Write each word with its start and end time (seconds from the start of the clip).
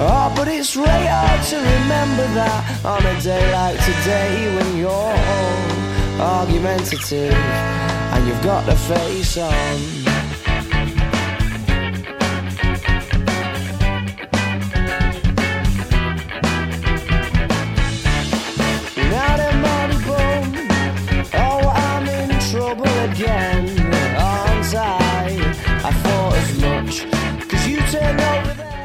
Oh, 0.00 0.32
but 0.34 0.48
it's 0.48 0.74
really 0.74 1.06
hard 1.06 1.42
to 1.48 1.56
remember 1.56 2.26
that 2.34 2.84
on 2.84 3.04
a 3.04 3.20
day 3.20 3.52
like 3.52 3.78
today 3.84 4.56
when 4.56 4.76
you're 4.76 5.16
argumentative 6.20 7.32
and 7.32 8.26
you've 8.26 8.42
got 8.42 8.64
the 8.66 8.76
face 8.76 9.36
on. 9.36 10.01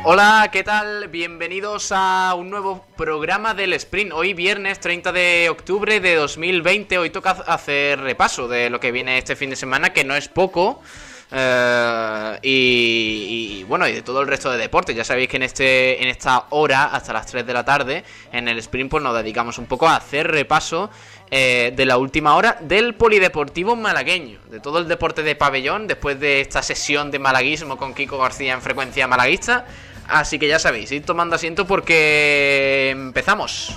Hola, 0.10 0.48
¿qué 0.54 0.64
tal? 0.64 1.10
Bienvenidos 1.10 1.92
a 1.94 2.34
un 2.34 2.50
nuevo 2.50 2.86
programa 2.96 3.54
del 3.54 3.74
Sprint. 3.74 4.14
Hoy 4.14 4.34
viernes 4.34 4.80
30 4.80 5.12
de 5.12 5.50
octubre 5.50 6.00
de 6.00 6.16
2020. 6.16 6.98
Hoy 6.98 7.10
toca 7.10 7.32
hacer 7.32 8.00
repaso 8.00 8.48
de 8.48 8.70
lo 8.70 8.80
que 8.80 8.94
viene 8.94 9.18
este 9.18 9.36
fin 9.36 9.50
de 9.50 9.58
semana, 9.58 9.92
que 9.92 10.06
no 10.06 10.16
es 10.16 10.30
poco. 10.30 10.82
Eh, 11.30 12.40
y, 12.42 13.60
y, 13.60 13.64
bueno, 13.66 13.86
y 13.86 13.92
de 13.92 14.02
todo 14.02 14.22
el 14.22 14.30
resto 14.30 14.50
de 14.50 14.58
deportes. 14.58 14.96
Ya 14.96 15.04
sabéis 15.04 15.28
que 15.28 15.36
en 15.36 15.44
este 15.44 16.02
en 16.02 16.08
esta 16.08 16.46
hora, 16.52 16.86
hasta 16.86 17.12
las 17.12 17.26
3 17.26 17.46
de 17.46 17.54
la 17.54 17.66
tarde, 17.66 18.06
en 18.32 18.48
el 18.48 18.60
sprint, 18.60 18.90
pues 18.90 19.04
nos 19.04 19.14
dedicamos 19.14 19.58
un 19.58 19.66
poco 19.66 19.90
a 19.90 19.98
hacer 19.98 20.32
repaso 20.32 20.90
eh, 21.30 21.74
de 21.76 21.86
la 21.86 21.98
última 21.98 22.38
hora 22.38 22.58
del 22.62 22.96
polideportivo 22.96 23.76
malagueño. 23.76 24.40
De 24.50 24.62
todo 24.62 24.80
el 24.80 24.88
deporte 24.88 25.22
de 25.22 25.36
pabellón, 25.36 25.86
después 25.86 26.18
de 26.18 26.40
esta 26.40 26.62
sesión 26.62 27.12
de 27.12 27.20
malaguismo 27.20 27.76
con 27.76 27.94
Kiko 27.94 28.18
García 28.18 28.54
en 28.54 28.62
frecuencia 28.62 29.06
malaguista. 29.06 29.66
Así 30.08 30.40
que 30.40 30.48
ya 30.48 30.60
sabéis, 30.60 30.92
id 30.92 31.04
tomando 31.04 31.36
asiento 31.36 31.66
porque 31.66 32.90
empezamos. 32.92 33.76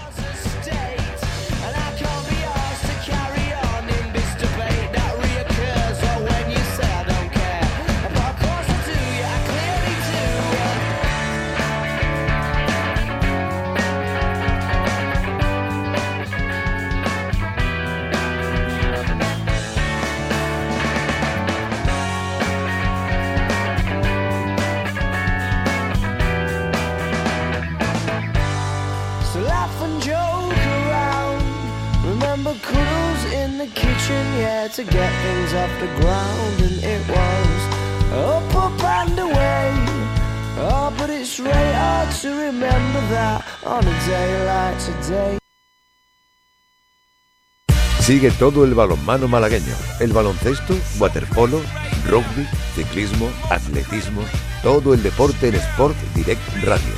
Sigue 48.00 48.31
todo 48.32 48.65
el 48.65 48.75
balonmano 48.75 49.28
malagueño, 49.28 49.75
el 50.00 50.12
baloncesto, 50.12 50.75
waterpolo, 50.98 51.60
rugby, 52.06 52.47
ciclismo, 52.75 53.31
atletismo, 53.50 54.22
todo 54.62 54.94
el 54.94 55.03
deporte 55.03 55.48
en 55.48 55.56
Sport 55.56 55.97
Direct 56.15 56.41
Radio. 56.65 56.94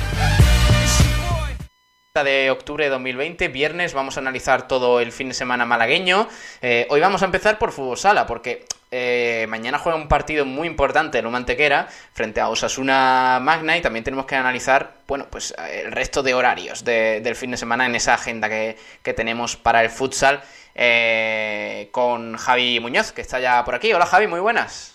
de 2.23 2.51
octubre 2.51 2.83
de 2.83 2.91
2020, 2.91 3.47
viernes, 3.47 3.95
vamos 3.95 4.17
a 4.17 4.19
analizar 4.19 4.67
todo 4.67 4.99
el 4.99 5.11
fin 5.11 5.29
de 5.29 5.33
semana 5.33 5.65
malagueño. 5.65 6.27
Eh, 6.61 6.85
hoy 6.91 6.99
vamos 6.99 7.23
a 7.23 7.25
empezar 7.25 7.57
por 7.57 7.71
fútbol 7.71 7.97
sala, 7.97 8.27
porque 8.27 8.65
eh, 8.95 9.47
mañana 9.49 9.79
juega 9.79 9.97
un 9.97 10.07
partido 10.07 10.45
muy 10.45 10.67
importante 10.67 11.17
en 11.17 11.29
Mantequera 11.31 11.87
frente 12.13 12.39
a 12.41 12.49
Osasuna 12.49 13.39
Magna 13.41 13.75
y 13.75 13.81
también 13.81 14.03
tenemos 14.03 14.25
que 14.27 14.35
analizar, 14.35 14.97
bueno, 15.07 15.25
pues 15.31 15.53
el 15.71 15.91
resto 15.91 16.21
de 16.21 16.35
horarios 16.35 16.83
de- 16.85 17.19
del 17.21 17.35
fin 17.35 17.49
de 17.51 17.57
semana 17.57 17.87
en 17.87 17.95
esa 17.95 18.13
agenda 18.13 18.47
que, 18.49 18.77
que 19.01 19.13
tenemos 19.13 19.55
para 19.55 19.81
el 19.83 19.89
futsal 19.89 20.41
eh, 20.75 21.89
con 21.91 22.37
Javi 22.37 22.79
Muñoz, 22.79 23.11
que 23.11 23.21
está 23.21 23.39
ya 23.39 23.63
por 23.65 23.73
aquí. 23.75 23.91
Hola 23.93 24.05
Javi, 24.05 24.27
muy 24.27 24.39
buenas. 24.39 24.91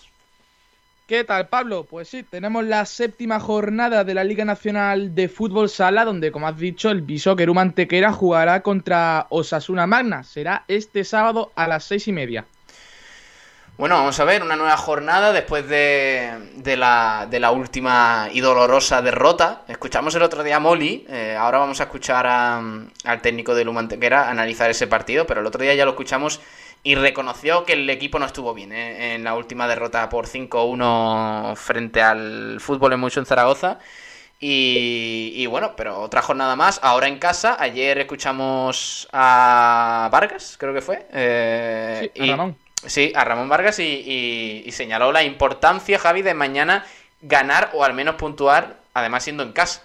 ¿Qué 1.07 1.23
tal, 1.23 1.47
Pablo? 1.47 1.85
Pues 1.89 2.07
sí, 2.07 2.21
tenemos 2.21 2.63
la 2.63 2.85
séptima 2.85 3.39
jornada 3.39 4.03
de 4.03 4.13
la 4.13 4.23
Liga 4.23 4.45
Nacional 4.45 5.15
de 5.15 5.27
Fútbol 5.27 5.67
Sala, 5.67 6.05
donde, 6.05 6.31
como 6.31 6.47
has 6.47 6.55
dicho, 6.57 6.91
el 6.91 7.01
Bishoker 7.01 7.51
Mantequera 7.51 8.11
jugará 8.13 8.61
contra 8.61 9.25
Osasuna 9.29 9.87
Magna. 9.87 10.23
Será 10.23 10.65
este 10.67 11.03
sábado 11.03 11.51
a 11.55 11.67
las 11.67 11.83
seis 11.83 12.07
y 12.07 12.11
media. 12.11 12.45
Bueno, 13.79 13.95
vamos 13.95 14.19
a 14.19 14.25
ver, 14.25 14.43
una 14.43 14.57
nueva 14.57 14.75
jornada 14.75 15.31
después 15.31 15.65
de, 15.69 16.51
de 16.57 16.75
la, 16.75 17.27
de 17.29 17.39
la 17.39 17.51
última 17.51 18.27
y 18.33 18.41
dolorosa 18.41 19.01
derrota. 19.01 19.61
Escuchamos 19.69 20.13
el 20.15 20.21
otro 20.21 20.43
día 20.43 20.57
a 20.57 20.59
Molly, 20.59 21.05
eh, 21.07 21.37
ahora 21.39 21.59
vamos 21.59 21.79
a 21.79 21.83
escuchar 21.83 22.27
a- 22.27 22.61
al 23.05 23.21
técnico 23.21 23.55
de 23.55 23.63
Lumantequera 23.63 24.29
analizar 24.29 24.69
ese 24.69 24.87
partido, 24.87 25.25
pero 25.25 25.39
el 25.39 25.47
otro 25.47 25.61
día 25.63 25.75
ya 25.75 25.85
lo 25.85 25.91
escuchamos 25.91 26.41
y 26.83 26.95
reconoció 26.95 27.63
que 27.63 27.71
el 27.73 27.89
equipo 27.89 28.19
no 28.19 28.25
estuvo 28.25 28.53
bien 28.53 28.73
eh, 28.73 29.15
en 29.15 29.23
la 29.23 29.33
última 29.35 29.65
derrota 29.65 30.09
por 30.09 30.27
5-1 30.27 31.55
frente 31.55 32.01
al 32.01 32.57
Fútbol 32.59 32.91
en 32.93 32.99
Mucho 32.99 33.21
en 33.21 33.25
Zaragoza. 33.27 33.79
Y, 34.41 35.33
y 35.35 35.45
bueno, 35.47 35.73
pero 35.75 35.99
otra 35.99 36.21
jornada 36.21 36.55
más, 36.55 36.79
ahora 36.83 37.07
en 37.07 37.19
casa. 37.19 37.57
Ayer 37.59 37.97
escuchamos 37.99 39.07
a 39.13 40.09
Vargas, 40.11 40.55
creo 40.59 40.73
que 40.73 40.81
fue. 40.81 41.07
eh, 41.13 42.09
Sí, 42.13 42.21
a 42.21 42.25
y- 42.25 42.29
Ramón. 42.31 42.57
Sí, 42.85 43.11
a 43.15 43.23
Ramón 43.25 43.49
Vargas 43.49 43.79
y, 43.79 43.83
y- 43.83 44.63
y 44.65 44.71
señaló 44.71 45.11
la 45.11 45.23
importancia, 45.23 45.99
Javi, 45.99 46.21
de 46.21 46.33
mañana 46.33 46.85
ganar 47.21 47.71
o 47.73 47.83
al 47.83 47.93
menos 47.93 48.15
puntuar, 48.15 48.77
además 48.93 49.23
siendo 49.23 49.43
en 49.43 49.51
casa. 49.51 49.83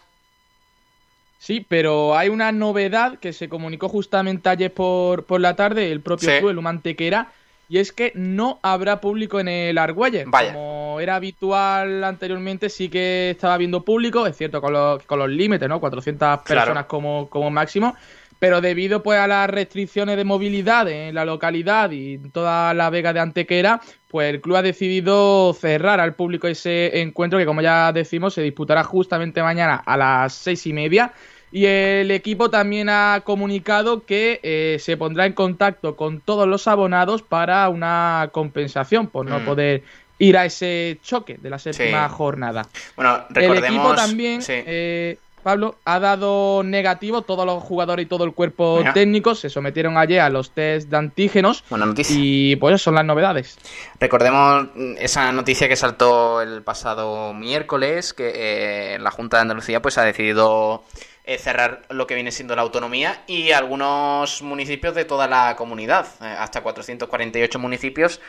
Sí, 1.39 1.65
pero 1.69 2.17
hay 2.17 2.29
una 2.31 2.53
novedad 2.53 3.19
que 3.19 3.33
se 3.33 3.49
comunicó 3.49 3.89
justamente 3.89 4.49
ayer 4.49 4.73
por, 4.73 5.27
por 5.27 5.41
la 5.41 5.57
tarde, 5.57 5.93
el 5.93 6.01
propio 6.01 6.31
Sí. 6.31 6.39
club, 6.39 6.51
el 6.51 6.61
Mantequera, 6.63 7.33
y 7.69 7.79
es 7.79 7.93
que 7.93 8.13
no 8.15 8.61
habrá 8.63 9.01
público 9.01 9.41
en 9.41 9.49
el 9.49 9.77
Argüelles. 9.77 10.27
Como 10.31 10.99
era 11.01 11.17
habitual 11.17 12.03
anteriormente, 12.05 12.71
sí 12.71 12.89
que 12.89 13.31
estaba 13.31 13.59
viendo 13.59 13.85
público, 13.85 14.27
es 14.27 14.37
cierto, 14.37 14.61
con 14.61 14.73
los, 14.73 15.03
con 15.05 15.19
los 15.19 15.29
límites, 15.29 15.69
¿no? 15.69 15.81
400 15.81 16.39
personas 16.41 16.65
Claro. 16.73 16.89
como, 16.89 17.29
como 17.29 17.51
máximo. 17.51 17.95
Pero 18.39 18.61
debido 18.61 19.03
pues 19.03 19.19
a 19.19 19.27
las 19.27 19.49
restricciones 19.49 20.17
de 20.17 20.25
movilidad 20.25 20.89
en 20.89 21.15
la 21.15 21.25
localidad 21.25 21.91
y 21.93 22.15
en 22.15 22.31
toda 22.31 22.75
la 22.75 22.91
vega 22.91 23.13
de 23.13 23.21
Antequera, 23.21 23.81
pues 24.09 24.29
el 24.33 24.41
club 24.41 24.57
ha 24.57 24.63
decidido 24.63 25.55
cerrar 25.55 26.01
al 26.01 26.15
público 26.15 26.47
ese 26.47 27.01
encuentro 27.01 27.39
que 27.39 27.47
como 27.47 27.63
ya 27.63 27.93
decimos 27.93 28.35
se 28.35 28.43
disputará 28.43 28.85
justamente 28.85 29.43
mañana 29.43 29.83
a 29.85 29.97
las 29.97 30.35
seis 30.35 30.67
y 30.67 30.73
media. 30.73 31.13
Y 31.53 31.67
el 31.67 32.11
equipo 32.11 32.51
también 32.51 32.89
ha 32.89 33.23
comunicado 33.25 34.05
que 34.05 34.41
eh, 34.43 34.77
se 34.81 34.97
pondrá 34.97 35.25
en 35.25 35.33
contacto 35.35 35.95
con 35.95 36.21
todos 36.21 36.49
los 36.49 36.67
abonados 36.67 37.23
para 37.23 37.69
una 37.69 38.29
compensación 38.33 39.07
por 39.07 39.25
no 39.27 39.39
Mm. 39.39 39.45
poder 39.45 39.83
ir 40.19 40.37
a 40.37 40.45
ese 40.47 40.99
choque 41.03 41.37
de 41.39 41.51
la 41.51 41.59
séptima 41.61 42.09
Sí. 42.09 42.15
jornada. 42.17 42.63
Bueno, 42.97 43.25
El 43.29 43.35
recordemos. 43.35 43.69
equipo 43.69 43.95
también, 43.95 44.43
sí. 44.43 44.53
eh, 44.67 45.19
Pablo, 45.45 45.77
ha 45.85 46.01
dado 46.01 46.63
negativo. 46.65 47.23
Todos 47.23 47.47
los 47.47 47.63
jugadores 47.63 48.07
y 48.07 48.09
todo 48.09 48.25
el 48.25 48.33
cuerpo 48.33 48.79
Mira. 48.79 48.93
técnico 48.93 49.37
se 49.37 49.51
sometieron 49.51 49.97
ayer 49.97 50.21
a 50.21 50.31
los 50.31 50.51
test 50.51 50.89
de 50.89 50.97
antígenos. 50.97 51.63
Buena 51.71 51.87
noticia. 51.87 52.17
Y 52.19 52.57
pues 52.57 52.83
son 52.83 52.97
las 52.97 53.05
novedades. 53.05 53.57
Recordemos 54.01 54.69
mm, 54.75 54.95
esa 54.99 55.31
noticia 55.31 55.69
que 55.69 55.77
saltó 55.77 56.43
el 56.43 56.63
pasado 56.63 57.33
miércoles, 57.35 58.13
que 58.13 58.33
eh, 58.35 58.99
la 58.99 59.13
Junta 59.13 59.37
de 59.37 59.43
Andalucía 59.43 59.81
pues 59.81 59.99
ha 59.99 60.03
decidido 60.03 60.83
eh, 61.27 61.39
cerrar 61.39 61.83
lo 61.91 62.07
que 62.07 62.15
viene 62.15 62.33
siendo 62.33 62.57
la 62.57 62.63
autonomía 62.63 63.23
y 63.27 63.53
algunos 63.53 64.43
municipios 64.43 64.95
de 64.95 65.05
toda 65.05 65.27
la 65.27 65.57
comunidad, 65.57 66.07
eh, 66.21 66.25
hasta 66.39 66.63
448 66.63 67.59
municipios. 67.59 68.21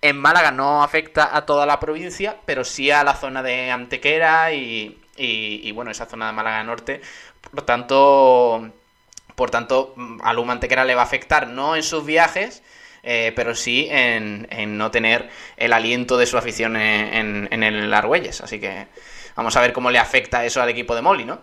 En 0.00 0.16
Málaga 0.16 0.52
no 0.52 0.82
afecta 0.82 1.36
a 1.36 1.44
toda 1.44 1.66
la 1.66 1.80
provincia, 1.80 2.36
pero 2.46 2.64
sí 2.64 2.90
a 2.90 3.02
la 3.02 3.14
zona 3.14 3.42
de 3.42 3.70
Antequera 3.70 4.52
y, 4.52 4.96
y- 5.24 5.72
bueno, 5.72 5.90
esa 5.90 6.06
zona 6.06 6.28
de 6.28 6.32
Málaga 6.32 6.62
Norte. 6.64 7.00
Por 7.50 7.62
tanto, 7.62 8.70
Por 9.34 9.50
tanto, 9.50 9.94
a 10.24 10.32
Luma 10.32 10.52
Antequera 10.54 10.84
le 10.84 10.94
va 10.96 11.02
a 11.02 11.04
afectar 11.04 11.46
no 11.48 11.76
en 11.76 11.82
sus 11.84 12.04
viajes, 12.04 12.62
eh, 13.04 13.32
pero 13.36 13.54
sí 13.54 13.86
en, 13.90 14.48
no 14.76 14.90
tener 14.90 15.30
el 15.56 15.72
aliento 15.72 16.16
de 16.18 16.26
su 16.26 16.36
afición 16.36 16.76
en, 16.76 17.48
en 17.52 17.62
el 17.62 17.94
Argüelles. 17.94 18.40
Así 18.40 18.58
que 18.60 18.88
vamos 19.36 19.56
a 19.56 19.60
ver 19.60 19.72
cómo 19.72 19.90
le 19.92 19.98
afecta 20.00 20.44
eso 20.44 20.60
al 20.60 20.68
equipo 20.70 20.94
de 20.96 21.02
Molly, 21.02 21.24
¿no? 21.24 21.40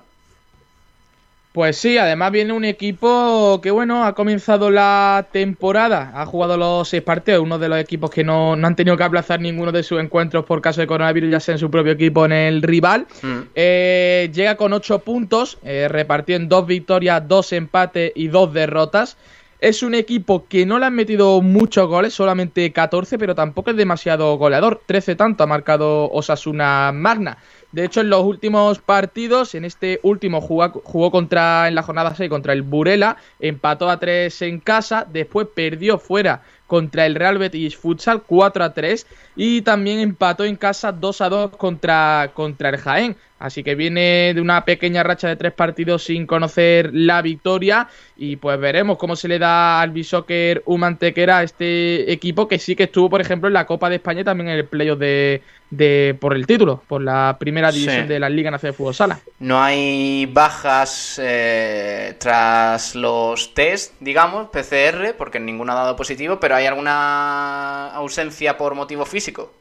Pues 1.56 1.78
sí, 1.78 1.98
además 1.98 2.34
viene 2.34 2.52
un 2.52 2.66
equipo 2.66 3.62
que, 3.64 3.72
bueno, 3.72 4.04
ha 4.04 4.14
comenzado 4.14 4.70
la 4.70 5.30
temporada, 5.32 6.12
ha 6.14 6.26
jugado 6.26 6.58
los 6.58 6.90
seis 6.90 7.02
partidos, 7.02 7.42
uno 7.42 7.58
de 7.58 7.70
los 7.70 7.80
equipos 7.80 8.10
que 8.10 8.26
no, 8.26 8.56
han 8.56 8.76
tenido 8.76 8.98
que 8.98 9.04
aplazar 9.06 9.40
ninguno 9.40 9.72
de 9.72 9.82
sus 9.82 10.02
encuentros 10.02 10.44
por 10.44 10.62
caso 10.62 10.82
de 10.82 10.88
coronavirus, 10.88 11.32
ya 11.32 11.40
sea 11.40 11.54
en 11.54 11.60
su 11.60 11.72
propio 11.72 11.94
equipo 11.94 12.26
en 12.26 12.34
el 12.34 12.62
rival. 12.62 13.08
Mm. 13.22 13.38
Eh, 13.56 14.30
llega 14.34 14.58
con 14.58 14.74
ocho 14.74 15.00
puntos, 15.00 15.58
eh, 15.64 15.88
repartido 15.88 16.36
en 16.36 16.50
dos 16.50 16.68
victorias, 16.68 17.26
dos 17.26 17.54
empates 17.54 18.12
y 18.16 18.28
dos 18.28 18.52
derrotas. 18.52 19.16
Es 19.62 19.82
un 19.82 19.96
equipo 19.96 20.48
que 20.50 20.66
no 20.66 20.78
le 20.78 20.88
han 20.88 20.94
metido 20.94 21.42
muchos 21.42 21.88
goles, 21.88 22.14
solamente 22.14 22.74
14, 22.74 23.18
pero 23.18 23.34
tampoco 23.34 23.70
es 23.70 23.78
demasiado 23.78 24.36
goleador. 24.38 24.82
13 24.86 25.16
tanto 25.16 25.46
ha 25.46 25.48
marcado 25.48 26.12
Osasuna 26.12 26.92
Magna. 26.94 27.38
De 27.76 27.84
hecho, 27.84 28.00
en 28.00 28.10
los 28.10 28.24
últimos 28.24 28.80
partidos, 28.80 29.54
en 29.54 29.66
este 29.66 30.00
último 30.02 30.40
jugó, 30.40 31.12
contra, 31.12 31.68
en 31.68 31.76
la 31.76 31.84
jornada 31.84 32.16
6 32.16 32.30
contra 32.30 32.54
el 32.54 32.62
Burela, 32.62 33.18
empató 33.42 33.90
a 33.90 34.00
3 34.00 34.44
en 34.44 34.62
casa, 34.62 35.06
después 35.12 35.50
perdió 35.54 35.98
fuera 35.98 36.42
contra 36.68 37.06
el 37.06 37.16
Real 37.16 37.38
Betis 37.38 37.76
Futsal 37.78 38.24
4 38.24 38.64
a 38.64 38.74
3 38.74 39.08
y 39.36 39.62
también 39.62 40.00
empató 40.00 40.46
en 40.46 40.56
casa 40.56 40.92
2 40.92 41.22
a 41.22 41.30
2 41.30 41.58
contra, 41.58 42.32
contra 42.34 42.70
el 42.70 42.78
Jaén. 42.78 43.16
Así 43.38 43.64
que 43.64 43.76
viene 43.76 44.34
de 44.34 44.40
una 44.40 44.64
pequeña 44.64 45.04
racha 45.04 45.28
de 45.28 45.36
tres 45.36 45.52
partidos 45.52 46.06
sin 46.06 46.26
conocer 46.26 46.92
la 46.94 47.22
victoria. 47.22 47.90
Y 48.16 48.38
pues 48.38 48.58
veremos 48.60 48.98
cómo 48.98 49.18
se 49.18 49.28
le 49.28 49.40
da 49.40 49.82
al 49.82 49.92
Bishoker 49.92 50.64
Humantequera 50.66 51.40
a 51.40 51.44
este 51.44 52.12
equipo 52.12 52.48
que 52.48 52.60
sí 52.60 52.76
que 52.78 52.84
estuvo, 52.84 53.10
por 53.10 53.20
ejemplo, 53.20 53.48
en 53.48 53.54
la 53.54 53.66
Copa 53.66 53.90
de 53.90 53.98
España 53.98 54.22
y 54.22 54.24
también 54.24 54.50
en 54.50 54.56
el 54.56 54.66
playoff 54.66 54.98
de, 54.98 55.42
de, 55.70 56.16
por 56.20 56.34
el 56.34 56.48
título, 56.48 56.82
por 56.88 57.02
la 57.02 57.36
primera 57.38 57.72
división 57.72 58.08
de 58.08 58.20
la 58.20 58.30
Liga 58.30 58.52
Nacional 58.52 58.72
de 58.72 58.78
Fútbol 58.78 58.96
Sala. 58.96 59.20
No 59.40 59.62
hay 59.62 60.26
bajas 60.28 61.20
eh, 61.22 62.16
tras 62.20 62.96
los 62.96 63.54
test, 63.54 63.96
digamos, 64.00 64.48
PCR, 64.50 65.14
porque 65.18 65.40
ninguno 65.42 65.74
ha 65.74 65.76
dado 65.76 65.96
positivo, 65.96 66.40
pero 66.40 66.55
¿hay 66.56 66.66
alguna 66.66 67.94
ausencia 67.94 68.58
por 68.58 68.76
motivo 68.76 69.06
físico? 69.06 69.52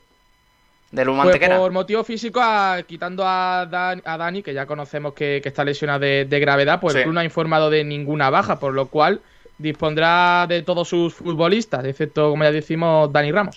Pues 0.95 1.49
por 1.49 1.73
motivo 1.73 2.05
físico, 2.05 2.41
quitando 2.87 3.25
a, 3.27 3.67
Dani, 3.67 4.43
que 4.43 4.55
ya 4.55 4.65
conocemos 4.65 5.13
que, 5.13 5.43
está 5.45 5.65
lesionado 5.65 6.01
de, 6.01 6.27
gravedad, 6.41 6.81
pues 6.81 6.95
el 6.95 7.03
club 7.03 7.15
no 7.15 7.21
ha 7.21 7.25
informado 7.25 7.69
de 7.69 7.83
ninguna 7.83 8.31
baja, 8.31 8.61
por 8.61 8.75
lo 8.75 8.87
cual 8.87 9.21
dispondrá 9.59 10.47
de 10.49 10.63
todos 10.63 10.89
sus 10.89 11.15
futbolistas, 11.15 11.85
excepto, 11.85 12.31
como 12.31 12.45
ya 12.45 12.53
decimos, 12.53 13.13
Dani 13.13 13.33
Ramos. 13.33 13.57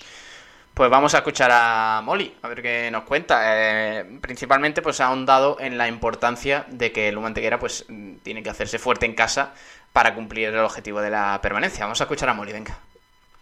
Pues 0.73 0.89
vamos 0.89 1.13
a 1.15 1.17
escuchar 1.17 1.51
a 1.51 2.01
Molly, 2.03 2.35
a 2.41 2.47
ver 2.47 2.61
qué 2.61 2.89
nos 2.91 3.03
cuenta. 3.03 3.41
Eh, 3.43 4.05
principalmente, 4.21 4.81
pues 4.81 4.99
ha 5.01 5.07
ahondado 5.07 5.57
en 5.59 5.77
la 5.77 5.87
importancia 5.87 6.65
de 6.69 6.91
que 6.91 7.09
el 7.09 7.17
Humanteguera 7.17 7.59
pues 7.59 7.85
tiene 8.23 8.43
que 8.43 8.49
hacerse 8.49 8.77
fuerte 8.77 9.07
en 9.07 9.13
casa 9.13 9.53
para 9.91 10.13
cumplir 10.13 10.49
el 10.49 10.59
objetivo 10.59 11.01
de 11.01 11.09
la 11.09 11.39
permanencia. 11.41 11.85
Vamos 11.85 11.99
a 12.01 12.03
escuchar 12.03 12.29
a 12.29 12.33
Molly, 12.33 12.53
venga 12.53 12.77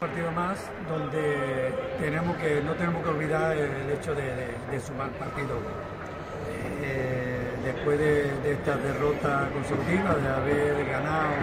partido 0.06 0.32
más 0.34 0.60
donde 0.88 1.74
tenemos 2.00 2.38
que, 2.38 2.62
no 2.62 2.74
tenemos 2.74 3.04
que 3.04 3.10
olvidar 3.10 3.58
el 3.58 3.90
hecho 3.90 4.14
de, 4.14 4.80
sumar 4.80 5.10
partidos. 5.18 5.58
Eh, 6.84 7.42
después 7.64 7.98
de, 7.98 8.52
esta 8.52 8.78
derrota 8.78 9.50
consecutiva, 9.52 10.14
de 10.16 10.30
haber 10.30 10.86
ganado 10.86 11.34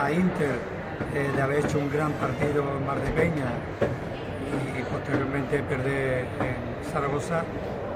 a 0.00 0.10
Inter, 0.12 0.56
eh, 1.14 1.30
de 1.36 1.42
haber 1.42 1.58
hecho 1.62 1.78
un 1.78 1.90
gran 1.90 2.12
partido 2.12 2.64
en 2.74 2.86
Mar 2.86 3.02
de 3.02 3.10
Peña 3.10 3.52
y, 4.78 4.82
posteriormente 4.82 5.62
perder 5.62 6.24
en 6.40 6.90
Zaragoza, 6.90 7.44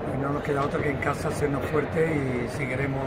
pues 0.07 0.19
no 0.21 0.35
nos 0.35 0.43
queda 0.43 0.65
otra 0.65 0.83
que 0.83 0.91
en 0.91 0.99
casa 0.99 1.29
hacernos 1.29 1.65
fuertes 1.67 2.11
y 2.11 2.59
si 2.59 2.67
queremos 2.67 3.05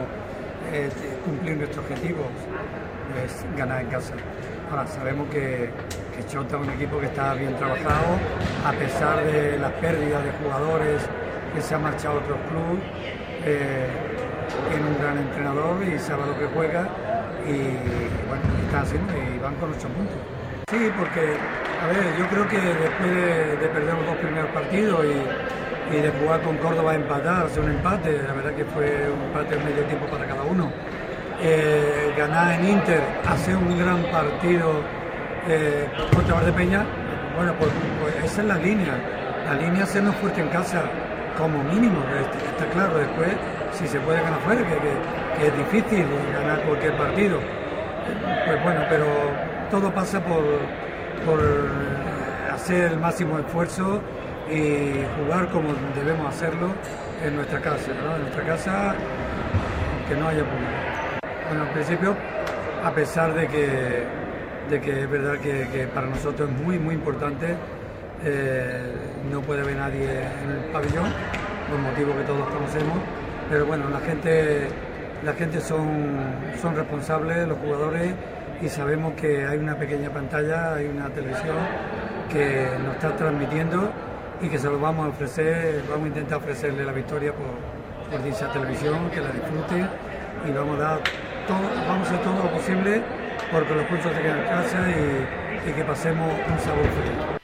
eh, 0.73 0.89
cumplir 1.23 1.57
nuestro 1.57 1.81
objetivo, 1.83 2.23
es 3.23 3.45
ganar 3.55 3.81
en 3.81 3.88
casa. 3.88 4.13
Ahora 4.71 4.88
sabemos 4.88 5.29
que, 5.29 5.69
que 6.17 6.25
Chota 6.25 6.57
un 6.57 6.69
equipo 6.71 6.99
que 6.99 7.05
está 7.05 7.33
bien 7.35 7.55
trabajado, 7.55 8.17
a 8.65 8.71
pesar 8.71 9.23
de 9.23 9.59
las 9.59 9.71
pérdidas 9.73 10.23
de 10.23 10.31
jugadores 10.41 11.01
que 11.53 11.61
se 11.61 11.75
han 11.75 11.83
marchado 11.83 12.15
a 12.15 12.21
otros 12.21 12.37
clubes. 12.49 12.83
Eh, 13.45 13.87
tiene 14.69 14.87
un 14.87 14.97
gran 14.97 15.17
entrenador 15.17 15.83
y 15.83 15.99
sabe 15.99 16.25
lo 16.25 16.39
que 16.39 16.47
juega 16.47 16.87
y 17.45 17.57
bueno, 18.27 18.43
está 18.65 18.81
haciendo 18.81 19.13
y 19.13 19.39
van 19.39 19.55
con 19.55 19.69
ocho 19.69 19.87
puntos. 19.89 20.17
Sí, 20.69 20.91
porque, 20.97 21.37
a 21.81 21.87
ver, 21.87 22.03
yo 22.17 22.27
creo 22.27 22.47
que 22.47 22.57
después 22.57 23.11
de, 23.13 23.67
perder 23.67 23.93
los 23.93 24.05
dos 24.05 24.17
primeros 24.17 24.49
partidos 24.51 25.05
y, 25.05 25.95
de 26.01 26.11
jugar 26.19 26.41
con 26.41 26.57
Córdoba 26.57 26.91
a 26.91 26.95
empatar, 26.95 27.45
hacer 27.45 27.63
un 27.63 27.71
empate, 27.71 28.21
la 28.27 28.33
verdad 28.33 28.51
que 28.55 28.65
fue 28.65 29.07
un 29.07 29.23
empate 29.27 29.55
de 29.55 29.63
medio 29.63 29.83
tiempo 29.83 30.05
para 30.07 30.25
cada 30.25 30.43
uno 30.43 30.69
eh, 31.41 32.13
ganar 32.17 32.59
en 32.59 32.67
Inter, 32.67 33.01
hacer 33.27 33.55
un 33.55 33.77
gran 33.77 34.01
partido 34.11 34.81
eh, 35.49 35.88
contra 36.13 36.35
Valdepeña, 36.35 36.85
bueno, 37.35 37.53
pues, 37.59 37.71
pues, 38.01 38.15
esa 38.23 38.41
es 38.41 38.47
la 38.47 38.57
línea. 38.57 38.94
La 39.45 39.53
línea 39.53 39.83
hacernos 39.83 40.15
fuerte 40.15 40.41
en 40.41 40.49
casa, 40.49 40.83
como 41.38 41.63
mínimo, 41.63 42.03
está, 42.49 42.65
claro. 42.73 42.97
Después, 42.97 43.29
si 43.73 43.88
se 43.88 43.99
puede 43.99 44.21
ganar 44.21 44.39
fuera, 44.41 44.61
que, 44.61 45.45
es 45.45 45.55
difícil 45.55 46.05
ganar 46.33 46.59
cualquier 46.63 46.97
partido, 46.97 47.39
pues 48.45 48.63
bueno, 48.63 48.81
pero 48.89 49.05
todo 49.69 49.94
pasa 49.94 50.19
por, 50.19 50.44
por 51.23 51.39
hacer 52.51 52.94
el 52.94 52.99
máximo 52.99 53.38
esfuerzo 53.38 54.01
y 54.49 55.03
jugar 55.15 55.49
como 55.49 55.69
debemos 55.94 56.33
hacerlo 56.33 56.71
en 57.23 57.35
nuestra 57.35 57.59
casa, 57.61 57.91
En 57.91 58.21
nuestra 58.21 58.44
casa, 58.45 58.95
que 60.07 60.15
no 60.15 60.27
haya 60.27 60.44
público. 60.44 60.71
Bueno, 61.49 61.63
al 61.63 61.69
principio, 61.69 62.15
a 62.83 62.91
pesar 62.91 63.33
de 63.35 63.47
que, 63.47 64.03
de 64.69 64.81
que 64.81 65.03
es 65.03 65.09
verdad 65.09 65.37
que, 65.37 65.87
para 65.94 66.07
nosotros 66.07 66.49
es 66.49 66.61
muy, 66.61 66.80
muy 66.80 66.95
importante, 66.95 67.56
eh, 68.23 68.94
no 69.31 69.42
puede 69.42 69.61
haber 69.61 69.75
nadie 69.75 70.03
en 70.03 70.51
el 70.51 70.71
pabellón, 70.71 71.11
por 71.69 71.80
motivos 71.80 72.15
que 72.15 72.23
todos 72.23 72.47
conocemos, 72.49 72.97
pero 73.49 73.65
bueno, 73.65 73.89
la 73.89 73.99
gente, 73.99 74.68
la 75.23 75.33
gente 75.33 75.61
son, 75.61 76.15
son 76.61 76.75
responsables, 76.75 77.47
los 77.47 77.57
jugadores, 77.59 78.13
y 78.61 78.69
sabemos 78.69 79.13
que 79.13 79.45
hay 79.45 79.57
una 79.57 79.75
pequeña 79.75 80.09
pantalla, 80.09 80.75
hay 80.75 80.87
una 80.87 81.09
televisión 81.09 81.57
que 82.31 82.68
nos 82.83 82.95
está 82.95 83.15
transmitiendo 83.15 83.89
y 84.42 84.49
que 84.49 84.57
se 84.57 84.68
lo 84.68 84.80
vamos 84.80 85.06
a 85.06 85.09
ofrecer, 85.09 85.83
vamos 85.89 86.06
a 86.06 86.07
intentar 86.07 86.37
ofrecerle 86.39 86.83
la 86.83 86.92
victoria 86.92 87.31
por, 87.33 88.11
por 88.11 88.23
dicha 88.25 88.51
televisión, 88.51 89.09
que 89.11 89.21
la 89.21 89.31
disfrute 89.31 89.85
y 90.47 90.51
vamos 90.51 90.80
a 90.80 90.83
dar 90.83 90.99
vamos 91.49 92.07
a 92.07 92.11
hacer 92.11 92.19
todo 92.23 92.44
lo 92.44 92.51
posible 92.51 93.01
porque 93.51 93.73
los 93.73 93.85
puntos 93.85 94.13
se 94.13 94.21
queden 94.21 94.37
en 94.37 94.45
casa 94.45 94.85
y, 94.89 95.71
que 95.71 95.83
pasemos 95.83 96.33
un 96.33 96.59
sabor 96.59 96.83
feliz. 96.83 97.39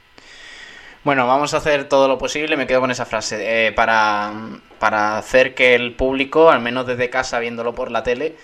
Bueno, 1.02 1.26
vamos 1.26 1.52
a 1.52 1.58
hacer 1.58 1.88
todo 1.88 2.08
lo 2.08 2.16
posible, 2.16 2.56
me 2.56 2.66
quedo 2.66 2.80
con 2.80 2.90
esa 2.90 3.04
frase, 3.04 3.66
eh, 3.66 3.72
para, 3.72 4.32
para 4.78 5.18
hacer 5.18 5.54
que 5.54 5.74
el 5.74 5.94
público, 5.94 6.50
al 6.50 6.60
menos 6.60 6.86
desde 6.86 7.10
casa 7.10 7.38
viéndolo 7.38 7.74
por 7.74 7.90
la 7.90 8.02
tele, 8.02 8.36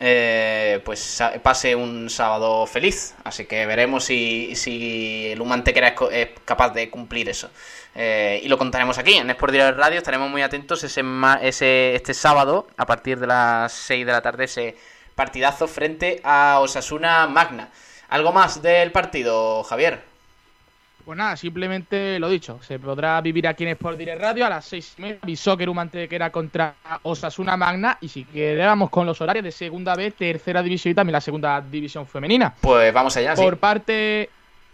eh, 0.00 0.80
pues 0.84 1.20
pase 1.42 1.74
un 1.74 2.08
sábado 2.08 2.66
feliz. 2.66 3.14
Así 3.24 3.46
que 3.46 3.66
veremos 3.66 4.04
si, 4.04 4.54
si 4.54 5.28
el 5.32 5.40
Humantequera 5.40 5.94
es, 6.10 6.28
capaz 6.44 6.70
de 6.70 6.88
cumplir 6.90 7.28
eso. 7.28 7.50
Eh, 7.94 8.40
y 8.42 8.48
lo 8.48 8.58
contaremos 8.58 8.98
aquí 8.98 9.14
en 9.14 9.30
Sport 9.30 9.52
Direct 9.52 9.78
Radio. 9.78 9.98
Estaremos 9.98 10.30
muy 10.30 10.42
atentos 10.42 10.84
ese, 10.84 11.02
ese, 11.42 11.94
este 11.94 12.14
sábado 12.14 12.68
a 12.76 12.86
partir 12.86 13.18
de 13.18 13.26
las 13.26 13.72
6 13.72 14.06
de 14.06 14.12
la 14.12 14.22
tarde. 14.22 14.44
Ese 14.44 14.76
partidazo 15.18 15.66
frente 15.66 16.20
a 16.22 16.60
Osasuna 16.60 17.26
Magna. 17.26 17.70
¿Algo 18.08 18.30
más 18.30 18.62
del 18.62 18.92
partido, 18.92 19.64
Javier? 19.64 20.00
Pues 21.04 21.18
nada, 21.18 21.36
simplemente 21.36 22.20
lo 22.20 22.28
dicho, 22.28 22.60
se 22.62 22.78
podrá 22.78 23.20
vivir 23.20 23.48
aquí 23.48 23.64
en 23.64 23.70
Sport 23.70 23.98
Direct 23.98 24.20
Radio 24.20 24.46
a 24.46 24.48
las 24.48 24.66
seis 24.66 24.94
y 24.96 25.02
media, 25.02 25.18
Bishoker 25.24 25.68
era 26.08 26.30
contra 26.30 26.76
Osasuna 27.02 27.56
Magna 27.56 27.98
y 28.00 28.08
si 28.08 28.24
quedáramos 28.24 28.90
con 28.90 29.06
los 29.06 29.20
horarios 29.20 29.44
de 29.44 29.50
segunda 29.50 29.96
B, 29.96 30.12
tercera 30.12 30.62
división 30.62 30.92
y 30.92 30.94
también 30.94 31.14
la 31.14 31.20
segunda 31.20 31.60
división 31.62 32.06
femenina. 32.06 32.54
Pues 32.60 32.92
vamos 32.92 33.16
allá, 33.16 33.34
Por 33.34 33.56
parte 33.56 34.30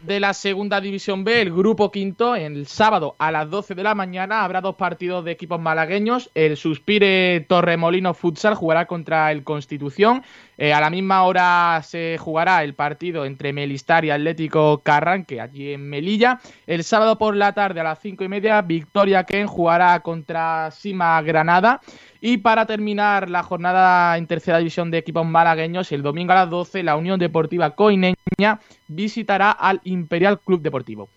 de 0.06 0.20
la 0.20 0.34
segunda 0.34 0.80
división 0.80 1.24
B, 1.24 1.40
el 1.40 1.50
grupo 1.52 1.90
quinto, 1.90 2.36
el 2.36 2.66
sábado 2.66 3.16
a 3.18 3.32
las 3.32 3.48
12 3.48 3.74
de 3.74 3.82
la 3.82 3.94
mañana 3.94 4.44
habrá 4.44 4.60
dos 4.60 4.76
partidos 4.76 5.24
de 5.24 5.32
equipos 5.32 5.60
malagueños. 5.60 6.30
El 6.34 6.56
Suspire 6.56 7.40
Torremolino 7.48 8.12
Futsal 8.12 8.54
jugará 8.54 8.86
contra 8.86 9.32
el 9.32 9.44
Constitución. 9.44 10.22
Eh, 10.58 10.72
a 10.72 10.80
la 10.80 10.90
misma 10.90 11.22
hora 11.24 11.80
se 11.82 12.18
jugará 12.18 12.62
el 12.62 12.74
partido 12.74 13.24
entre 13.24 13.52
Melistar 13.52 14.04
y 14.04 14.10
Atlético 14.10 14.82
Carranque, 14.82 15.40
allí 15.40 15.72
en 15.72 15.88
Melilla. 15.88 16.40
El 16.66 16.84
sábado 16.84 17.16
por 17.16 17.34
la 17.34 17.52
tarde 17.52 17.80
a 17.80 17.84
las 17.84 17.98
cinco 18.00 18.24
y 18.24 18.28
media, 18.28 18.60
Victoria 18.62 19.24
Ken 19.24 19.46
jugará 19.46 20.00
contra 20.00 20.70
Sima 20.70 21.20
Granada. 21.22 21.80
Y 22.26 22.38
para 22.38 22.64
terminar 22.64 23.28
la 23.28 23.42
jornada 23.42 24.16
en 24.16 24.26
tercera 24.26 24.56
división 24.56 24.90
de 24.90 24.96
equipos 24.96 25.26
malagueños, 25.26 25.92
el 25.92 26.00
domingo 26.02 26.32
a 26.32 26.36
las 26.36 26.48
12, 26.48 26.82
la 26.82 26.96
Unión 26.96 27.20
Deportiva 27.20 27.74
Coineña 27.74 28.60
visitará 28.88 29.50
al 29.50 29.82
Imperial 29.84 30.40
Club 30.40 30.62
Deportivo. 30.62 31.10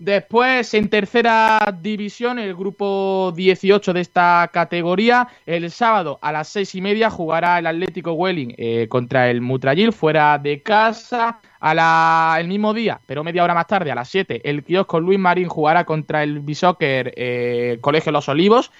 Después, 0.00 0.74
en 0.74 0.88
tercera 0.88 1.76
división, 1.80 2.40
el 2.40 2.56
grupo 2.56 3.32
18 3.36 3.92
de 3.92 4.00
esta 4.00 4.50
categoría, 4.52 5.28
el 5.46 5.70
sábado 5.70 6.18
a 6.22 6.32
las 6.32 6.48
seis 6.48 6.74
y 6.74 6.80
media 6.80 7.08
jugará 7.08 7.60
el 7.60 7.66
Atlético 7.68 8.14
Welling 8.14 8.54
eh, 8.58 8.88
contra 8.88 9.30
el 9.30 9.40
Mutrayil 9.40 9.92
fuera 9.92 10.38
de 10.38 10.60
casa. 10.60 11.40
El 11.60 12.48
mismo 12.48 12.74
día, 12.74 13.00
pero 13.06 13.22
media 13.22 13.44
hora 13.44 13.54
más 13.54 13.66
tarde, 13.68 13.92
a 13.92 13.94
las 13.96 14.08
7, 14.08 14.48
el 14.48 14.62
kiosco 14.62 15.00
Luis 15.00 15.18
Marín 15.18 15.48
jugará 15.48 15.84
contra 15.84 16.22
el 16.22 16.38
Bishoker 16.38 17.12
eh, 17.16 17.78
Colegio 17.80 18.12
Los 18.12 18.28
Olivos. 18.28 18.70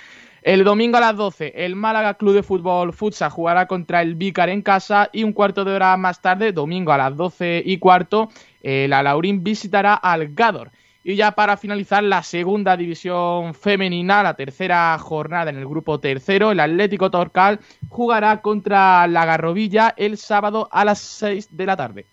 El 0.42 0.62
domingo 0.62 0.98
a 0.98 1.00
las 1.00 1.16
12, 1.16 1.52
el 1.56 1.74
Málaga 1.74 2.14
Club 2.14 2.34
de 2.34 2.42
Fútbol 2.44 2.92
Futsa 2.92 3.28
jugará 3.28 3.66
contra 3.66 4.02
el 4.02 4.14
Vícar 4.14 4.48
en 4.48 4.62
casa 4.62 5.10
y 5.12 5.24
un 5.24 5.32
cuarto 5.32 5.64
de 5.64 5.72
hora 5.72 5.96
más 5.96 6.22
tarde, 6.22 6.52
domingo 6.52 6.92
a 6.92 6.98
las 6.98 7.16
12 7.16 7.62
y 7.66 7.78
cuarto, 7.78 8.28
el 8.62 8.92
Alaurín 8.92 9.42
visitará 9.42 9.94
al 9.94 10.34
Gador. 10.34 10.70
Y 11.02 11.16
ya 11.16 11.32
para 11.32 11.56
finalizar 11.56 12.04
la 12.04 12.22
segunda 12.22 12.76
división 12.76 13.54
femenina, 13.54 14.22
la 14.22 14.34
tercera 14.34 14.96
jornada 14.98 15.50
en 15.50 15.56
el 15.56 15.66
grupo 15.66 15.98
tercero, 15.98 16.52
el 16.52 16.60
Atlético 16.60 17.10
Torcal 17.10 17.58
jugará 17.88 18.40
contra 18.40 19.06
la 19.08 19.24
Garrovilla 19.24 19.94
el 19.96 20.18
sábado 20.18 20.68
a 20.70 20.84
las 20.84 20.98
6 21.00 21.56
de 21.56 21.66
la 21.66 21.76
tarde. 21.76 22.06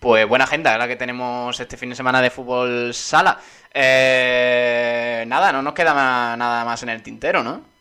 Pues 0.00 0.28
buena 0.28 0.44
agenda 0.44 0.76
la 0.76 0.86
que 0.86 0.96
tenemos 0.96 1.58
este 1.58 1.76
fin 1.76 1.90
de 1.90 1.96
semana 1.96 2.20
de 2.20 2.30
fútbol 2.30 2.92
sala. 2.92 3.38
Eh, 3.72 5.24
nada, 5.26 5.52
no 5.52 5.62
nos 5.62 5.74
queda 5.74 6.36
nada 6.36 6.64
más 6.64 6.82
en 6.82 6.90
el 6.90 7.02
tintero, 7.02 7.42
¿no? 7.42 7.76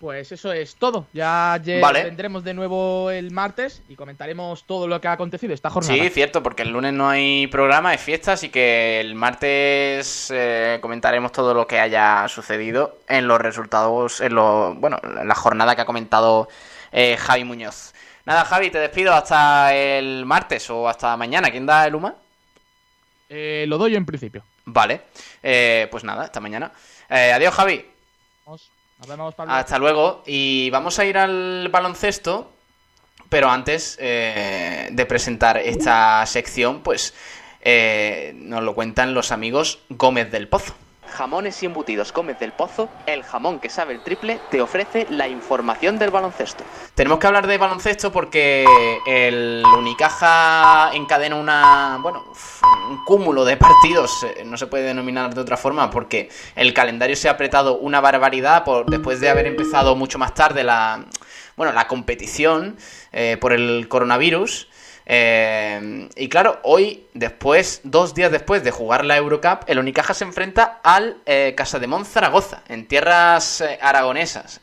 Pues 0.00 0.32
eso 0.32 0.50
es 0.50 0.76
todo. 0.76 1.06
Ya 1.12 1.60
vendremos 1.62 2.42
de 2.42 2.54
nuevo 2.54 3.10
el 3.10 3.30
martes 3.32 3.82
y 3.86 3.96
comentaremos 3.96 4.64
todo 4.64 4.88
lo 4.88 4.98
que 4.98 5.08
ha 5.08 5.12
acontecido 5.12 5.52
esta 5.52 5.68
jornada. 5.68 5.94
Sí, 5.94 6.08
cierto, 6.08 6.42
porque 6.42 6.62
el 6.62 6.70
lunes 6.70 6.94
no 6.94 7.10
hay 7.10 7.46
programa, 7.48 7.92
es 7.92 8.00
fiesta, 8.00 8.32
así 8.32 8.48
que 8.48 8.98
el 8.98 9.14
martes 9.14 10.32
eh, 10.34 10.78
comentaremos 10.80 11.32
todo 11.32 11.52
lo 11.52 11.66
que 11.66 11.78
haya 11.78 12.26
sucedido 12.28 12.96
en 13.08 13.28
los 13.28 13.38
resultados, 13.42 14.22
en 14.22 14.36
lo, 14.36 14.74
bueno, 14.74 14.98
en 15.04 15.28
la 15.28 15.34
jornada 15.34 15.76
que 15.76 15.82
ha 15.82 15.86
comentado 15.86 16.48
eh, 16.92 17.18
Javi 17.18 17.44
Muñoz. 17.44 17.92
Nada, 18.24 18.44
Javi, 18.44 18.70
te 18.70 18.78
despido 18.78 19.14
hasta 19.14 19.74
el 19.74 20.26
martes 20.26 20.68
o 20.70 20.88
hasta 20.88 21.16
mañana. 21.16 21.50
¿Quién 21.50 21.66
da 21.66 21.86
el 21.86 21.94
UMA? 21.94 22.14
Eh, 23.28 23.64
lo 23.68 23.78
doy 23.78 23.92
yo 23.92 23.96
en 23.96 24.06
principio. 24.06 24.44
Vale, 24.64 25.02
eh, 25.42 25.88
pues 25.90 26.04
nada, 26.04 26.24
hasta 26.24 26.40
mañana. 26.40 26.72
Eh, 27.08 27.32
adiós, 27.32 27.54
Javi. 27.54 27.86
Nos 28.46 29.08
vemos, 29.08 29.34
Hasta 29.38 29.78
luego. 29.78 30.22
Y 30.26 30.68
vamos 30.70 30.98
a 30.98 31.04
ir 31.04 31.16
al 31.16 31.68
baloncesto. 31.70 32.52
Pero 33.28 33.48
antes 33.48 33.96
de 33.96 35.06
presentar 35.08 35.56
esta 35.58 36.26
sección, 36.26 36.82
pues 36.82 37.14
nos 38.34 38.64
lo 38.64 38.74
cuentan 38.74 39.14
los 39.14 39.30
amigos 39.30 39.78
Gómez 39.88 40.32
del 40.32 40.48
Pozo. 40.48 40.74
Jamones 41.10 41.62
y 41.62 41.66
embutidos 41.66 42.12
Gómez 42.12 42.38
del 42.38 42.52
Pozo, 42.52 42.88
el 43.06 43.22
jamón 43.22 43.60
que 43.60 43.68
sabe 43.68 43.94
el 43.94 44.02
triple, 44.02 44.40
te 44.50 44.60
ofrece 44.60 45.06
la 45.10 45.28
información 45.28 45.98
del 45.98 46.10
baloncesto. 46.10 46.64
Tenemos 46.94 47.18
que 47.18 47.26
hablar 47.26 47.46
de 47.46 47.58
baloncesto 47.58 48.10
porque 48.10 48.64
el 49.06 49.62
Unicaja 49.76 50.90
encadena 50.94 51.36
una, 51.36 51.98
bueno, 52.00 52.24
un 52.88 53.04
cúmulo 53.04 53.44
de 53.44 53.56
partidos, 53.56 54.24
eh, 54.24 54.44
no 54.44 54.56
se 54.56 54.66
puede 54.66 54.84
denominar 54.84 55.34
de 55.34 55.40
otra 55.40 55.56
forma 55.56 55.90
porque 55.90 56.30
el 56.56 56.72
calendario 56.72 57.16
se 57.16 57.28
ha 57.28 57.32
apretado 57.32 57.76
una 57.78 58.00
barbaridad 58.00 58.64
por, 58.64 58.86
después 58.86 59.20
de 59.20 59.28
haber 59.28 59.46
empezado 59.46 59.96
mucho 59.96 60.18
más 60.18 60.34
tarde 60.34 60.64
la, 60.64 61.04
bueno, 61.56 61.74
la 61.74 61.86
competición 61.86 62.78
eh, 63.12 63.36
por 63.38 63.52
el 63.52 63.86
coronavirus. 63.88 64.69
Eh, 65.12 66.08
y 66.14 66.28
claro, 66.28 66.60
hoy, 66.62 67.08
después, 67.14 67.80
dos 67.82 68.14
días 68.14 68.30
después 68.30 68.62
de 68.62 68.70
jugar 68.70 69.04
la 69.04 69.16
Eurocup, 69.16 69.64
el 69.66 69.80
Unicaja 69.80 70.14
se 70.14 70.22
enfrenta 70.22 70.78
al 70.84 71.16
eh, 71.26 71.54
Casa 71.56 71.80
de 71.80 71.88
Zaragoza, 72.04 72.62
en 72.68 72.86
tierras 72.86 73.60
eh, 73.60 73.76
aragonesas. 73.82 74.60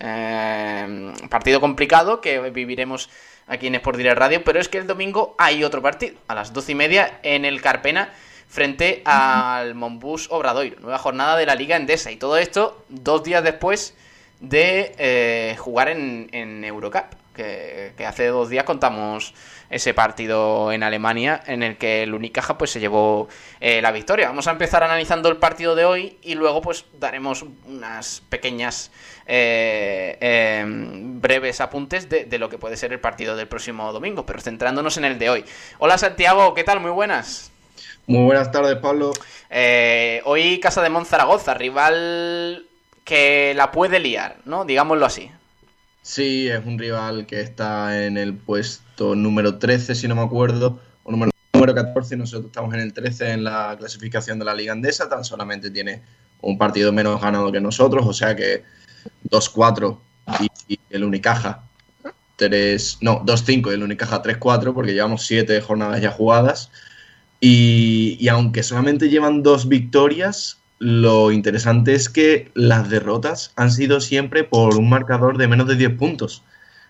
partido 1.29 1.59
complicado 1.59 2.21
que 2.21 2.39
viviremos 2.49 3.09
aquí 3.47 3.67
en 3.67 3.75
Sport 3.75 3.97
Direct 3.97 4.17
Radio, 4.17 4.41
pero 4.45 4.61
es 4.61 4.69
que 4.69 4.77
el 4.77 4.87
domingo 4.87 5.35
hay 5.37 5.65
otro 5.65 5.81
partido, 5.81 6.15
a 6.29 6.35
las 6.35 6.53
doce 6.53 6.71
y 6.71 6.75
media, 6.75 7.19
en 7.23 7.43
el 7.43 7.61
Carpena, 7.61 8.13
frente 8.47 9.01
al 9.03 9.75
Monbus 9.75 10.31
Obradoiro. 10.31 10.79
Nueva 10.79 10.97
jornada 10.97 11.35
de 11.35 11.45
la 11.45 11.55
Liga 11.55 11.75
Endesa. 11.75 12.09
Y 12.09 12.15
todo 12.15 12.37
esto 12.37 12.85
dos 12.87 13.21
días 13.21 13.43
después 13.43 13.97
de 14.39 15.57
jugar 15.59 15.89
en, 15.89 16.29
en 16.31 16.63
Eurocup, 16.63 17.07
que, 17.37 17.93
que 17.95 18.05
hace 18.05 18.27
dos 18.27 18.49
días 18.49 18.65
contamos 18.65 19.33
ese 19.69 19.93
partido 19.93 20.71
en 20.71 20.83
Alemania 20.83 21.41
en 21.45 21.63
el 21.63 21.77
que 21.77 22.03
el 22.03 22.13
Unicaja 22.13 22.57
pues 22.57 22.71
se 22.71 22.79
llevó 22.79 23.29
eh, 23.59 23.81
la 23.81 23.91
victoria. 23.91 24.27
Vamos 24.27 24.47
a 24.47 24.51
empezar 24.51 24.83
analizando 24.83 25.29
el 25.29 25.37
partido 25.37 25.75
de 25.75 25.85
hoy 25.85 26.17
y 26.21 26.35
luego 26.35 26.61
pues 26.61 26.85
daremos 26.99 27.45
unas 27.65 28.21
pequeñas 28.29 28.91
eh, 29.25 30.17
em, 30.19 31.21
breves 31.21 31.61
apuntes 31.61 32.09
de, 32.09 32.25
de, 32.25 32.39
lo 32.39 32.49
que 32.49 32.57
puede 32.57 32.77
ser 32.77 32.93
el 32.93 32.99
partido 32.99 33.35
del 33.35 33.47
próximo 33.47 33.91
domingo, 33.93 34.25
pero 34.25 34.41
centrándonos 34.41 34.97
en 34.97 35.05
el 35.05 35.19
de 35.19 35.29
hoy. 35.29 35.45
Hola 35.79 35.97
Santiago, 35.97 36.53
¿qué 36.53 36.63
tal? 36.63 36.79
Muy 36.79 36.91
buenas. 36.91 37.51
Muy 38.07 38.23
buenas 38.23 38.51
tardes, 38.53 38.77
Pablo. 38.77 39.11
Eh, 39.49 40.21
hoy 40.23 40.61
Casa 40.61 40.81
de 40.81 40.89
Monzaragoza, 40.89 41.53
rival 41.53 42.65
que 43.03 43.53
la 43.53 43.71
puede 43.71 43.99
liar, 43.99 44.37
¿no? 44.45 44.63
Digámoslo 44.63 45.05
así. 45.05 45.29
Sí, 46.07 46.47
es 46.47 46.65
un 46.65 46.79
rival 46.79 47.25
que 47.25 47.41
está 47.41 48.05
en 48.05 48.15
el 48.17 48.33
puesto 48.33 49.13
número 49.13 49.57
13, 49.57 49.93
si 49.93 50.07
no 50.07 50.15
me 50.15 50.21
acuerdo, 50.21 50.79
o 51.03 51.11
número, 51.11 51.31
número 51.51 51.75
14. 51.75 52.15
Nosotros 52.15 52.45
estamos 52.45 52.73
en 52.75 52.79
el 52.79 52.93
13 52.93 53.31
en 53.31 53.43
la 53.43 53.75
clasificación 53.77 54.39
de 54.39 54.45
la 54.45 54.55
Liga 54.55 54.71
Andesa. 54.71 55.09
Tan 55.09 55.25
solamente 55.25 55.69
tiene 55.69 56.01
un 56.39 56.57
partido 56.57 56.93
menos 56.93 57.19
ganado 57.19 57.51
que 57.51 57.59
nosotros, 57.59 58.05
o 58.07 58.13
sea 58.13 58.37
que 58.37 58.63
2-4 59.29 59.99
y, 60.69 60.79
el 60.91 61.03
Unicaja 61.03 61.65
3, 62.37 62.99
no, 63.01 63.25
2-5 63.25 63.71
y 63.71 63.73
el 63.73 63.83
Unicaja 63.83 64.23
3-4 64.23 64.73
porque 64.73 64.93
llevamos 64.93 65.25
7 65.25 65.59
jornadas 65.59 65.99
ya 65.99 66.11
jugadas. 66.11 66.71
Y, 67.41 68.15
y, 68.17 68.29
aunque 68.29 68.63
solamente 68.63 69.09
llevan 69.09 69.43
dos 69.43 69.67
victorias, 69.67 70.57
lo 70.79 71.31
interesante 71.31 71.95
es 71.95 72.09
que 72.09 72.51
las 72.53 72.89
derrotas 72.89 73.51
han 73.55 73.71
sido 73.71 73.99
siempre 73.99 74.43
por 74.43 74.75
un 74.77 74.89
marcador 74.89 75.37
de 75.37 75.47
menos 75.47 75.67
de 75.67 75.75
10 75.75 75.93
puntos. 75.97 76.43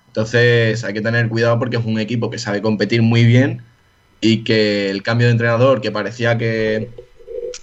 Entonces 0.07 0.83
hay 0.83 0.93
que 0.93 1.01
tener 1.01 1.29
cuidado 1.29 1.59
porque 1.59 1.77
es 1.77 1.85
un 1.85 1.99
equipo 1.99 2.29
que 2.29 2.39
sabe 2.39 2.61
competir 2.61 3.01
muy 3.01 3.23
bien 3.23 3.61
y 4.19 4.43
que 4.43 4.89
el 4.89 5.03
cambio 5.03 5.27
de 5.27 5.31
entrenador, 5.31 5.81
que 5.81 5.91
parecía 5.91 6.37
que 6.37 6.89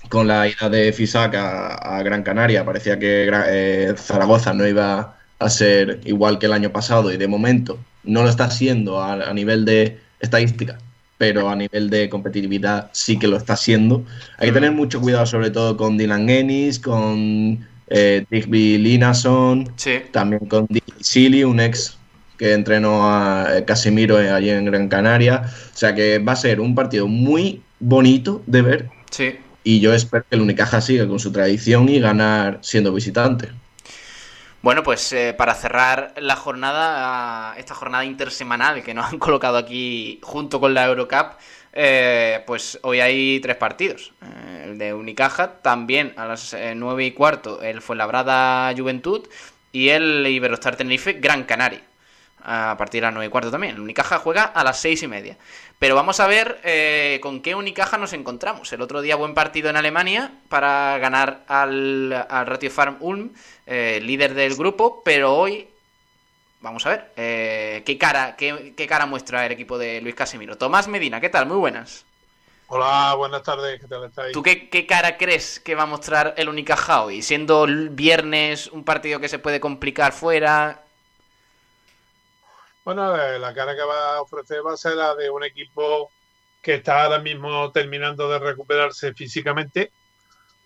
con 0.08 0.28
la 0.28 0.48
ida 0.48 0.70
de 0.70 0.92
Fisac 0.92 1.34
a, 1.34 2.02
Gran 2.02 2.22
Canaria, 2.22 2.64
parecía 2.64 2.98
que 2.98 3.30
eh, 3.48 3.94
Zaragoza 3.96 4.54
no 4.54 4.66
iba 4.66 5.18
a 5.38 5.50
ser 5.50 6.00
igual 6.04 6.38
que 6.38 6.46
el 6.46 6.52
año 6.52 6.70
pasado 6.70 7.12
y 7.12 7.16
de 7.16 7.28
momento 7.28 7.78
no 8.04 8.22
lo 8.22 8.28
está 8.28 8.50
siendo 8.50 9.02
a 9.02 9.32
nivel 9.34 9.64
de 9.64 9.98
estadística 10.20 10.78
pero 11.18 11.48
a 11.48 11.56
nivel 11.56 11.90
de 11.90 12.08
competitividad 12.08 12.90
sí 12.92 13.18
que 13.18 13.28
lo 13.28 13.36
está 13.36 13.54
haciendo. 13.54 14.04
Hay 14.38 14.48
que 14.48 14.54
tener 14.54 14.72
mucho 14.72 15.00
cuidado 15.00 15.26
sobre 15.26 15.50
todo 15.50 15.76
con 15.76 15.96
Dylan 15.96 16.28
Ennis, 16.28 16.78
con 16.78 17.66
eh, 17.88 18.24
Digby 18.30 18.78
Linason, 18.78 19.72
también 20.10 20.46
con 20.46 20.66
Digby 20.68 20.92
Silly, 21.00 21.44
un 21.44 21.60
ex 21.60 21.98
que 22.36 22.52
entrenó 22.52 23.08
a 23.08 23.58
eh, 23.58 23.64
Casemiro 23.64 24.16
allí 24.16 24.50
en 24.50 24.64
Gran 24.64 24.88
Canaria. 24.88 25.42
O 25.44 25.76
sea 25.76 25.94
que 25.94 26.18
va 26.18 26.32
a 26.32 26.36
ser 26.36 26.60
un 26.60 26.74
partido 26.74 27.06
muy 27.06 27.62
bonito 27.78 28.42
de 28.46 28.62
ver. 28.62 28.90
Sí. 29.10 29.36
Y 29.62 29.80
yo 29.80 29.94
espero 29.94 30.24
que 30.28 30.36
el 30.36 30.42
Unicaja 30.42 30.80
siga 30.80 31.06
con 31.06 31.18
su 31.18 31.32
tradición 31.32 31.88
y 31.88 32.00
ganar 32.00 32.58
siendo 32.60 32.92
visitante. 32.92 33.48
Bueno, 34.64 34.82
pues 34.82 35.12
eh, 35.12 35.34
para 35.36 35.52
cerrar 35.54 36.14
la 36.16 36.36
jornada, 36.36 37.54
esta 37.58 37.74
jornada 37.74 38.06
intersemanal 38.06 38.82
que 38.82 38.94
nos 38.94 39.12
han 39.12 39.18
colocado 39.26 39.58
aquí 39.58 40.20
junto 40.22 40.58
con 40.58 40.72
la 40.72 40.86
Eurocup, 40.86 41.32
eh, 41.74 42.42
pues 42.46 42.78
hoy 42.80 43.00
hay 43.00 43.40
tres 43.40 43.56
partidos. 43.56 44.14
Eh, 44.22 44.62
el 44.64 44.78
de 44.78 44.94
Unicaja, 44.94 45.58
también 45.60 46.14
a 46.16 46.24
las 46.24 46.56
nueve 46.76 47.04
y 47.04 47.10
cuarto, 47.10 47.60
el 47.60 47.82
Fuenlabrada 47.82 48.74
Juventud 48.74 49.28
y 49.70 49.90
el 49.90 50.26
Iberostar 50.26 50.76
Tenerife 50.76 51.12
Gran 51.12 51.44
Canaria. 51.44 51.82
A 52.44 52.76
partir 52.76 53.00
de 53.00 53.06
las 53.06 53.14
9 53.14 53.26
y 53.26 53.30
cuarto 53.30 53.50
también. 53.50 53.74
El 53.74 53.80
Unicaja 53.80 54.18
juega 54.18 54.44
a 54.44 54.62
las 54.62 54.78
6 54.80 55.02
y 55.02 55.08
media. 55.08 55.36
Pero 55.78 55.94
vamos 55.94 56.20
a 56.20 56.26
ver 56.26 56.60
eh, 56.62 57.18
con 57.22 57.40
qué 57.40 57.54
Unicaja 57.54 57.98
nos 57.98 58.12
encontramos. 58.12 58.72
El 58.72 58.82
otro 58.82 59.00
día 59.00 59.16
buen 59.16 59.34
partido 59.34 59.70
en 59.70 59.76
Alemania 59.76 60.32
para 60.48 60.98
ganar 60.98 61.44
al, 61.48 62.26
al 62.28 62.46
Ratio 62.46 62.70
Farm 62.70 62.96
Ulm, 63.00 63.30
eh, 63.66 64.00
líder 64.02 64.34
del 64.34 64.54
grupo, 64.54 65.02
pero 65.04 65.34
hoy 65.34 65.68
vamos 66.60 66.86
a 66.86 66.90
ver 66.90 67.12
eh, 67.16 67.82
qué 67.84 67.98
cara 67.98 68.36
qué, 68.36 68.72
qué 68.76 68.86
cara 68.86 69.04
muestra 69.04 69.44
el 69.44 69.52
equipo 69.52 69.78
de 69.78 70.00
Luis 70.00 70.14
Casimiro. 70.14 70.56
Tomás 70.56 70.88
Medina, 70.88 71.20
¿qué 71.20 71.28
tal? 71.28 71.46
Muy 71.46 71.56
buenas. 71.56 72.06
Hola, 72.68 73.14
buenas 73.16 73.42
tardes, 73.42 73.78
¿qué 73.78 73.86
tal 73.86 74.04
estáis? 74.04 74.32
¿Tú 74.32 74.42
qué, 74.42 74.70
qué, 74.70 74.86
cara 74.86 75.18
crees 75.18 75.60
que 75.60 75.74
va 75.74 75.82
a 75.82 75.86
mostrar 75.86 76.34
el 76.38 76.48
Unicaja 76.48 77.04
hoy? 77.04 77.20
Siendo 77.20 77.66
viernes 77.90 78.68
un 78.68 78.84
partido 78.84 79.20
que 79.20 79.28
se 79.28 79.38
puede 79.38 79.60
complicar 79.60 80.12
fuera. 80.12 80.83
Bueno, 82.84 83.16
la 83.16 83.54
cara 83.54 83.74
que 83.74 83.82
va 83.82 84.16
a 84.16 84.20
ofrecer 84.20 84.64
va 84.64 84.74
a 84.74 84.76
ser 84.76 84.96
la 84.96 85.14
de 85.14 85.30
un 85.30 85.42
equipo 85.42 86.10
que 86.60 86.74
está 86.74 87.04
ahora 87.04 87.18
mismo 87.18 87.72
terminando 87.72 88.28
de 88.28 88.38
recuperarse 88.38 89.14
físicamente. 89.14 89.90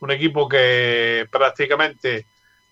Un 0.01 0.11
equipo 0.11 0.49
que 0.49 1.29
prácticamente 1.31 2.27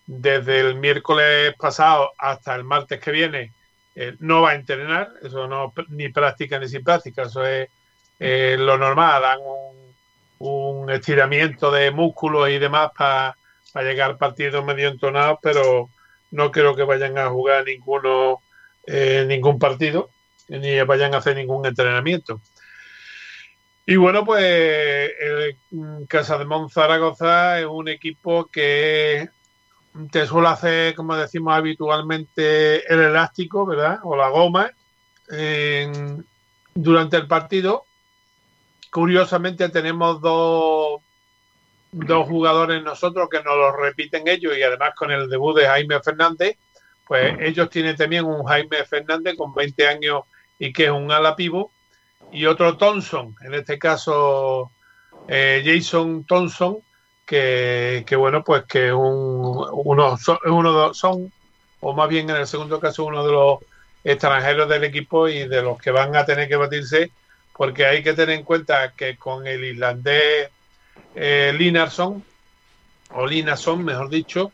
desde 0.04 0.60
el 0.60 0.74
miércoles 0.74 1.54
pasado 1.56 2.12
hasta 2.18 2.56
el 2.56 2.64
martes 2.64 3.00
que 3.00 3.12
viene 3.12 3.52
eh, 3.94 4.16
no 4.18 4.42
va 4.42 4.50
a 4.50 4.54
entrenar. 4.56 5.12
Eso 5.22 5.46
no 5.46 5.72
ni 5.90 6.08
práctica 6.08 6.58
ni 6.58 6.68
sin 6.68 6.82
práctica. 6.82 7.22
Eso 7.22 7.46
es 7.46 7.68
eh, 8.18 8.56
lo 8.58 8.76
normal, 8.76 9.22
dan 9.22 9.38
un, 9.42 9.94
un, 10.38 10.90
estiramiento 10.90 11.70
de 11.70 11.92
músculos 11.92 12.48
y 12.50 12.58
demás 12.58 12.90
para 12.96 13.36
pa 13.72 13.82
llegar 13.82 14.10
al 14.10 14.18
partido 14.18 14.64
medio 14.64 14.88
entonados, 14.88 15.38
pero 15.40 15.90
no 16.32 16.50
creo 16.50 16.74
que 16.74 16.82
vayan 16.82 17.18
a 17.18 17.28
jugar 17.28 17.64
ninguno 17.64 18.40
eh, 18.86 19.24
ningún 19.26 19.58
partido 19.58 20.10
ni 20.48 20.80
vayan 20.82 21.14
a 21.14 21.18
hacer 21.18 21.36
ningún 21.36 21.66
entrenamiento. 21.66 22.40
Y 23.84 23.96
bueno, 23.96 24.24
pues 24.24 24.42
el 25.20 25.56
Casa 26.08 26.38
de 26.38 26.44
Monzaragoza 26.44 27.60
es 27.60 27.66
un 27.66 27.88
equipo 27.88 28.46
que 28.46 29.28
te 30.10 30.26
suele 30.26 30.48
hacer, 30.48 30.94
como 30.94 31.16
decimos 31.16 31.54
habitualmente, 31.54 32.92
el 32.92 33.00
elástico, 33.00 33.66
¿verdad? 33.66 34.00
O 34.02 34.16
la 34.16 34.28
goma 34.28 34.70
durante 36.74 37.16
el 37.16 37.26
partido 37.26 37.86
Curiosamente 38.96 39.68
tenemos 39.68 40.22
dos, 40.22 41.02
dos 41.92 42.26
jugadores 42.26 42.82
nosotros 42.82 43.28
que 43.28 43.42
nos 43.42 43.54
lo 43.54 43.76
repiten 43.76 44.26
ellos 44.26 44.56
y 44.56 44.62
además 44.62 44.94
con 44.96 45.10
el 45.10 45.28
debut 45.28 45.54
de 45.54 45.66
Jaime 45.66 46.00
Fernández, 46.00 46.56
pues 47.06 47.36
ellos 47.40 47.70
tienen 47.70 47.96
también 47.96 48.24
un 48.24 48.44
Jaime 48.44 48.84
Fernández 48.84 49.36
con 49.36 49.54
20 49.54 49.86
años 49.86 50.22
y 50.58 50.72
que 50.72 50.86
es 50.86 50.90
un 50.90 51.10
ala 51.10 51.36
pivo 51.36 51.70
y 52.32 52.46
otro 52.46 52.76
Thompson, 52.76 53.36
en 53.42 53.54
este 53.54 53.78
caso 53.78 54.72
eh, 55.28 55.62
Jason 55.64 56.24
Thompson, 56.24 56.78
que, 57.24 58.04
que, 58.06 58.16
bueno, 58.16 58.44
pues 58.44 58.64
que 58.64 58.92
un, 58.92 59.66
uno, 59.72 60.16
son, 60.16 60.38
son, 60.94 61.32
o 61.80 61.92
más 61.92 62.08
bien 62.08 62.30
en 62.30 62.36
el 62.36 62.46
segundo 62.46 62.80
caso, 62.80 63.04
uno 63.04 63.24
de 63.26 63.32
los 63.32 63.58
extranjeros 64.04 64.68
del 64.68 64.84
equipo 64.84 65.28
y 65.28 65.48
de 65.48 65.62
los 65.62 65.78
que 65.78 65.90
van 65.90 66.14
a 66.14 66.24
tener 66.24 66.48
que 66.48 66.56
batirse 66.56 67.10
porque 67.56 67.86
hay 67.86 68.02
que 68.02 68.12
tener 68.12 68.36
en 68.36 68.44
cuenta 68.44 68.92
que 68.92 69.16
con 69.16 69.46
el 69.46 69.64
islandés 69.64 70.50
eh, 71.14 71.54
Linarson, 71.56 72.22
o 73.12 73.26
Linarson, 73.26 73.84
mejor 73.84 74.10
dicho, 74.10 74.52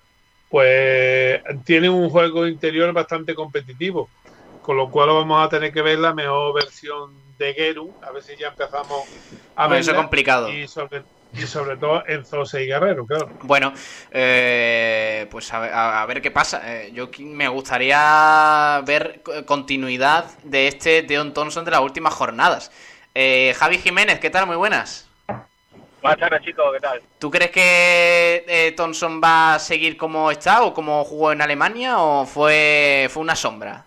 pues 0.52 1.40
tiene 1.64 1.88
un 1.88 2.11
juego 2.11 2.47
interior 2.47 2.92
bastante 2.92 3.35
competitivo, 3.35 4.11
con 4.61 4.76
lo 4.76 4.90
cual 4.90 5.09
vamos 5.09 5.47
a 5.47 5.49
tener 5.49 5.73
que 5.73 5.80
ver 5.80 5.99
la 5.99 6.12
mejor 6.12 6.54
versión 6.54 7.14
de 7.38 7.54
Geru, 7.54 7.94
a 8.02 8.12
ver 8.12 8.23
si 8.23 8.37
ya 8.37 8.49
empezamos 8.49 9.00
a 9.56 9.66
ver. 9.66 9.80
Eso 9.80 9.92
es 9.92 9.97
complicado. 9.97 10.52
Y 10.52 10.68
sobre, 10.68 11.04
y 11.32 11.40
sobre 11.47 11.78
todo 11.78 12.06
en 12.06 12.26
Zose 12.26 12.64
y 12.64 12.66
Guerrero, 12.66 13.06
claro. 13.06 13.30
Bueno, 13.40 13.73
eh, 14.11 15.26
pues 15.30 15.50
a 15.54 15.61
ver, 15.61 15.73
a 15.73 16.04
ver, 16.04 16.21
qué 16.21 16.30
pasa. 16.30 16.61
Eh, 16.66 16.92
yo 16.92 17.09
me 17.21 17.49
gustaría 17.49 18.82
ver 18.85 19.23
continuidad 19.47 20.26
de 20.42 20.68
este 20.68 21.00
Deon 21.00 21.32
Thompson 21.32 21.64
de 21.64 21.71
las 21.71 21.80
últimas 21.80 22.12
jornadas. 22.12 22.71
Eh, 23.14 23.54
Javi 23.56 23.78
Jiménez, 23.78 24.21
¿qué 24.21 24.28
tal? 24.28 24.47
Muy 24.47 24.56
buenas. 24.56 25.09
Buenas 26.02 26.19
tardes, 26.19 26.43
chicos, 26.43 26.73
¿qué 26.75 26.80
tal? 26.80 27.00
¿Tú 27.21 27.30
crees 27.30 27.52
que 27.52 28.45
eh, 28.49 28.73
Thompson 28.73 29.21
va 29.23 29.54
a 29.54 29.58
seguir 29.60 29.97
como 29.97 30.32
está 30.32 30.65
o 30.65 30.75
como 30.75 31.04
jugó 31.04 31.30
en 31.30 31.41
Alemania 31.41 32.00
o 32.00 32.26
fue, 32.26 33.06
fue 33.08 33.23
una 33.23 33.36
sombra? 33.36 33.84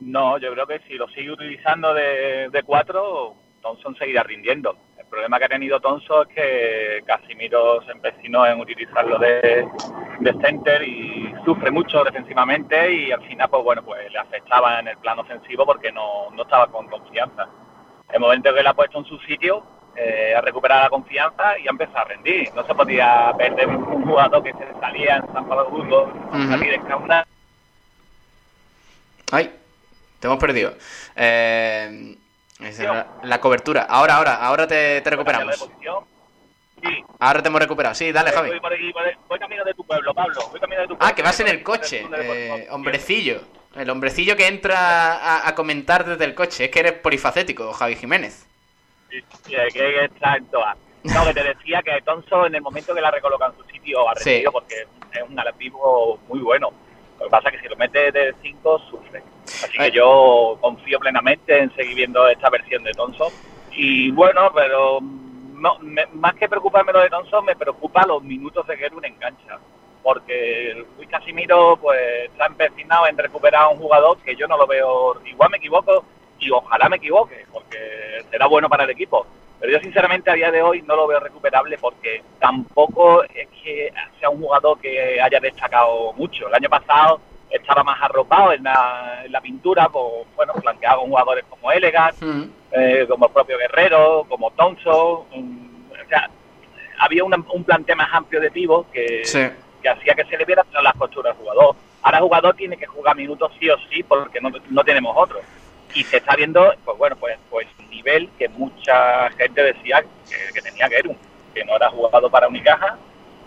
No, 0.00 0.36
yo 0.36 0.52
creo 0.52 0.66
que 0.66 0.80
si 0.80 0.94
lo 0.94 1.08
sigue 1.08 1.32
utilizando 1.32 1.94
de, 1.94 2.50
de 2.50 2.62
cuatro, 2.64 3.34
Thompson 3.62 3.96
seguirá 3.96 4.22
rindiendo. 4.24 4.76
El 4.98 5.06
problema 5.06 5.38
que 5.38 5.46
ha 5.46 5.48
tenido 5.48 5.80
Thompson 5.80 6.26
es 6.28 6.34
que 6.34 7.02
Casimiro 7.06 7.82
se 7.86 7.92
empecinó 7.92 8.46
en 8.46 8.60
utilizarlo 8.60 9.18
de, 9.18 9.66
de 10.20 10.32
center 10.42 10.82
y 10.82 11.32
sufre 11.46 11.70
mucho 11.70 12.04
defensivamente 12.04 12.92
y 12.92 13.10
al 13.10 13.26
final, 13.26 13.48
pues 13.48 13.64
bueno, 13.64 13.82
pues 13.82 14.12
le 14.12 14.18
afectaba 14.18 14.80
en 14.80 14.88
el 14.88 14.98
plano 14.98 15.22
ofensivo 15.22 15.64
porque 15.64 15.90
no, 15.90 16.30
no 16.30 16.42
estaba 16.42 16.66
con 16.66 16.88
confianza. 16.88 17.48
El 18.12 18.20
momento 18.20 18.52
que 18.54 18.62
le 18.62 18.68
ha 18.68 18.74
puesto 18.74 18.98
en 18.98 19.06
su 19.06 19.18
sitio, 19.20 19.77
eh, 20.00 20.34
ha 20.36 20.40
recuperado 20.40 20.82
la 20.82 20.90
confianza 20.90 21.58
y 21.58 21.66
ha 21.66 21.70
empezado 21.70 21.98
a 21.98 22.04
rendir. 22.04 22.52
No 22.54 22.64
se 22.64 22.74
podía 22.74 23.32
perder 23.36 23.66
un 23.68 24.04
jugador 24.04 24.42
que 24.42 24.52
se 24.52 24.80
salía 24.80 25.16
en 25.16 25.32
San 25.32 25.48
Pablo 25.48 25.70
Burgos, 25.70 26.08
uh 26.14 26.36
-huh. 26.36 26.48
salir 26.50 26.74
en 26.74 26.82
Cauna. 26.82 27.26
Ay, 29.32 29.52
te 30.20 30.26
hemos 30.26 30.38
perdido. 30.38 30.74
Eh, 31.16 32.16
la, 32.60 33.06
la, 33.22 33.40
cobertura. 33.40 33.82
Ahora, 33.82 34.16
ahora, 34.16 34.34
ahora 34.36 34.66
te, 34.66 35.00
te 35.00 35.10
recuperamos. 35.10 35.68
Sí. 36.82 37.04
Ahora 37.18 37.42
te 37.42 37.48
hemos 37.48 37.60
recuperado. 37.60 37.94
Sí, 37.94 38.12
dale, 38.12 38.30
Javi. 38.30 38.50
Voy, 38.50 38.60
por 38.60 38.72
aquí, 38.72 38.92
voy, 38.92 39.02
voy, 39.28 39.38
camino 39.40 39.64
de 39.64 39.74
tu 39.74 39.84
pueblo, 39.84 40.14
Pablo. 40.14 40.48
Voy 40.50 40.60
camino 40.60 40.82
de 40.82 40.88
tu 40.88 40.96
pueblo. 40.96 41.06
Ah, 41.10 41.14
que 41.14 41.22
vas 41.22 41.40
en 41.40 41.48
el 41.48 41.62
coche. 41.62 42.06
Eh, 42.16 42.68
hombrecillo. 42.70 43.42
El 43.74 43.90
hombrecillo 43.90 44.36
que 44.36 44.46
entra 44.46 45.14
a, 45.16 45.48
a, 45.48 45.54
comentar 45.56 46.04
desde 46.04 46.24
el 46.24 46.34
coche. 46.34 46.66
Es 46.66 46.70
que 46.70 46.80
eres 46.80 46.92
polifacético, 46.92 47.72
Javi 47.72 47.96
Jiménez. 47.96 48.47
Sí, 49.10 49.22
que 49.72 50.04
está 50.04 50.36
en 50.36 50.46
todas. 50.46 50.76
No, 51.04 51.24
que 51.24 51.34
te 51.34 51.44
decía 51.44 51.82
que 51.82 52.00
Tonso 52.02 52.46
en 52.46 52.54
el 52.54 52.62
momento 52.62 52.94
que 52.94 53.00
la 53.00 53.10
recoloca 53.10 53.46
en 53.46 53.56
su 53.56 53.64
sitio 53.72 54.08
ha 54.08 54.14
sí. 54.16 54.44
porque 54.52 54.86
es 55.12 55.22
un 55.28 55.38
alativo 55.38 56.18
muy 56.28 56.40
bueno. 56.40 56.70
Lo 57.18 57.24
que 57.24 57.30
pasa 57.30 57.48
es 57.48 57.56
que 57.56 57.62
si 57.62 57.68
lo 57.68 57.76
mete 57.76 58.12
de 58.12 58.34
5 58.42 58.78
sufre. 58.90 59.22
Así 59.44 59.78
que 59.78 59.90
yo 59.90 60.58
confío 60.60 60.98
plenamente 61.00 61.58
en 61.58 61.74
seguir 61.74 61.96
viendo 61.96 62.28
esta 62.28 62.50
versión 62.50 62.84
de 62.84 62.92
Tonso. 62.92 63.32
Y 63.72 64.10
bueno, 64.10 64.50
pero 64.54 65.00
no, 65.00 65.78
me, 65.80 66.06
más 66.06 66.34
que 66.34 66.48
preocuparme 66.48 66.92
lo 66.92 67.00
de 67.00 67.10
Thompson, 67.10 67.44
me 67.44 67.56
preocupa 67.56 68.06
los 68.06 68.22
minutos 68.22 68.66
de 68.66 68.76
Gerun 68.76 69.04
en 69.04 69.14
cancha. 69.14 69.58
Porque 70.02 70.84
Luis 70.96 71.08
Casimiro 71.08 71.76
pues 71.80 72.30
está 72.30 72.46
empecinado 72.46 73.06
en 73.06 73.18
recuperar 73.18 73.64
a 73.64 73.68
un 73.68 73.78
jugador 73.78 74.18
que 74.18 74.36
yo 74.36 74.46
no 74.46 74.56
lo 74.56 74.66
veo, 74.66 75.20
igual 75.26 75.50
me 75.50 75.58
equivoco 75.58 76.04
y 76.38 76.50
ojalá 76.50 76.88
me 76.88 76.96
equivoque, 76.96 77.46
porque 77.52 78.24
será 78.30 78.46
bueno 78.46 78.68
para 78.68 78.84
el 78.84 78.90
equipo. 78.90 79.26
Pero 79.60 79.72
yo 79.72 79.80
sinceramente 79.80 80.30
a 80.30 80.34
día 80.34 80.50
de 80.50 80.62
hoy 80.62 80.82
no 80.82 80.94
lo 80.94 81.06
veo 81.06 81.18
recuperable 81.18 81.76
porque 81.78 82.22
tampoco 82.38 83.24
es 83.24 83.48
que 83.62 83.92
sea 84.20 84.30
un 84.30 84.40
jugador 84.40 84.78
que 84.80 85.20
haya 85.20 85.40
destacado 85.40 86.12
mucho. 86.12 86.46
El 86.46 86.54
año 86.54 86.68
pasado 86.68 87.20
estaba 87.50 87.82
más 87.82 88.00
arropado 88.00 88.52
en 88.52 88.62
la, 88.62 89.22
en 89.24 89.32
la 89.32 89.40
pintura, 89.40 89.88
pues, 89.88 90.26
bueno, 90.36 90.54
flanqueado 90.54 91.00
con 91.00 91.10
jugadores 91.10 91.44
como 91.48 91.72
Elegant, 91.72 92.20
mm. 92.20 92.42
eh, 92.72 93.06
como 93.08 93.26
el 93.26 93.32
propio 93.32 93.58
Guerrero, 93.58 94.26
como 94.28 94.50
Thompson. 94.52 95.24
Um, 95.32 95.90
o 95.90 96.08
sea, 96.08 96.30
había 97.00 97.24
una, 97.24 97.38
un 97.52 97.64
planteo 97.64 97.96
más 97.96 98.08
amplio 98.12 98.40
de 98.40 98.50
pivos 98.50 98.86
que, 98.92 99.24
sí. 99.24 99.40
que 99.82 99.88
hacía 99.88 100.14
que 100.14 100.24
se 100.24 100.36
le 100.36 100.44
viera 100.44 100.64
las 100.82 100.94
costuras 100.94 101.32
al 101.32 101.38
jugador. 101.38 101.74
Ahora 102.02 102.18
el 102.18 102.24
jugador 102.24 102.54
tiene 102.54 102.76
que 102.76 102.86
jugar 102.86 103.16
minutos 103.16 103.50
sí 103.58 103.68
o 103.68 103.76
sí 103.90 104.04
porque 104.04 104.40
no, 104.40 104.50
no 104.70 104.84
tenemos 104.84 105.16
otro. 105.16 105.40
Y 105.94 106.04
se 106.04 106.18
está 106.18 106.36
viendo, 106.36 106.74
pues 106.84 106.98
bueno, 106.98 107.16
pues, 107.16 107.38
pues 107.50 107.66
el 107.78 107.90
nivel 107.90 108.28
que 108.38 108.48
mucha 108.48 109.30
gente 109.30 109.62
decía 109.62 110.02
que, 110.28 110.52
que 110.52 110.60
tenía 110.60 110.88
Gerun, 110.88 111.16
que 111.54 111.64
no 111.64 111.76
era 111.76 111.90
jugado 111.90 112.30
para 112.30 112.48
Unicaja 112.48 112.98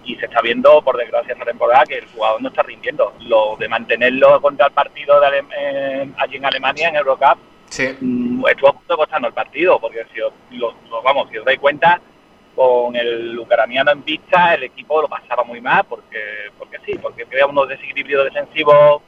y 0.04 0.15
se 0.15 0.25
está 0.25 0.41
viendo, 0.41 0.82
por 0.82 0.97
desgracia, 0.97 1.34
esta 1.34 1.45
temporada 1.45 1.86
que 1.86 1.99
el 1.99 2.08
jugador 2.08 2.41
no 2.41 2.49
está 2.49 2.63
rindiendo. 2.63 3.13
Lo 3.21 3.56
de 3.58 3.67
mantenerlo 3.67 4.41
contra 4.41 4.67
el 4.67 4.73
partido 4.73 5.19
de 5.19 5.27
Ale 5.27 5.43
eh, 5.56 6.12
allí 6.17 6.38
en 6.38 6.45
Alemania, 6.45 6.89
en 6.89 6.95
Eurocup, 6.95 7.38
sí. 7.69 7.95
mmm, 7.99 8.43
estuvo 8.47 8.69
a 8.69 8.73
punto 8.73 8.93
de 8.93 8.97
costando 8.97 9.27
el 9.27 9.34
partido, 9.34 9.80
porque 9.80 10.06
si 10.13 10.21
os, 10.21 10.34
lo, 10.51 10.73
vamos, 11.04 11.30
si 11.30 11.38
os 11.38 11.45
dais 11.45 11.60
cuenta, 11.60 12.01
con 12.56 12.95
el 12.95 13.38
ucraniano 13.39 13.91
en 13.91 14.04
vista, 14.04 14.56
el 14.56 14.63
equipo 14.63 15.01
lo 15.01 15.08
pasaba 15.08 15.43
muy 15.43 15.62
mal, 15.62 15.86
porque 15.88 16.49
porque 16.58 16.80
sí, 16.86 16.97
porque 17.01 17.25
crea 17.25 17.45
unos 17.45 17.69
desequilibrios 17.69 18.25
defensivos 18.25 19.01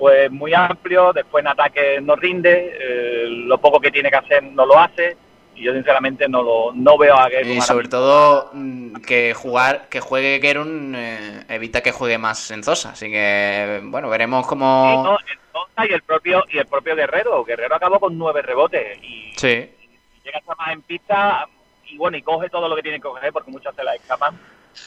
pues 0.00 0.30
muy 0.30 0.54
amplios, 0.54 1.14
después 1.14 1.44
en 1.44 1.48
ataque 1.48 2.00
no 2.00 2.16
rinde, 2.16 2.74
eh, 2.80 3.26
lo 3.28 3.58
poco 3.58 3.78
que 3.78 3.90
tiene 3.90 4.08
que 4.08 4.16
hacer 4.16 4.42
no 4.42 4.64
lo 4.64 4.78
hace, 4.78 5.14
Y 5.54 5.64
yo 5.64 5.74
sinceramente 5.74 6.26
no 6.26 6.42
lo 6.42 6.72
no 6.72 6.96
veo 6.96 7.14
a 7.14 7.28
Gerun. 7.28 7.52
Y 7.52 7.60
sobre 7.60 7.88
todo 7.88 8.48
mm, 8.54 8.94
que 9.06 9.34
jugar 9.34 9.90
que 9.90 10.00
juegue 10.00 10.40
Gerun 10.40 10.94
eh, 10.96 11.44
evita 11.50 11.82
que 11.82 11.92
juegue 11.92 12.16
más 12.16 12.50
en 12.50 12.64
Zosa. 12.64 12.92
Así 12.92 13.10
que, 13.10 13.82
bueno, 13.84 14.08
veremos 14.08 14.46
cómo... 14.46 15.02
no, 15.04 15.18
en 15.18 15.38
Zosa 15.52 15.86
y 15.86 15.92
el 15.92 16.00
propio 16.00 16.44
y 16.48 16.56
el 16.56 16.66
propio 16.66 16.96
Guerrero. 16.96 17.44
Guerrero 17.44 17.74
acabó 17.74 18.00
con 18.00 18.16
nueve 18.16 18.40
rebotes. 18.40 18.96
Y, 19.02 19.32
sí. 19.36 19.48
y 19.48 20.24
llega 20.24 20.38
hasta 20.38 20.54
más 20.54 20.72
en 20.72 20.80
pista 20.80 21.46
y 21.90 21.98
bueno, 21.98 22.16
y 22.16 22.22
coge 22.22 22.48
todo 22.48 22.66
lo 22.70 22.76
que 22.76 22.82
tiene 22.82 22.96
que 22.96 23.02
coger 23.02 23.30
porque 23.34 23.50
muchas 23.50 23.74
se 23.76 23.84
la 23.84 23.94
escapan. 23.94 24.38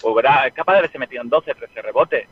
Pues 0.01 0.15
verá, 0.15 0.47
es 0.47 0.53
capaz 0.53 0.73
de 0.73 0.79
haberse 0.79 0.97
metido 0.97 1.21
en 1.21 1.29
12, 1.29 1.53
13 1.53 1.81
rebotes. 1.83 2.27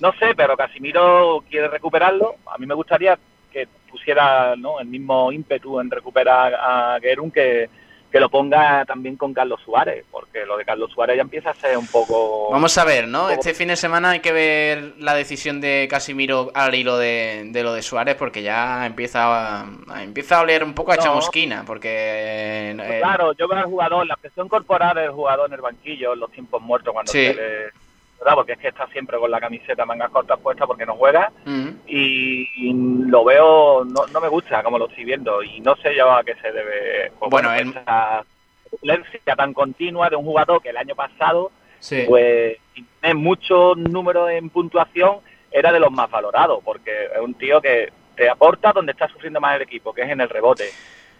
No 0.00 0.12
sé, 0.18 0.34
pero 0.34 0.56
Casimiro 0.56 1.44
quiere 1.48 1.68
recuperarlo. 1.68 2.36
A 2.46 2.58
mí 2.58 2.66
me 2.66 2.74
gustaría 2.74 3.18
que 3.52 3.68
pusiera 3.90 4.54
¿no? 4.56 4.80
el 4.80 4.86
mismo 4.86 5.30
ímpetu 5.32 5.80
en 5.80 5.90
recuperar 5.90 6.54
a 6.54 6.98
Gerun 7.00 7.30
que, 7.30 7.68
que 8.10 8.20
lo 8.20 8.28
ponga 8.28 8.84
también 8.84 9.16
con 9.16 9.34
Carlos 9.34 9.60
Suárez, 9.64 10.04
porque 10.10 10.46
lo 10.46 10.56
de 10.56 10.64
Carlos 10.64 10.90
Suárez 10.92 11.16
ya 11.16 11.22
empieza 11.22 11.50
a 11.50 11.54
ser 11.54 11.76
un 11.76 11.86
poco... 11.88 12.50
Vamos 12.50 12.78
a 12.78 12.84
ver, 12.84 13.08
¿no? 13.08 13.28
Este 13.30 13.52
fin 13.52 13.68
de 13.68 13.76
semana 13.76 14.10
hay 14.10 14.20
que 14.20 14.32
ver 14.32 14.94
la 14.98 15.14
decisión 15.14 15.60
de 15.60 15.86
Casimiro 15.90 16.50
al 16.54 16.74
hilo 16.74 16.96
de, 16.98 17.48
de 17.52 17.62
lo 17.64 17.72
de 17.74 17.82
Suárez, 17.82 18.14
porque 18.16 18.42
ya 18.42 18.86
empieza 18.86 19.60
a, 19.62 19.66
empieza 20.02 20.38
a 20.38 20.42
oler 20.42 20.62
un 20.64 20.74
poco 20.74 20.92
a 20.92 20.96
No. 20.96 21.02
chamusquina, 21.02 21.64
porque... 21.66 22.72
Pues 22.76 22.90
eh, 22.90 22.98
claro, 23.00 23.32
yo 23.32 23.48
veo 23.48 23.58
al 23.58 23.64
jugador, 23.64 24.06
la 24.06 24.16
presión 24.16 24.48
corporal 24.48 24.94
del 24.94 25.10
jugador 25.10 25.48
en 25.48 25.54
el 25.54 25.60
banquillo, 25.60 26.14
en 26.14 26.20
los 26.20 26.30
tiempos 26.32 26.62
muertos, 26.62 26.92
cuando 26.92 27.10
Sí. 27.12 27.26
se 27.26 27.34
le- 27.34 27.89
¿verdad? 28.20 28.34
Porque 28.34 28.52
es 28.52 28.58
que 28.58 28.68
está 28.68 28.86
siempre 28.88 29.18
con 29.18 29.30
la 29.30 29.40
camiseta 29.40 29.84
mangas 29.84 30.10
cortas 30.10 30.38
puesta 30.40 30.66
porque 30.66 30.86
no 30.86 30.94
juega 30.94 31.32
mm. 31.44 31.68
y, 31.86 32.68
y 32.68 32.72
lo 33.08 33.24
veo, 33.24 33.84
no, 33.84 34.06
no 34.12 34.20
me 34.20 34.28
gusta 34.28 34.62
como 34.62 34.78
lo 34.78 34.88
estoy 34.88 35.04
viendo 35.04 35.42
y 35.42 35.60
no 35.60 35.74
sé 35.76 35.96
yo 35.96 36.10
a 36.12 36.22
qué 36.22 36.34
se 36.36 36.52
debe 36.52 37.10
pues, 37.18 37.30
Bueno, 37.30 37.48
bueno, 37.48 37.52
el- 37.54 37.68
esa 37.82 38.24
suplencia 38.70 39.36
tan 39.36 39.52
continua 39.54 40.08
de 40.10 40.16
un 40.16 40.24
jugador 40.24 40.62
que 40.62 40.68
el 40.70 40.76
año 40.76 40.94
pasado 40.94 41.50
Sí. 41.80 42.04
pues 42.06 42.58
sin 42.74 42.86
tener 43.00 43.16
muchos 43.16 43.74
números 43.78 44.28
en 44.30 44.50
puntuación 44.50 45.20
era 45.50 45.72
de 45.72 45.80
los 45.80 45.90
más 45.90 46.10
valorados 46.10 46.62
porque 46.62 47.06
es 47.06 47.20
un 47.20 47.32
tío 47.32 47.58
que 47.62 47.90
te 48.14 48.28
aporta 48.28 48.70
donde 48.74 48.92
está 48.92 49.08
sufriendo 49.08 49.40
más 49.40 49.56
el 49.56 49.62
equipo 49.62 49.94
que 49.94 50.02
es 50.02 50.10
en 50.10 50.20
el 50.20 50.28
rebote 50.28 50.64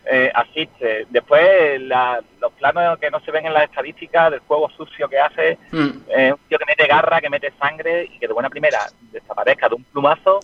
eh, 0.05 0.31
asiste 0.35 1.07
después 1.11 1.81
la- 1.83 2.21
los 2.41 2.53
planos 2.53 2.99
que 2.99 3.11
no 3.11 3.21
se 3.21 3.31
ven 3.31 3.47
en 3.47 3.53
las 3.55 3.65
estadísticas 3.65 4.31
del 4.31 4.41
juego 4.41 4.71
sucio 4.71 5.09
que 5.09 5.19
hace 5.19 5.59
Mm. 5.73 5.89
eh, 6.09 6.33
un 6.33 6.39
tío 6.49 6.59
que 6.59 6.65
mete 6.67 6.87
garra 6.87 7.21
que 7.21 7.29
mete 7.31 7.53
sangre 7.61 8.05
y 8.05 8.19
que 8.19 8.27
de 8.27 8.33
buena 8.33 8.49
primera 8.51 8.79
desaparezca 9.13 9.69
de 9.69 9.75
un 9.75 9.85
plumazo 9.85 10.41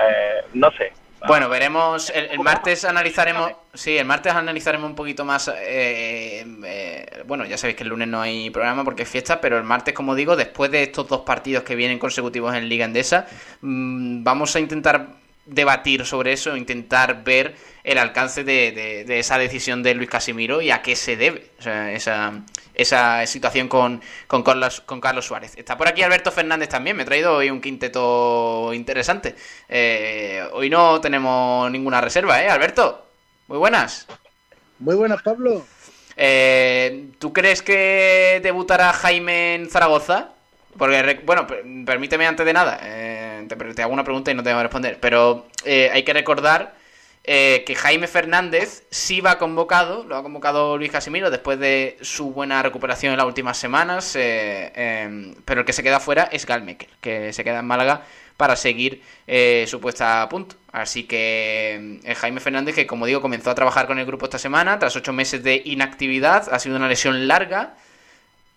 eh, 0.00 0.44
no 0.54 0.70
sé 0.72 0.92
Bueno, 1.26 1.48
veremos. 1.48 2.10
El, 2.10 2.26
el 2.26 2.38
martes 2.40 2.84
analizaremos. 2.84 3.50
Sí, 3.74 3.96
el 3.96 4.04
martes 4.04 4.32
analizaremos 4.34 4.88
un 4.88 4.94
poquito 4.94 5.24
más. 5.24 5.48
eh, 5.48 6.44
eh, 6.64 7.22
bueno, 7.26 7.44
ya 7.46 7.56
sabéis 7.56 7.76
que 7.76 7.82
el 7.84 7.88
lunes 7.88 8.06
no 8.06 8.20
hay 8.20 8.50
programa 8.50 8.84
porque 8.84 9.02
es 9.04 9.08
fiesta, 9.08 9.40
pero 9.40 9.56
el 9.56 9.64
martes, 9.64 9.94
como 9.94 10.14
digo, 10.14 10.36
después 10.36 10.70
de 10.70 10.82
estos 10.84 11.08
dos 11.08 11.20
partidos 11.22 11.64
que 11.64 11.74
vienen 11.74 11.98
consecutivos 11.98 12.54
en 12.54 12.68
Liga 12.68 12.84
Endesa, 12.84 13.26
mm, 13.62 14.22
vamos 14.22 14.54
a 14.56 14.60
intentar 14.60 15.06
debatir 15.46 16.04
sobre 16.04 16.32
eso, 16.32 16.56
intentar 16.56 17.24
ver 17.24 17.54
el 17.84 17.98
alcance 17.98 18.42
de, 18.44 18.72
de- 18.72 19.04
de 19.04 19.18
esa 19.20 19.38
decisión 19.38 19.82
de 19.82 19.94
Luis 19.94 20.10
Casimiro 20.10 20.60
y 20.60 20.70
a 20.72 20.82
qué 20.82 20.96
se 20.96 21.16
debe 21.16 21.50
o 21.58 21.62
sea, 21.62 21.92
esa, 21.92 22.32
esa 22.74 23.24
situación 23.26 23.68
con, 23.68 24.02
con, 24.26 24.42
Carlos, 24.42 24.80
con 24.80 25.00
Carlos 25.00 25.24
Suárez. 25.26 25.52
Está 25.56 25.76
por 25.78 25.86
aquí 25.88 26.02
Alberto 26.02 26.32
Fernández 26.32 26.68
también, 26.68 26.96
me 26.96 27.04
he 27.04 27.06
traído 27.06 27.36
hoy 27.36 27.48
un 27.50 27.60
quinteto 27.60 28.72
interesante. 28.74 29.36
Eh, 29.68 30.42
hoy 30.52 30.68
no 30.68 31.00
tenemos 31.00 31.70
ninguna 31.70 32.00
reserva, 32.00 32.42
¿eh, 32.42 32.48
Alberto? 32.50 33.06
Muy 33.46 33.58
buenas. 33.58 34.06
Muy 34.80 34.96
buenas, 34.96 35.22
Pablo. 35.22 35.64
Eh, 36.16 37.10
¿Tú 37.18 37.32
crees 37.32 37.62
que 37.62 38.40
debutará 38.42 38.92
Jaime 38.92 39.54
en 39.54 39.70
Zaragoza? 39.70 40.30
Porque, 40.76 41.20
bueno, 41.24 41.46
per- 41.46 41.62
permíteme 41.86 42.26
antes 42.26 42.44
de 42.44 42.52
nada, 42.52 42.80
eh, 42.82 43.25
te, 43.48 43.56
te 43.56 43.82
hago 43.82 43.92
una 43.92 44.04
pregunta 44.04 44.30
y 44.30 44.34
no 44.34 44.42
te 44.42 44.50
voy 44.50 44.60
a 44.60 44.62
responder, 44.62 44.98
pero 45.00 45.46
eh, 45.64 45.90
hay 45.92 46.02
que 46.02 46.12
recordar 46.12 46.74
eh, 47.24 47.64
que 47.66 47.74
Jaime 47.74 48.06
Fernández 48.06 48.84
sí 48.90 49.20
va 49.20 49.38
convocado, 49.38 50.04
lo 50.04 50.16
ha 50.16 50.22
convocado 50.22 50.78
Luis 50.78 50.92
Casimiro 50.92 51.30
después 51.30 51.58
de 51.58 51.98
su 52.00 52.30
buena 52.32 52.62
recuperación 52.62 53.12
en 53.12 53.18
las 53.18 53.26
últimas 53.26 53.56
semanas, 53.58 54.14
eh, 54.14 54.72
eh, 54.74 55.34
pero 55.44 55.60
el 55.60 55.66
que 55.66 55.72
se 55.72 55.82
queda 55.82 55.98
fuera 55.98 56.28
es 56.30 56.46
Galmecker, 56.46 56.88
que 57.00 57.32
se 57.32 57.42
queda 57.42 57.58
en 57.58 57.66
Málaga 57.66 58.02
para 58.36 58.54
seguir 58.54 59.02
eh, 59.26 59.64
su 59.66 59.80
puesta 59.80 60.22
a 60.22 60.28
punto. 60.28 60.56
Así 60.70 61.04
que 61.04 61.98
eh, 62.04 62.14
Jaime 62.14 62.38
Fernández, 62.38 62.74
que 62.74 62.86
como 62.86 63.06
digo, 63.06 63.22
comenzó 63.22 63.50
a 63.50 63.54
trabajar 63.54 63.86
con 63.86 63.98
el 63.98 64.06
grupo 64.06 64.26
esta 64.26 64.38
semana, 64.38 64.78
tras 64.78 64.94
ocho 64.94 65.12
meses 65.12 65.42
de 65.42 65.62
inactividad, 65.64 66.52
ha 66.52 66.58
sido 66.58 66.76
una 66.76 66.86
lesión 66.86 67.26
larga, 67.26 67.74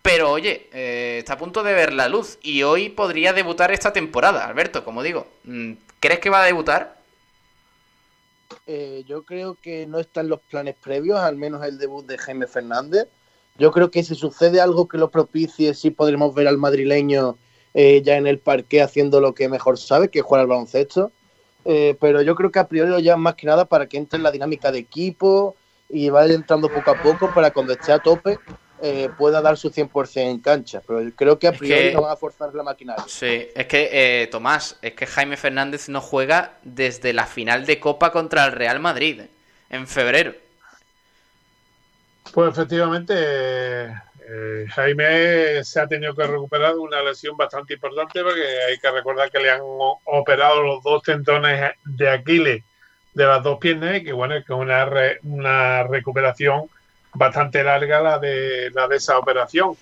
pero 0.02 0.32
oye, 0.32 0.70
eh, 0.72 1.18
está 1.20 1.34
a 1.34 1.38
punto 1.38 1.64
de 1.64 1.74
ver 1.74 1.94
la 1.94 2.08
luz 2.08 2.40
y 2.42 2.64
hoy 2.64 2.90
podría 2.90 3.34
debutar 3.34 3.72
esta 3.72 3.92
temporada, 3.92 4.46
Alberto, 4.46 4.84
como 4.84 5.04
digo. 5.04 5.28
mm, 5.44 5.74
¿Crees 6.00 6.20
que 6.20 6.30
va 6.30 6.42
a 6.44 6.46
debutar? 6.46 7.00
Eh, 8.66 9.04
yo 9.08 9.24
creo 9.24 9.58
que 9.62 9.86
no 9.86 10.00
están 10.00 10.30
los 10.30 10.40
planes 10.40 10.76
previos, 10.82 11.20
al 11.20 11.36
menos 11.36 11.66
el 11.66 11.78
debut 11.78 12.06
de 12.06 12.18
Jaime 12.18 12.48
Fernández. 12.48 13.08
Yo 13.58 13.72
creo 13.72 13.92
que 13.92 14.04
si 14.04 14.16
sucede 14.16 14.62
algo 14.62 14.88
que 14.88 14.98
lo 14.98 15.10
propicie, 15.10 15.74
sí 15.74 15.92
podremos 15.92 16.34
ver 16.34 16.48
al 16.48 16.58
madrileño 16.58 17.38
eh, 17.74 18.02
ya 18.02 18.16
en 18.16 18.26
el 18.26 18.40
parque 18.40 18.82
haciendo 18.82 19.20
lo 19.20 19.34
que 19.34 19.50
mejor 19.50 19.78
sabe, 19.78 20.10
que 20.10 20.20
es 20.20 20.26
jugar 20.26 20.42
al 20.42 20.48
baloncesto. 20.48 21.12
Eh, 21.66 21.98
pero 22.00 22.22
yo 22.22 22.36
creo 22.36 22.52
que 22.52 22.60
a 22.60 22.68
priori 22.68 22.90
lo 22.90 23.00
llevan 23.00 23.20
más 23.22 23.36
que 23.36 23.48
nada 23.48 23.66
para 23.66 23.88
que 23.88 23.98
entre 23.98 24.18
en 24.18 24.24
la 24.24 24.32
dinámica 24.32 24.72
de 24.72 24.80
equipo 24.80 25.56
y 25.90 26.10
vaya 26.10 26.34
entrando 26.34 26.70
poco 26.70 26.92
a 26.92 27.02
poco 27.02 27.34
para 27.34 27.52
cuando 27.52 27.74
esté 27.74 27.92
a 27.92 28.00
tope 28.00 28.40
eh, 28.82 29.10
pueda 29.18 29.42
dar 29.42 29.58
su 29.58 29.70
100% 29.72 30.30
en 30.30 30.40
cancha. 30.40 30.82
Pero 30.86 31.02
creo 31.16 31.38
que 31.40 31.48
a 31.48 31.52
Es 31.52 31.58
priori 31.60 31.88
que- 31.90 31.94
no 31.94 32.02
van 32.04 32.12
a 32.12 32.16
forzar 32.16 32.54
la 32.54 32.64
maquinaria. 32.64 33.04
Sí, 33.08 33.48
es 33.54 33.66
que, 33.68 33.90
eh, 34.24 34.28
Tomás, 34.28 34.78
es 34.82 34.94
que 34.94 35.06
Jaime 35.06 35.38
Fernández 35.38 35.90
no 35.90 36.02
juega 36.02 36.54
desde 36.64 37.14
la 37.14 37.26
final 37.26 37.66
de 37.66 37.80
Copa 37.80 38.12
contra 38.12 38.46
el 38.46 38.52
Real 38.54 38.80
Madrid, 38.80 39.22
eh, 39.22 39.30
en 39.70 39.88
febrero. 39.88 40.34
Pues 42.34 42.52
efectivamente, 42.52 43.14
eh, 43.16 44.66
Jaime 44.70 45.64
se 45.64 45.80
ha 45.80 45.88
tenido 45.88 46.14
que 46.16 46.28
recuperar 46.28 46.74
de 46.74 46.80
una 46.80 47.02
lesión 47.02 47.36
bastante 47.36 47.74
importante 47.74 48.22
porque 48.22 48.44
hay 48.70 48.78
que 48.78 48.92
recordar 48.92 49.32
que 49.32 49.40
le 49.40 49.50
han 49.50 49.62
operado 49.64 50.62
los 50.62 50.84
dos 50.84 51.02
tendones 51.02 51.72
de 51.86 52.10
Aquiles 52.10 52.64
de 53.16 53.26
las 53.26 53.42
dos 53.42 53.58
piernas 53.58 53.98
y 53.98 54.04
que 54.04 54.14
bueno, 54.14 54.36
que 54.36 54.42
es 54.54 54.60
una, 54.60 54.86
re- 54.86 55.20
una 55.24 55.84
recuperación 55.84 56.70
bastante 57.14 57.64
larga 57.64 58.02
la 58.02 58.20
de, 58.20 58.72
la 58.74 58.88
de 58.88 58.98
esa 58.98 59.18
operación. 59.18 59.76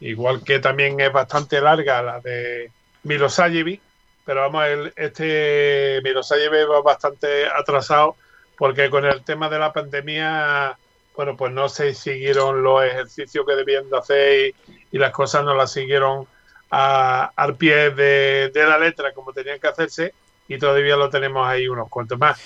Igual 0.00 0.42
que 0.44 0.58
también 0.58 1.00
es 1.00 1.12
bastante 1.12 1.60
larga 1.60 2.02
la 2.02 2.20
de 2.20 2.70
Milosayevic, 3.04 3.80
pero 4.24 4.40
vamos, 4.42 4.66
el, 4.66 4.92
este 4.96 6.00
Milosayevic 6.02 6.70
va 6.70 6.82
bastante 6.82 7.46
atrasado 7.46 8.16
porque 8.56 8.90
con 8.90 9.04
el 9.04 9.24
tema 9.24 9.48
de 9.48 9.58
la 9.58 9.72
pandemia 9.72 10.76
bueno, 11.16 11.36
pues 11.36 11.52
no 11.52 11.68
se 11.68 11.94
siguieron 11.94 12.62
los 12.62 12.82
ejercicios 12.84 13.46
que 13.46 13.54
debían 13.54 13.88
de 13.88 13.98
hacer 13.98 14.54
y, 14.90 14.98
las 14.98 15.12
cosas 15.12 15.44
no 15.44 15.54
las 15.54 15.72
siguieron 15.72 16.26
a- 16.70 17.30
al 17.36 17.56
pie 17.56 17.90
de 17.90 18.50
la 18.54 18.78
letra 18.78 19.12
como 19.12 19.32
tenían 19.32 19.60
que 19.60 19.68
hacerse 19.68 20.12
y 20.48 20.58
todavía 20.58 20.96
lo 20.96 21.08
tenemos 21.10 21.46
ahí 21.46 21.68
unos 21.68 21.88
cuantos 21.88 22.18
más. 22.18 22.40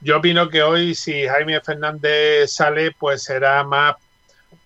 Yo 0.00 0.18
opino 0.18 0.48
que 0.48 0.62
hoy 0.62 0.94
si 0.94 1.26
Jaime 1.26 1.60
Fernández 1.60 2.52
sale, 2.52 2.92
pues 2.92 3.22
será 3.24 3.64
más 3.64 3.96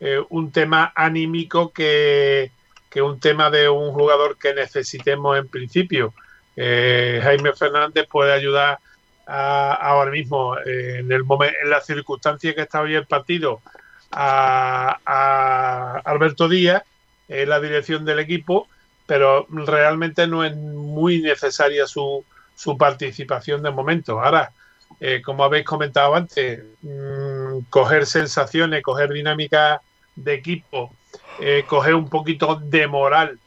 eh, 0.00 0.20
un 0.30 0.50
tema 0.50 0.92
anímico 0.94 1.72
que, 1.72 2.50
que 2.90 3.00
un 3.02 3.20
tema 3.20 3.50
de 3.50 3.68
un 3.68 3.92
jugador 3.92 4.36
que 4.38 4.54
necesitemos 4.54 5.38
en 5.38 5.48
principio. 5.48 6.12
Eh, 6.56 7.20
Jaime 7.22 7.52
Fernández 7.52 8.06
puede 8.10 8.32
ayudar 8.32 8.78
a- 9.26 9.72
ahora 9.74 10.10
mismo 10.10 10.58
eh, 10.58 10.98
en 10.98 11.12
el 11.12 11.24
momento, 11.24 11.56
en 11.62 11.70
las 11.70 11.86
circunstancias 11.86 12.54
que 12.54 12.62
está 12.62 12.80
hoy 12.80 12.94
el 12.94 13.06
partido 13.06 13.60
a, 14.10 14.98
a 15.06 16.00
Alberto 16.04 16.48
Díaz 16.48 16.82
en 17.28 17.48
la 17.48 17.60
dirección 17.60 18.04
del 18.04 18.18
equipo, 18.18 18.66
pero 19.06 19.46
realmente 19.48 20.26
no 20.26 20.44
es 20.44 20.54
muy 20.56 21.22
necesaria 21.22 21.86
su, 21.86 22.24
su 22.56 22.76
participación 22.76 23.62
de 23.62 23.70
momento. 23.70 24.20
Ahora, 24.20 24.52
eh, 25.00 25.22
como 25.22 25.44
habéis 25.44 25.64
comentado 25.64 26.14
antes, 26.14 26.62
mm, 26.82 27.60
coger 27.70 28.06
sensaciones, 28.06 28.82
coger 28.82 29.10
dinámica 29.10 29.80
de 30.14 30.34
equipo, 30.34 30.90
eh, 31.40 31.64
coger 31.66 31.94
un 31.94 32.08
poquito 32.08 32.56
de 32.56 32.86
moral, 32.86 33.38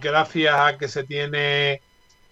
gracias 0.00 0.54
a 0.54 0.78
que 0.78 0.88
se 0.88 1.04
tiene 1.04 1.82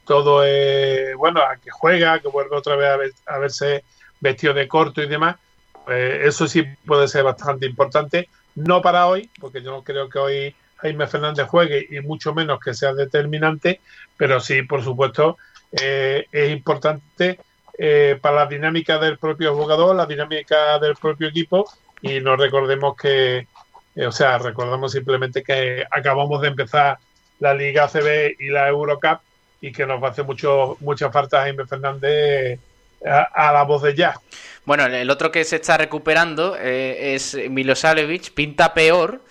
todo, 0.04 0.42
eh, 0.44 1.14
bueno, 1.14 1.40
a 1.40 1.56
que 1.56 1.70
juega, 1.70 2.20
que 2.20 2.28
vuelve 2.28 2.56
otra 2.56 2.76
vez 2.76 2.88
a, 2.88 2.96
ver- 2.96 3.12
a 3.26 3.38
verse 3.38 3.84
vestido 4.20 4.54
de 4.54 4.68
corto 4.68 5.02
y 5.02 5.08
demás, 5.08 5.36
pues 5.84 6.26
eso 6.26 6.46
sí 6.48 6.64
puede 6.86 7.08
ser 7.08 7.24
bastante 7.24 7.66
importante. 7.66 8.28
No 8.54 8.80
para 8.80 9.06
hoy, 9.06 9.30
porque 9.38 9.62
yo 9.62 9.72
no 9.72 9.82
creo 9.84 10.08
que 10.08 10.18
hoy 10.18 10.56
Jaime 10.76 11.06
Fernández 11.06 11.46
juegue 11.48 11.86
y 11.90 12.00
mucho 12.00 12.32
menos 12.34 12.60
que 12.60 12.72
sea 12.72 12.94
determinante, 12.94 13.80
pero 14.16 14.40
sí, 14.40 14.62
por 14.62 14.82
supuesto, 14.82 15.36
es 15.72 16.50
importante 16.50 17.38
eh, 17.78 18.18
para 18.20 18.36
la 18.36 18.46
dinámica 18.46 18.98
del 18.98 19.18
propio 19.18 19.54
jugador, 19.54 19.94
la 19.94 20.06
dinámica 20.06 20.78
del 20.78 20.96
propio 20.96 21.28
equipo 21.28 21.70
y 22.00 22.20
no 22.20 22.36
recordemos 22.36 22.96
que, 22.96 23.46
eh, 23.94 24.06
o 24.06 24.12
sea, 24.12 24.38
recordamos 24.38 24.92
simplemente 24.92 25.42
que 25.42 25.84
acabamos 25.90 26.40
de 26.40 26.48
empezar 26.48 26.98
la 27.38 27.54
Liga 27.54 27.88
CB 27.88 28.36
y 28.38 28.48
la 28.48 28.68
Eurocup 28.68 29.20
y 29.60 29.72
que 29.72 29.86
nos 29.86 30.02
va 30.02 30.08
a 30.08 30.10
hacer 30.10 30.24
mucho, 30.24 30.76
mucha 30.80 31.10
falta 31.10 31.42
Jaime 31.42 31.66
Fernández 31.66 32.60
a, 33.04 33.52
la 33.52 33.62
voz 33.62 33.82
de 33.82 33.94
ya. 33.94 34.18
Bueno, 34.64 34.86
el 34.86 35.10
otro 35.10 35.30
que 35.30 35.44
se 35.44 35.56
está 35.56 35.76
recuperando 35.76 36.56
eh, 36.58 37.14
es 37.14 37.36
Milosevic, 37.50 38.32
pinta 38.32 38.74
peor, 38.74 39.22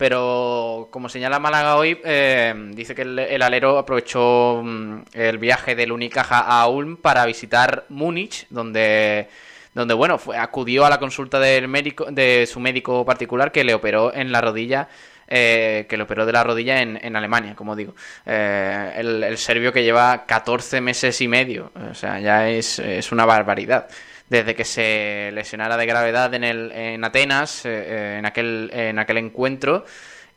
pero 0.00 0.88
como 0.90 1.10
señala 1.10 1.38
Málaga 1.38 1.76
hoy, 1.76 2.00
eh, 2.04 2.54
dice 2.70 2.94
que 2.94 3.02
el, 3.02 3.42
alero 3.42 3.76
aprovechó 3.76 4.62
mm, 4.64 5.02
el 5.12 5.36
viaje 5.36 5.74
del 5.74 5.92
Unicaja 5.92 6.38
a 6.38 6.66
Ulm 6.68 6.96
para 6.96 7.26
visitar 7.26 7.84
Múnich, 7.90 8.46
donde 8.48 9.28
donde 9.74 9.92
bueno, 9.92 10.16
fue, 10.16 10.38
acudió 10.38 10.86
a 10.86 10.90
la 10.90 10.98
consulta 10.98 11.38
del 11.38 11.68
médico, 11.68 12.06
de 12.10 12.48
su 12.50 12.60
médico 12.60 13.04
particular 13.04 13.52
que 13.52 13.62
le 13.62 13.74
operó 13.74 14.14
en 14.14 14.32
la 14.32 14.40
rodilla 14.40 14.88
eh, 15.28 15.84
que 15.86 15.98
le 15.98 16.04
operó 16.04 16.24
de 16.24 16.32
la 16.32 16.44
rodilla 16.44 16.80
en, 16.80 17.14
Alemania, 17.14 17.54
como 17.54 17.76
digo. 17.76 17.94
Eh, 18.24 18.94
el, 18.96 19.36
serbio 19.36 19.70
que 19.70 19.84
lleva 19.84 20.24
14 20.24 20.80
meses 20.80 21.20
y 21.20 21.28
medio, 21.28 21.72
o 21.90 21.94
sea, 21.94 22.18
ya 22.20 22.48
es, 22.48 22.80
una 23.12 23.26
barbaridad. 23.26 23.86
Desde 24.30 24.54
que 24.54 24.64
se 24.64 25.30
lesionara 25.34 25.76
de 25.76 25.84
gravedad 25.84 26.32
en, 26.32 26.44
el, 26.44 26.72
en 26.72 27.04
Atenas, 27.04 27.66
eh, 27.66 28.16
en, 28.18 28.24
aquel, 28.24 28.70
en 28.72 28.98
aquel 28.98 29.18
encuentro, 29.18 29.84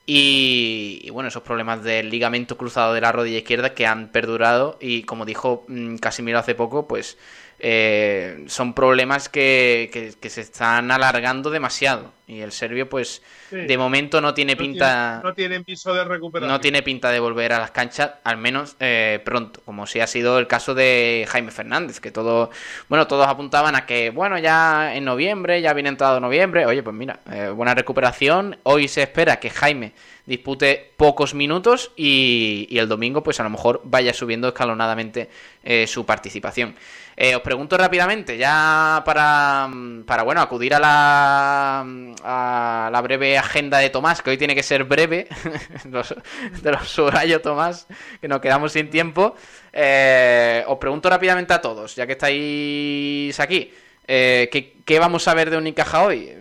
y, 0.05 1.09
bueno, 1.11 1.29
esos 1.29 1.43
problemas 1.43 1.83
del 1.83 2.09
ligamento 2.09 2.57
cruzado 2.57 2.93
de 2.93 2.99
la 2.99 3.13
rodilla 3.13 3.37
izquierda 3.37 3.73
que 3.73 3.87
han 3.87 4.09
perdurado 4.09 4.77
y 4.81 5.03
como 5.03 5.25
dijo 5.25 5.63
mm, 5.69 5.95
Casimiro 5.97 6.39
hace 6.39 6.55
poco, 6.55 6.87
pues 6.87 7.17
eh, 7.59 8.43
son 8.47 8.73
problemas 8.73 9.29
que, 9.29 9.89
que, 10.19 10.29
se 10.29 10.41
están 10.41 10.91
alargando 10.91 11.49
demasiado. 11.49 12.11
Y 12.25 12.39
el 12.39 12.53
serbio, 12.53 12.87
pues, 12.87 13.21
de 13.51 13.77
momento 13.77 14.21
no 14.21 14.33
tiene 14.33 14.55
pinta. 14.55 15.19
no 15.21 15.33
tiene 15.33 15.59
piso 15.61 15.93
de 15.93 16.05
recuperación. 16.05 16.49
No 16.49 16.61
tiene 16.61 16.81
pinta 16.81 17.11
de 17.11 17.19
volver 17.19 17.51
a 17.51 17.59
las 17.59 17.71
canchas, 17.71 18.11
al 18.23 18.37
menos 18.37 18.77
eh, 18.79 19.21
pronto, 19.25 19.59
como 19.65 19.85
si 19.87 19.99
ha 19.99 20.07
sido 20.07 20.39
el 20.39 20.47
caso 20.47 20.73
de 20.73 21.25
Jaime 21.27 21.51
Fernández, 21.51 21.99
que 21.99 22.11
todo, 22.11 22.49
bueno, 22.87 23.07
todos 23.07 23.27
apuntaban 23.27 23.75
a 23.75 23.85
que, 23.85 24.09
bueno, 24.09 24.39
ya 24.39 24.95
en 24.95 25.03
noviembre, 25.03 25.61
ya 25.61 25.73
viene 25.73 25.89
entrado 25.89 26.21
noviembre. 26.21 26.65
Oye, 26.65 26.81
pues 26.81 26.95
mira, 26.95 27.19
eh, 27.29 27.49
buena 27.49 27.75
recuperación. 27.75 28.57
Hoy 28.63 28.87
se 28.87 29.03
espera 29.03 29.41
que 29.41 29.49
Jaime 29.49 29.91
dispute 30.25 30.93
pocos 30.95 31.33
minutos 31.33 31.91
y, 31.97 32.67
y, 32.69 32.77
el 32.77 32.87
domingo, 32.87 33.21
pues 33.21 33.41
a 33.41 33.43
lo 33.43 33.49
mejor 33.49 33.81
vaya 33.83 34.13
subiendo 34.13 34.47
escalonadamente 34.47 35.29
su 35.85 36.05
participación. 36.05 36.75
Eh, 37.15 37.35
os 37.35 37.41
pregunto 37.41 37.77
rápidamente, 37.77 38.37
ya 38.37 39.03
para, 39.05 39.69
para 40.05 40.23
bueno, 40.23 40.41
acudir 40.41 40.73
a 40.73 40.79
la, 40.79 42.12
a 42.23 42.89
la 42.91 43.01
breve 43.01 43.37
agenda 43.37 43.79
de 43.79 43.89
Tomás, 43.89 44.21
que 44.21 44.31
hoy 44.31 44.37
tiene 44.37 44.55
que 44.55 44.63
ser 44.63 44.83
breve, 44.83 45.27
de 45.83 46.71
los 46.71 46.89
subrayos 46.89 47.41
Tomás, 47.41 47.87
que 48.21 48.27
nos 48.27 48.39
quedamos 48.39 48.71
sin 48.71 48.89
tiempo. 48.89 49.35
Eh, 49.71 50.63
os 50.67 50.77
pregunto 50.77 51.09
rápidamente 51.09 51.53
a 51.53 51.61
todos, 51.61 51.95
ya 51.95 52.05
que 52.05 52.13
estáis 52.13 53.39
aquí, 53.39 53.73
eh, 54.07 54.49
¿qué, 54.85 54.99
vamos 54.99 55.27
a 55.27 55.33
ver 55.33 55.49
de 55.49 55.57
Unicaja 55.57 56.03
hoy? 56.03 56.31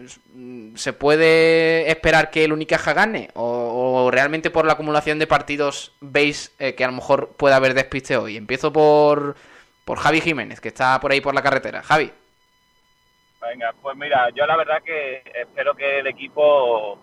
¿Se 0.75 0.93
puede 0.93 1.91
esperar 1.91 2.31
que 2.31 2.45
el 2.45 2.53
Unicaja 2.53 2.93
gane? 2.93 3.31
¿O, 3.35 4.11
realmente 4.11 4.51
por 4.51 4.67
la 4.67 4.73
acumulación 4.73 5.19
de 5.19 5.27
partidos 5.27 5.93
veis 6.01 6.53
que 6.59 6.85
a 6.85 6.87
lo 6.87 6.95
mejor 6.95 7.35
puede 7.37 7.55
haber 7.55 7.75
despiste 7.75 8.17
hoy? 8.17 8.37
Empiezo 8.37 8.73
por 8.73 9.37
por 9.85 9.99
Javi 9.99 10.21
Jiménez, 10.21 10.61
que 10.61 10.69
está 10.69 10.99
por 11.01 11.13
ahí 11.13 11.21
por 11.21 11.35
la 11.35 11.43
carretera. 11.43 11.83
Javi. 11.83 12.13
Venga, 13.43 13.75
pues 13.83 13.97
mira, 13.97 14.31
yo 14.31 14.47
la 14.47 14.57
verdad 14.57 14.83
que 14.83 15.23
espero 15.35 15.75
que 15.75 15.99
el 15.99 16.07
equipo 16.07 16.97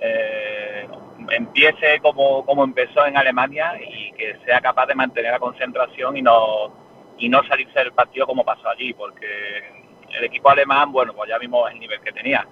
eh, 0.00 0.88
empiece 1.30 2.00
como, 2.00 2.44
como 2.44 2.64
empezó 2.64 3.06
en 3.06 3.16
Alemania 3.16 3.74
y 3.80 4.12
que 4.12 4.36
sea 4.44 4.60
capaz 4.60 4.86
de 4.86 4.96
mantener 4.96 5.30
la 5.30 5.38
concentración 5.38 6.16
y 6.16 6.22
no, 6.22 6.72
y 7.18 7.28
no 7.28 7.44
salirse 7.44 7.78
del 7.78 7.92
partido 7.92 8.26
como 8.26 8.44
pasó 8.44 8.68
allí, 8.68 8.92
porque 8.92 9.84
el 10.10 10.24
equipo 10.24 10.50
alemán, 10.50 10.90
bueno, 10.90 11.14
pues 11.14 11.30
ya 11.30 11.38
vimos 11.38 11.70
el 11.70 11.78
nivel 11.78 12.00
que 12.00 12.12
tenía. 12.12 12.46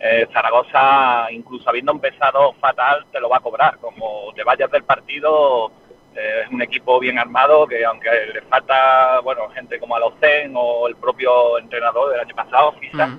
Eh, 0.00 0.26
Zaragoza, 0.32 1.30
incluso 1.30 1.68
habiendo 1.68 1.92
empezado 1.92 2.54
fatal, 2.54 3.06
te 3.12 3.20
lo 3.20 3.28
va 3.28 3.38
a 3.38 3.40
cobrar. 3.40 3.78
Como 3.78 4.32
te 4.34 4.42
vayas 4.42 4.70
del 4.70 4.84
partido, 4.84 5.70
eh, 6.16 6.44
es 6.44 6.50
un 6.50 6.62
equipo 6.62 6.98
bien 6.98 7.18
armado 7.18 7.66
que 7.66 7.84
aunque 7.84 8.08
le 8.32 8.40
falta 8.42 9.20
bueno 9.20 9.50
gente 9.50 9.78
como 9.78 9.96
Alocen 9.96 10.54
o 10.54 10.88
el 10.88 10.96
propio 10.96 11.58
entrenador 11.58 12.10
del 12.10 12.20
año 12.20 12.34
pasado, 12.34 12.72
Fisa, 12.80 13.18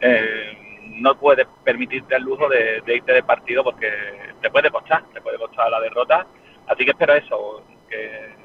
eh, 0.00 0.58
no 0.96 1.14
puedes 1.14 1.46
permitirte 1.62 2.16
el 2.16 2.24
lujo 2.24 2.48
de, 2.48 2.82
irte 2.86 3.12
de 3.12 3.22
partido 3.22 3.62
porque 3.62 3.88
te 4.40 4.50
puede 4.50 4.70
costar, 4.70 5.04
te 5.12 5.20
puede 5.20 5.38
costar 5.38 5.70
la 5.70 5.80
derrota. 5.80 6.26
Así 6.66 6.84
que 6.84 6.90
espero 6.90 7.14
eso, 7.14 7.62
que, 7.88 8.42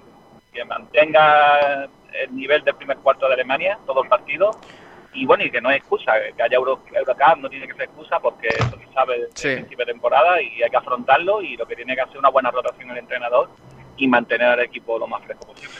mantenga 0.68 1.88
el 2.12 2.36
nivel 2.36 2.62
del 2.66 2.76
primer 2.76 2.98
cuarto 2.98 3.28
de 3.30 3.34
Alemania, 3.34 3.80
todo 3.86 4.04
el 4.04 4.10
partido, 4.10 4.52
y 5.14 5.26
bueno, 5.26 5.46
y 5.46 5.50
que 5.50 5.62
no 5.62 5.72
es 5.72 5.78
excusa, 5.78 6.12
que 6.36 6.44
haya 6.44 6.58
Euro, 6.58 6.82
Eurocup 6.94 7.38
no 7.38 7.50
tiene 7.50 7.66
que 7.66 7.74
ser 7.76 7.84
excusa 7.84 8.20
porque 8.20 8.50
eso 8.50 8.78
se 8.78 8.94
sabe 8.94 9.20
desde 9.22 9.56
principio 9.56 9.86
de 9.86 9.94
temporada 9.94 10.42
y 10.42 10.62
hay 10.62 10.70
que 10.70 10.76
afrontarlo 10.76 11.42
y 11.42 11.56
lo 11.56 11.66
que 11.66 11.78
tiene 11.78 11.96
que 11.96 12.02
hacer 12.02 12.18
una 12.18 12.30
buena 12.30 12.52
rotación 12.52 12.92
el 12.92 12.98
entrenador 12.98 13.50
y 14.00 14.08
mantener 14.08 14.48
al 14.48 14.62
equipo 14.62 14.98
lo 14.98 15.08
más 15.08 15.24
fresco 15.24 15.48
posible. 15.48 15.74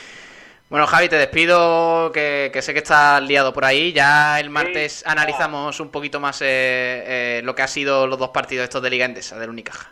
Bueno, 0.70 0.86
Javi, 0.86 1.10
te 1.10 1.16
despido, 1.16 2.12
que, 2.12 2.52
sé 2.62 2.74
que 2.74 2.80
estás 2.80 3.24
liado 3.24 3.52
por 3.54 3.66
ahí. 3.66 3.92
Ya 3.92 4.40
el 4.40 4.52
martes 4.52 5.04
analizamos 5.08 5.80
un 5.80 5.90
poquito 5.90 6.20
más 6.20 6.42
eh, 6.44 6.46
eh, 6.48 7.42
lo 7.44 7.56
que 7.56 7.64
ha 7.64 7.68
sido 7.68 8.06
los 8.06 8.20
dos 8.20 8.30
partidos 8.30 8.66
estos 8.66 8.84
de 8.84 8.92
Liga 8.92 9.06
Endesa, 9.06 9.40
del 9.40 9.50
Unicaja. 9.50 9.92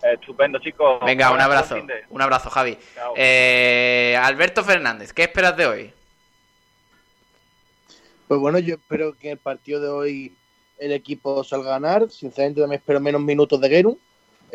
Estupendo, 0.00 0.60
chicos. 0.60 1.00
Venga, 1.04 1.32
un 1.32 1.40
abrazo. 1.40 1.76
Un 2.10 2.22
abrazo, 2.22 2.48
Javi. 2.48 2.78
Eh, 3.16 4.16
Alberto 4.22 4.62
Fernández, 4.62 5.12
¿qué 5.12 5.22
esperas 5.24 5.56
de 5.56 5.66
hoy? 5.66 5.92
Pues 8.28 8.38
bueno, 8.38 8.60
yo 8.60 8.76
espero 8.76 9.18
que 9.18 9.32
el 9.32 9.38
partido 9.38 9.80
de 9.80 9.88
hoy 9.88 10.36
el 10.78 10.92
equipo 10.92 11.42
salga 11.42 11.70
a 11.70 11.80
ganar. 11.80 12.08
Sinceramente, 12.08 12.60
también 12.60 12.80
espero 12.80 13.00
menos 13.00 13.20
minutos 13.20 13.60
de 13.60 13.68
Geru 13.68 13.98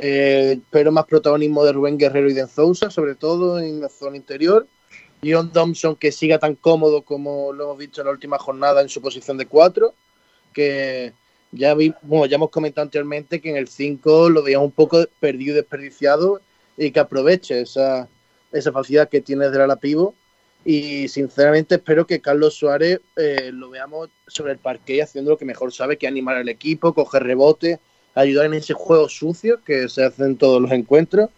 eh, 0.02 0.60
pero 0.70 0.94
más 0.94 1.06
protagonismo 1.06 1.66
de 1.66 1.74
Rubén 1.74 1.98
Guerrero 1.98 2.30
y 2.30 2.34
de 2.34 2.48
Sousa, 2.48 2.90
sobre 2.90 3.16
todo 3.16 3.60
en 3.60 3.82
la 3.82 3.90
zona 3.90 4.16
interior. 4.16 4.66
John 5.22 5.52
Thompson 5.52 5.98
que 5.98 6.14
siga 6.14 6.40
tan 6.40 6.56
cómodo 6.56 7.02
como 7.02 7.52
lo 7.52 7.66
hemos 7.66 7.78
visto 7.78 8.00
en 8.00 8.08
la 8.08 8.14
última 8.14 8.40
jornada 8.40 8.82
en 8.82 8.88
su 8.88 9.02
posición 9.02 9.38
de 9.38 9.46
4, 9.46 9.94
que 10.54 11.12
ya, 11.52 11.74
vi, 11.74 11.94
hemos 12.10 12.50
comentado 12.50 12.86
anteriormente 12.86 13.42
que 13.42 13.50
en 13.50 13.58
el 13.58 13.68
5 13.68 14.30
lo 14.30 14.42
veíamos 14.42 14.68
un 14.68 14.72
poco 14.72 15.06
perdido 15.20 15.52
y 15.52 15.56
desperdiciado 15.56 16.40
y 16.78 16.92
que 16.92 17.00
aproveche 17.02 17.60
esa, 17.60 18.08
facilidad 18.72 19.10
que 19.10 19.20
tiene 19.20 19.50
de 19.50 19.68
la 19.68 19.76
pivo. 19.76 20.16
Y 20.64 21.10
sinceramente 21.10 21.76
espero 21.76 22.08
que 22.08 22.22
Carlos 22.22 22.54
Suárez 22.54 23.02
eh, 23.18 23.52
lo 23.54 23.70
veamos 23.70 24.10
sobre 24.28 24.54
el 24.54 24.60
parque 24.60 25.02
haciendo 25.02 25.32
lo 25.32 25.38
que 25.38 25.46
mejor 25.46 25.74
sabe, 25.74 25.98
que 25.98 26.08
animar 26.08 26.38
al 26.38 26.48
equipo, 26.48 26.94
coger 26.94 27.24
rebote, 27.24 27.80
ayudar 28.16 28.46
en 28.46 28.56
ese 28.56 28.74
juego 28.74 29.08
sucio 29.10 29.64
que 29.64 29.88
se 29.90 30.04
hace 30.04 30.24
en 30.24 30.38
todos 30.38 30.62
los 30.62 30.72
encuentros 30.72 31.30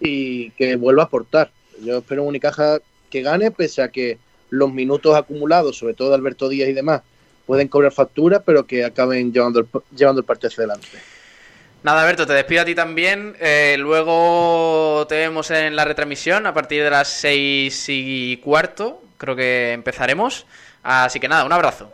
y 0.00 0.50
que 0.52 0.76
vuelva 0.76 1.02
a 1.02 1.06
aportar. 1.06 1.50
Yo 1.82 1.98
espero 1.98 2.22
un 2.22 2.28
Unicaja 2.28 2.78
que 3.10 3.22
gane, 3.22 3.50
pese 3.50 3.82
a 3.82 3.88
que 3.88 4.18
los 4.50 4.72
minutos 4.72 5.14
acumulados, 5.16 5.76
sobre 5.76 5.94
todo 5.94 6.10
de 6.10 6.16
Alberto 6.16 6.48
Díaz 6.48 6.68
y 6.68 6.72
demás, 6.72 7.02
pueden 7.46 7.68
cobrar 7.68 7.92
factura, 7.92 8.40
pero 8.40 8.66
que 8.66 8.84
acaben 8.84 9.32
llevando 9.32 9.60
el, 9.60 9.66
llevando 9.96 10.20
el 10.20 10.26
partido 10.26 10.48
hacia 10.48 10.64
adelante. 10.64 10.88
Nada, 11.82 12.02
Alberto, 12.02 12.26
te 12.26 12.32
despido 12.32 12.62
a 12.62 12.64
ti 12.64 12.74
también. 12.74 13.36
Eh, 13.40 13.76
luego 13.78 15.06
te 15.08 15.14
vemos 15.14 15.50
en 15.50 15.76
la 15.76 15.84
retransmisión 15.84 16.46
a 16.46 16.52
partir 16.52 16.82
de 16.82 16.90
las 16.90 17.08
seis 17.08 17.86
y 17.88 18.36
cuarto. 18.38 19.00
Creo 19.16 19.36
que 19.36 19.72
empezaremos. 19.72 20.46
Así 20.82 21.20
que 21.20 21.28
nada, 21.28 21.44
un 21.44 21.52
abrazo. 21.52 21.90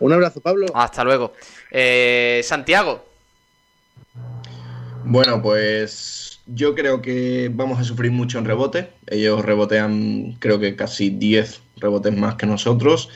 Un 0.00 0.12
abrazo, 0.12 0.40
Pablo. 0.40 0.66
Hasta 0.74 1.02
luego. 1.04 1.32
Eh, 1.70 2.40
Santiago. 2.44 3.04
Bueno, 5.04 5.40
pues 5.42 6.40
yo 6.46 6.74
creo 6.74 7.00
que 7.00 7.50
vamos 7.52 7.78
a 7.78 7.84
sufrir 7.84 8.10
mucho 8.10 8.38
en 8.38 8.44
rebote. 8.44 8.90
Ellos 9.06 9.44
rebotean, 9.44 10.36
creo 10.38 10.58
que 10.58 10.76
casi 10.76 11.10
10 11.10 11.60
rebotes 11.76 12.16
más 12.16 12.34
que 12.36 12.46
nosotros. 12.46 13.08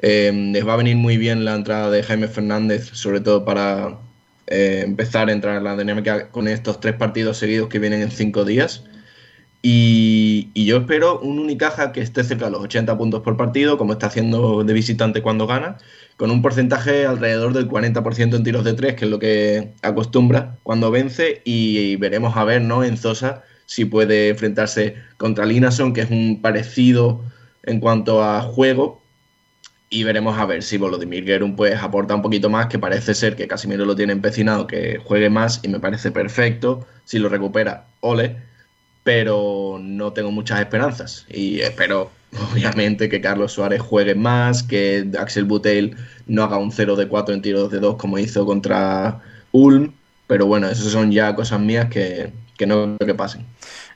Eh, 0.00 0.32
les 0.52 0.66
va 0.66 0.74
a 0.74 0.76
venir 0.76 0.96
muy 0.96 1.16
bien 1.16 1.44
la 1.44 1.54
entrada 1.54 1.90
de 1.90 2.02
Jaime 2.02 2.28
Fernández, 2.28 2.90
sobre 2.92 3.20
todo 3.20 3.44
para 3.44 3.98
eh, 4.46 4.82
empezar 4.84 5.28
a 5.28 5.32
entrar 5.32 5.56
en 5.56 5.64
la 5.64 5.76
dinámica 5.76 6.30
con 6.30 6.48
estos 6.48 6.80
tres 6.80 6.94
partidos 6.94 7.38
seguidos 7.38 7.68
que 7.68 7.78
vienen 7.78 8.02
en 8.02 8.10
cinco 8.10 8.44
días. 8.44 8.84
Y, 9.62 10.48
y, 10.54 10.64
yo 10.64 10.78
espero 10.78 11.20
un 11.20 11.38
Unicaja 11.38 11.92
que 11.92 12.00
esté 12.00 12.24
cerca 12.24 12.46
de 12.46 12.52
los 12.52 12.62
80 12.62 12.96
puntos 12.96 13.22
por 13.22 13.36
partido, 13.36 13.76
como 13.76 13.92
está 13.92 14.06
haciendo 14.06 14.64
de 14.64 14.72
visitante 14.72 15.20
cuando 15.20 15.46
gana, 15.46 15.76
con 16.20 16.30
un 16.30 16.42
porcentaje 16.42 17.06
alrededor 17.06 17.54
del 17.54 17.66
40% 17.66 18.36
en 18.36 18.44
tiros 18.44 18.62
de 18.62 18.74
tres, 18.74 18.94
que 18.94 19.06
es 19.06 19.10
lo 19.10 19.18
que 19.18 19.72
acostumbra 19.80 20.58
cuando 20.62 20.90
vence, 20.90 21.40
y, 21.46 21.96
veremos 21.96 22.36
a 22.36 22.44
ver, 22.44 22.60
¿no? 22.60 22.84
En 22.84 22.98
Zosa 22.98 23.42
si 23.64 23.86
puede 23.86 24.28
enfrentarse 24.28 24.96
contra 25.16 25.46
Linason, 25.46 25.94
que 25.94 26.02
es 26.02 26.10
un 26.10 26.42
parecido 26.42 27.24
en 27.62 27.80
cuanto 27.80 28.22
a 28.22 28.42
juego, 28.42 29.00
y 29.88 30.04
veremos 30.04 30.38
a 30.38 30.44
ver 30.44 30.62
si 30.62 30.76
Volodymyr 30.76 31.24
Gerun 31.24 31.56
pues 31.56 31.82
aporta 31.82 32.16
un 32.16 32.20
poquito 32.20 32.50
más, 32.50 32.66
que 32.66 32.78
parece 32.78 33.14
ser 33.14 33.34
que 33.34 33.48
Casimiro 33.48 33.86
lo 33.86 33.96
tiene 33.96 34.12
empecinado, 34.12 34.66
que 34.66 34.98
juegue 35.02 35.30
más 35.30 35.60
y 35.62 35.68
me 35.68 35.80
parece 35.80 36.10
perfecto. 36.10 36.86
Si 37.06 37.18
lo 37.18 37.30
recupera, 37.30 37.86
ole, 38.00 38.36
pero 39.02 39.78
no 39.80 40.12
tengo 40.12 40.30
muchas 40.30 40.60
esperanzas 40.60 41.26
y 41.28 41.60
espero 41.60 42.10
obviamente 42.52 43.08
que 43.08 43.20
Carlos 43.20 43.52
Suárez 43.52 43.80
juegue 43.80 44.14
más, 44.14 44.62
que 44.62 45.06
Axel 45.18 45.44
Butel 45.44 45.96
no 46.26 46.44
haga 46.44 46.58
un 46.58 46.72
0 46.72 46.96
de 46.96 47.08
4 47.08 47.34
en 47.34 47.42
tiros 47.42 47.70
de 47.70 47.80
2 47.80 47.96
como 47.96 48.18
hizo 48.18 48.46
contra 48.46 49.20
Ulm, 49.52 49.92
pero 50.26 50.46
bueno, 50.46 50.68
esas 50.68 50.86
son 50.92 51.10
ya 51.10 51.34
cosas 51.34 51.60
mías 51.60 51.88
que, 51.88 52.32
que 52.56 52.66
no 52.66 52.96
creo 52.98 53.06
que 53.06 53.14
pasen. 53.14 53.46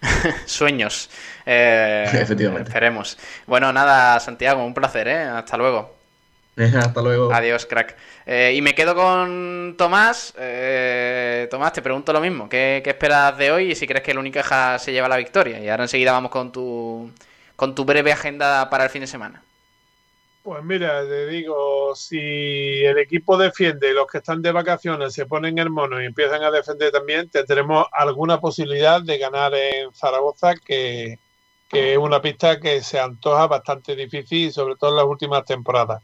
Sueños. 0.46 1.10
Eh, 1.46 2.06
Efectivamente. 2.12 2.68
Esperemos. 2.68 3.18
Bueno, 3.46 3.72
nada, 3.72 4.18
Santiago, 4.20 4.64
un 4.64 4.74
placer, 4.74 5.08
¿eh? 5.08 5.22
Hasta 5.22 5.56
luego. 5.56 6.03
Hasta 6.56 7.02
luego. 7.02 7.32
Adiós, 7.32 7.66
crack. 7.66 7.96
Eh, 8.26 8.54
y 8.56 8.62
me 8.62 8.74
quedo 8.74 8.94
con 8.94 9.74
Tomás. 9.76 10.34
Eh, 10.38 11.48
Tomás, 11.50 11.72
te 11.72 11.82
pregunto 11.82 12.12
lo 12.12 12.20
mismo. 12.20 12.48
¿Qué, 12.48 12.80
¿Qué, 12.84 12.90
esperas 12.90 13.36
de 13.36 13.50
hoy 13.50 13.72
y 13.72 13.74
si 13.74 13.86
crees 13.86 14.04
que 14.04 14.12
el 14.12 14.18
Unicaja 14.18 14.78
se 14.78 14.92
lleva 14.92 15.08
la 15.08 15.16
victoria? 15.16 15.60
Y 15.60 15.68
ahora 15.68 15.84
enseguida 15.84 16.12
vamos 16.12 16.30
con 16.30 16.52
tu, 16.52 17.10
con 17.56 17.74
tu 17.74 17.84
breve 17.84 18.12
agenda 18.12 18.70
para 18.70 18.84
el 18.84 18.90
fin 18.90 19.00
de 19.00 19.06
semana. 19.08 19.42
Pues 20.44 20.62
mira, 20.62 21.00
te 21.08 21.26
digo, 21.26 21.94
si 21.96 22.18
el 22.84 22.98
equipo 22.98 23.38
defiende 23.38 23.90
y 23.90 23.94
los 23.94 24.06
que 24.06 24.18
están 24.18 24.42
de 24.42 24.52
vacaciones 24.52 25.14
se 25.14 25.24
ponen 25.24 25.58
el 25.58 25.70
mono 25.70 26.02
y 26.02 26.04
empiezan 26.04 26.42
a 26.42 26.50
defender 26.50 26.92
también, 26.92 27.30
tendremos 27.30 27.86
alguna 27.90 28.38
posibilidad 28.40 29.00
de 29.02 29.16
ganar 29.16 29.54
en 29.54 29.92
Zaragoza, 29.94 30.54
que, 30.54 31.18
que 31.66 31.92
es 31.92 31.98
una 31.98 32.20
pista 32.20 32.60
que 32.60 32.82
se 32.82 33.00
antoja 33.00 33.46
bastante 33.46 33.96
difícil, 33.96 34.52
sobre 34.52 34.76
todo 34.76 34.90
en 34.90 34.96
las 34.98 35.06
últimas 35.06 35.46
temporadas. 35.46 36.02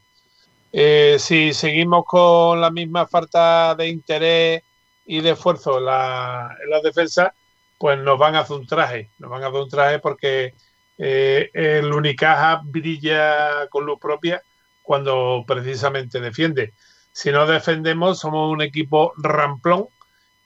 Eh, 0.72 1.16
si 1.18 1.52
seguimos 1.52 2.04
con 2.04 2.60
la 2.60 2.70
misma 2.70 3.06
falta 3.06 3.74
de 3.74 3.88
interés 3.88 4.62
y 5.04 5.20
de 5.20 5.30
esfuerzo 5.30 5.78
en 5.78 5.86
la, 5.86 6.56
en 6.62 6.70
la 6.70 6.80
defensa, 6.80 7.34
pues 7.78 7.98
nos 7.98 8.18
van 8.18 8.36
a 8.36 8.40
hacer 8.40 8.56
un 8.56 8.66
traje, 8.66 9.10
nos 9.18 9.30
van 9.30 9.42
a 9.42 9.48
hacer 9.48 9.60
un 9.60 9.68
traje 9.68 9.98
porque 9.98 10.54
eh, 10.98 11.50
el 11.54 11.92
Unicaja 11.92 12.60
brilla 12.62 13.68
con 13.70 13.86
luz 13.86 13.98
propia 13.98 14.42
cuando 14.82 15.44
precisamente 15.46 16.20
defiende. 16.20 16.74
Si 17.12 17.32
no 17.32 17.46
defendemos, 17.46 18.20
somos 18.20 18.52
un 18.52 18.62
equipo 18.62 19.12
ramplón 19.16 19.88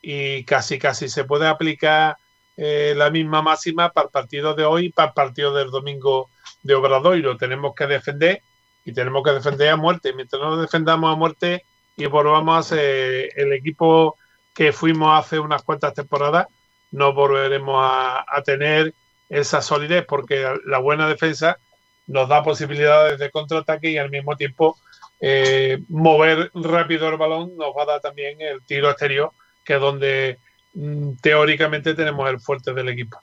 y 0.01 0.45
casi 0.45 0.79
casi 0.79 1.09
se 1.09 1.25
puede 1.25 1.49
aplicar 1.49 2.17
eh, 2.57 2.95
la 2.97 3.11
misma 3.11 3.43
máxima 3.43 3.91
para 3.91 4.07
el 4.07 4.11
partido 4.13 4.55
de 4.55 4.65
hoy 4.65 4.87
y 4.87 4.93
para 4.93 5.09
el 5.09 5.15
partido 5.15 5.53
del 5.55 5.71
domingo 5.71 6.31
de 6.63 6.75
Obradoiro. 6.75 7.37
Tenemos 7.37 7.75
que 7.75 7.87
defender 7.87 8.43
y 8.85 8.92
tenemos 8.92 9.23
que 9.23 9.33
defender 9.33 9.70
a 9.70 9.77
muerte. 9.77 10.12
Mientras 10.12 10.40
no 10.40 10.57
defendamos 10.57 11.12
a 11.12 11.16
muerte 11.16 11.64
y 11.97 12.07
volvamos 12.07 12.59
a 12.59 12.75
ser 12.77 13.31
el 13.37 13.53
equipo 13.53 14.16
que 14.55 14.73
fuimos 14.73 15.18
hace 15.18 15.38
unas 15.38 15.62
cuantas 15.62 15.94
temporadas, 15.94 16.47
no 16.92 17.12
volveremos 17.12 17.77
a, 17.81 18.25
tener 18.44 18.94
esa 19.29 19.61
solidez 19.62 20.05
porque 20.07 20.47
la 20.66 20.79
buena 20.79 21.09
defensa 21.09 21.59
nos 22.07 22.29
da 22.29 22.42
posibilidades 22.42 23.18
de 23.18 23.31
contraataque 23.31 23.90
y 23.90 23.99
al 23.99 24.11
mismo 24.11 24.37
tiempo 24.37 24.77
eh, 25.20 25.79
mover 25.88 26.51
rápido 26.55 27.09
el 27.09 27.16
balón 27.16 27.57
nos 27.57 27.75
va 27.77 27.83
a 27.83 27.87
dar 27.87 28.01
también 28.01 28.40
el 28.40 28.62
tiro 28.64 28.90
exterior, 28.90 29.33
que 29.64 29.75
es 29.75 29.81
donde 29.81 30.38
mm, 30.75 31.14
teóricamente 31.20 31.94
tenemos 31.94 32.29
el 32.29 32.38
fuerte 32.38 32.73
del 32.75 32.90
equipo. 32.90 33.18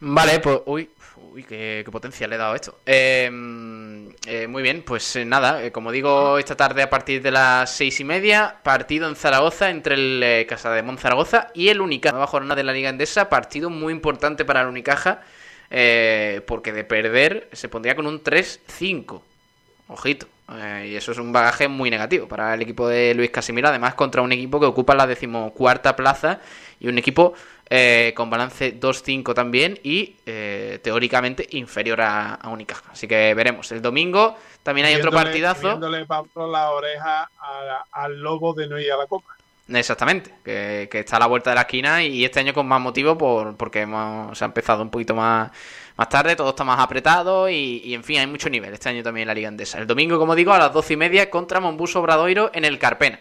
Vale, 0.00 0.38
pues 0.38 0.60
uy, 0.66 0.90
uy 1.32 1.44
qué, 1.44 1.84
potencia 1.90 2.26
le 2.26 2.34
he 2.34 2.38
dado 2.38 2.54
esto. 2.54 2.78
Eh, 2.86 3.30
eh, 4.26 4.46
muy 4.46 4.62
bien, 4.62 4.82
pues 4.84 5.16
eh, 5.16 5.24
nada, 5.24 5.64
eh, 5.64 5.72
como 5.72 5.90
digo, 5.90 6.38
esta 6.38 6.56
tarde 6.56 6.82
a 6.82 6.90
partir 6.90 7.22
de 7.22 7.32
las 7.32 7.74
seis 7.74 7.98
y 7.98 8.04
media, 8.04 8.58
partido 8.62 9.08
en 9.08 9.16
Zaragoza 9.16 9.70
entre 9.70 9.94
el 9.96 10.46
Casa 10.46 10.70
de 10.70 10.96
Zaragoza 10.96 11.48
y 11.54 11.68
el 11.68 11.80
Unicaja, 11.80 12.12
nueva 12.12 12.28
jornada 12.28 12.54
de 12.54 12.62
la 12.62 12.72
Liga 12.72 12.88
Endesa, 12.88 13.28
partido 13.28 13.68
muy 13.68 13.92
importante 13.92 14.44
para 14.44 14.60
el 14.60 14.68
Unicaja, 14.68 15.22
porque 16.46 16.72
de 16.72 16.84
perder 16.84 17.48
se 17.52 17.68
pondría 17.68 17.96
con 17.96 18.06
un 18.06 18.22
3-5, 18.22 19.22
ojito, 19.88 20.28
eh, 20.50 20.88
y 20.90 20.96
eso 20.96 21.12
es 21.12 21.18
un 21.18 21.32
bagaje 21.32 21.68
muy 21.68 21.90
negativo 21.90 22.26
para 22.26 22.54
el 22.54 22.62
equipo 22.62 22.88
de 22.88 23.14
Luis 23.14 23.30
Casimiro, 23.30 23.68
además 23.68 23.94
contra 23.94 24.22
un 24.22 24.32
equipo 24.32 24.60
que 24.60 24.66
ocupa 24.66 24.94
la 24.94 25.06
decimocuarta 25.06 25.96
plaza 25.96 26.40
y 26.80 26.88
un 26.88 26.98
equipo 26.98 27.34
eh, 27.70 28.12
con 28.14 28.28
balance 28.28 28.78
2-5 28.78 29.34
también 29.34 29.78
y 29.82 30.16
eh, 30.26 30.78
teóricamente 30.82 31.46
inferior 31.52 32.00
a, 32.02 32.34
a, 32.34 32.48
Unicaja. 32.50 32.90
Así 32.92 33.08
que 33.08 33.32
veremos. 33.34 33.72
El 33.72 33.80
domingo 33.80 34.36
también 34.62 34.86
hay 34.86 34.94
viéndole, 34.94 35.16
otro 35.16 35.24
partidazo. 35.24 35.80
Pablo 36.06 36.50
la 36.50 36.70
oreja 36.70 37.30
al 37.92 38.20
lobo 38.20 38.52
de 38.52 38.66
no 38.66 38.78
ir 38.78 38.92
a 38.92 38.96
la 38.96 39.06
copa. 39.06 39.36
Exactamente, 39.68 40.34
que, 40.44 40.88
que, 40.90 40.98
está 40.98 41.16
a 41.16 41.20
la 41.20 41.26
vuelta 41.26 41.50
de 41.50 41.54
la 41.54 41.62
esquina 41.62 42.02
y 42.02 42.24
este 42.24 42.40
año 42.40 42.52
con 42.52 42.66
más 42.66 42.80
motivo 42.80 43.16
por, 43.16 43.56
porque 43.56 43.82
hemos, 43.82 44.36
se 44.36 44.44
ha 44.44 44.46
empezado 44.46 44.82
un 44.82 44.90
poquito 44.90 45.14
más, 45.14 45.50
más 45.96 46.08
tarde, 46.08 46.36
todo 46.36 46.50
está 46.50 46.64
más 46.64 46.80
apretado 46.80 47.48
y, 47.48 47.94
en 47.94 48.04
fin, 48.04 48.18
hay 48.18 48.26
mucho 48.26 48.48
nivel 48.48 48.72
este 48.72 48.88
año 48.88 49.02
también 49.02 49.22
en 49.22 49.28
la 49.28 49.34
Liga 49.34 49.48
Andesa. 49.48 49.78
El 49.78 49.86
domingo, 49.86 50.18
como 50.18 50.34
digo, 50.34 50.52
a 50.52 50.58
las 50.58 50.72
doce 50.72 50.94
y 50.94 50.96
media 50.96 51.30
contra 51.30 51.60
Monbuso 51.60 52.00
Obradoiro 52.00 52.50
en 52.54 52.64
el 52.64 52.78
Carpena. 52.78 53.20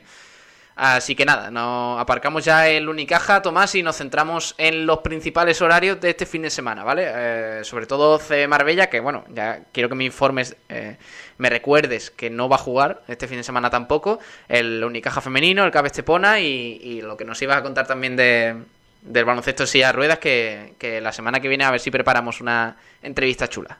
Así 0.74 1.16
que 1.16 1.26
nada, 1.26 1.52
nos 1.52 2.00
aparcamos 2.00 2.46
ya 2.46 2.68
el 2.68 2.88
Unicaja, 2.88 3.42
Tomás, 3.42 3.76
y 3.76 3.84
nos 3.84 3.98
centramos 3.98 4.56
en 4.58 4.86
los 4.86 5.00
principales 5.00 5.62
horarios 5.62 6.00
de 6.00 6.12
este 6.12 6.26
fin 6.26 6.42
de 6.42 6.50
semana, 6.50 6.84
¿vale? 6.84 7.04
Eh, 7.08 7.62
sobre 7.64 7.86
todo 7.86 8.18
C 8.18 8.48
Marbella, 8.48 8.90
que 8.90 9.02
bueno, 9.02 9.26
ya 9.30 9.66
quiero 9.74 9.90
que 9.90 9.96
me 9.96 10.06
informes, 10.06 10.56
eh, 10.70 10.98
me 11.38 11.50
recuerdes 11.50 12.10
que 12.10 12.30
no 12.30 12.48
va 12.48 12.56
a 12.56 12.60
jugar 12.60 13.04
este 13.10 13.28
fin 13.28 13.38
de 13.38 13.44
semana 13.44 13.70
tampoco, 13.70 14.20
el 14.48 14.84
Unicaja 14.84 15.20
femenino, 15.20 15.66
el 15.66 15.72
Cabe 15.72 15.88
Estepona 15.88 16.40
y 16.40 17.02
lo 17.02 17.18
que 17.18 17.26
nos 17.26 17.40
ibas 17.42 17.58
a 17.58 17.64
contar 17.64 17.86
también 17.86 18.16
de, 18.16 18.56
del 19.02 19.26
baloncesto 19.26 19.66
silla 19.66 19.92
ruedas, 19.92 20.20
que, 20.20 20.76
que 20.78 21.02
la 21.02 21.12
semana 21.12 21.40
que 21.40 21.48
viene 21.48 21.64
a 21.64 21.72
ver 21.72 21.80
si 21.80 21.92
preparamos 21.92 22.42
una 22.42 22.78
entrevista 23.02 23.48
chula. 23.48 23.78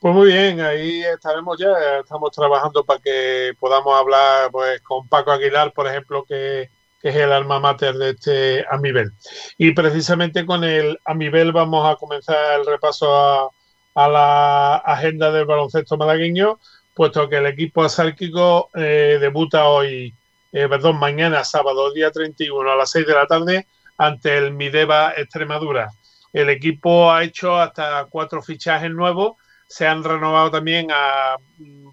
Pues 0.00 0.14
muy 0.14 0.26
bien, 0.26 0.60
ahí 0.60 1.02
estaremos 1.02 1.58
ya, 1.58 1.72
estamos 2.00 2.30
trabajando 2.30 2.84
para 2.84 3.00
que 3.00 3.52
podamos 3.58 3.98
hablar 3.98 4.50
pues 4.50 4.82
con 4.82 5.08
Paco 5.08 5.32
Aguilar, 5.32 5.72
por 5.72 5.86
ejemplo, 5.86 6.26
que, 6.28 6.68
que 7.00 7.08
es 7.08 7.16
el 7.16 7.32
alma 7.32 7.58
mater 7.58 7.94
de 7.94 8.10
este 8.10 8.66
Amibel. 8.70 9.12
Y 9.56 9.72
precisamente 9.72 10.44
con 10.44 10.62
el 10.62 10.98
Amibel 11.06 11.52
vamos 11.52 11.90
a 11.90 11.96
comenzar 11.96 12.60
el 12.60 12.66
repaso 12.66 13.16
a, 13.16 13.48
a 13.94 14.08
la 14.08 14.74
agenda 14.76 15.32
del 15.32 15.46
baloncesto 15.46 15.96
malagueño, 15.96 16.58
puesto 16.94 17.26
que 17.30 17.36
el 17.36 17.46
equipo 17.46 17.82
asárquico 17.82 18.68
eh, 18.74 19.16
debuta 19.18 19.68
hoy, 19.68 20.14
eh, 20.54 20.68
perdón, 20.68 20.98
mañana 20.98 21.44
sábado, 21.44 21.92
día 21.92 22.10
31 22.10 22.70
a 22.70 22.76
las 22.76 22.90
6 22.92 23.06
de 23.06 23.14
la 23.14 23.26
tarde, 23.26 23.66
ante 23.98 24.38
el 24.38 24.54
Mideva 24.54 25.12
Extremadura. 25.16 25.90
El 26.32 26.48
equipo 26.48 27.12
ha 27.12 27.22
hecho 27.22 27.56
hasta 27.56 28.06
cuatro 28.06 28.40
fichajes 28.40 28.90
nuevos 28.90 29.34
se 29.66 29.86
han 29.86 30.04
renovado 30.04 30.50
también 30.50 30.90
a 30.92 31.36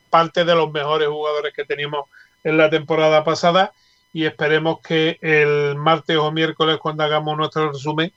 parte 0.10 0.46
de 0.46 0.56
los 0.56 0.72
mejores 0.72 1.08
jugadores 1.08 1.54
que 1.54 1.66
teníamos 1.66 2.06
en 2.44 2.58
la 2.58 2.70
temporada 2.70 3.24
pasada 3.24 3.72
y 4.14 4.26
esperemos 4.26 4.80
que 4.82 5.18
el 5.22 5.76
martes 5.78 6.18
o 6.18 6.32
miércoles 6.32 6.78
cuando 6.78 7.04
hagamos 7.04 7.38
nuestro 7.38 7.72
resumen 7.72 8.12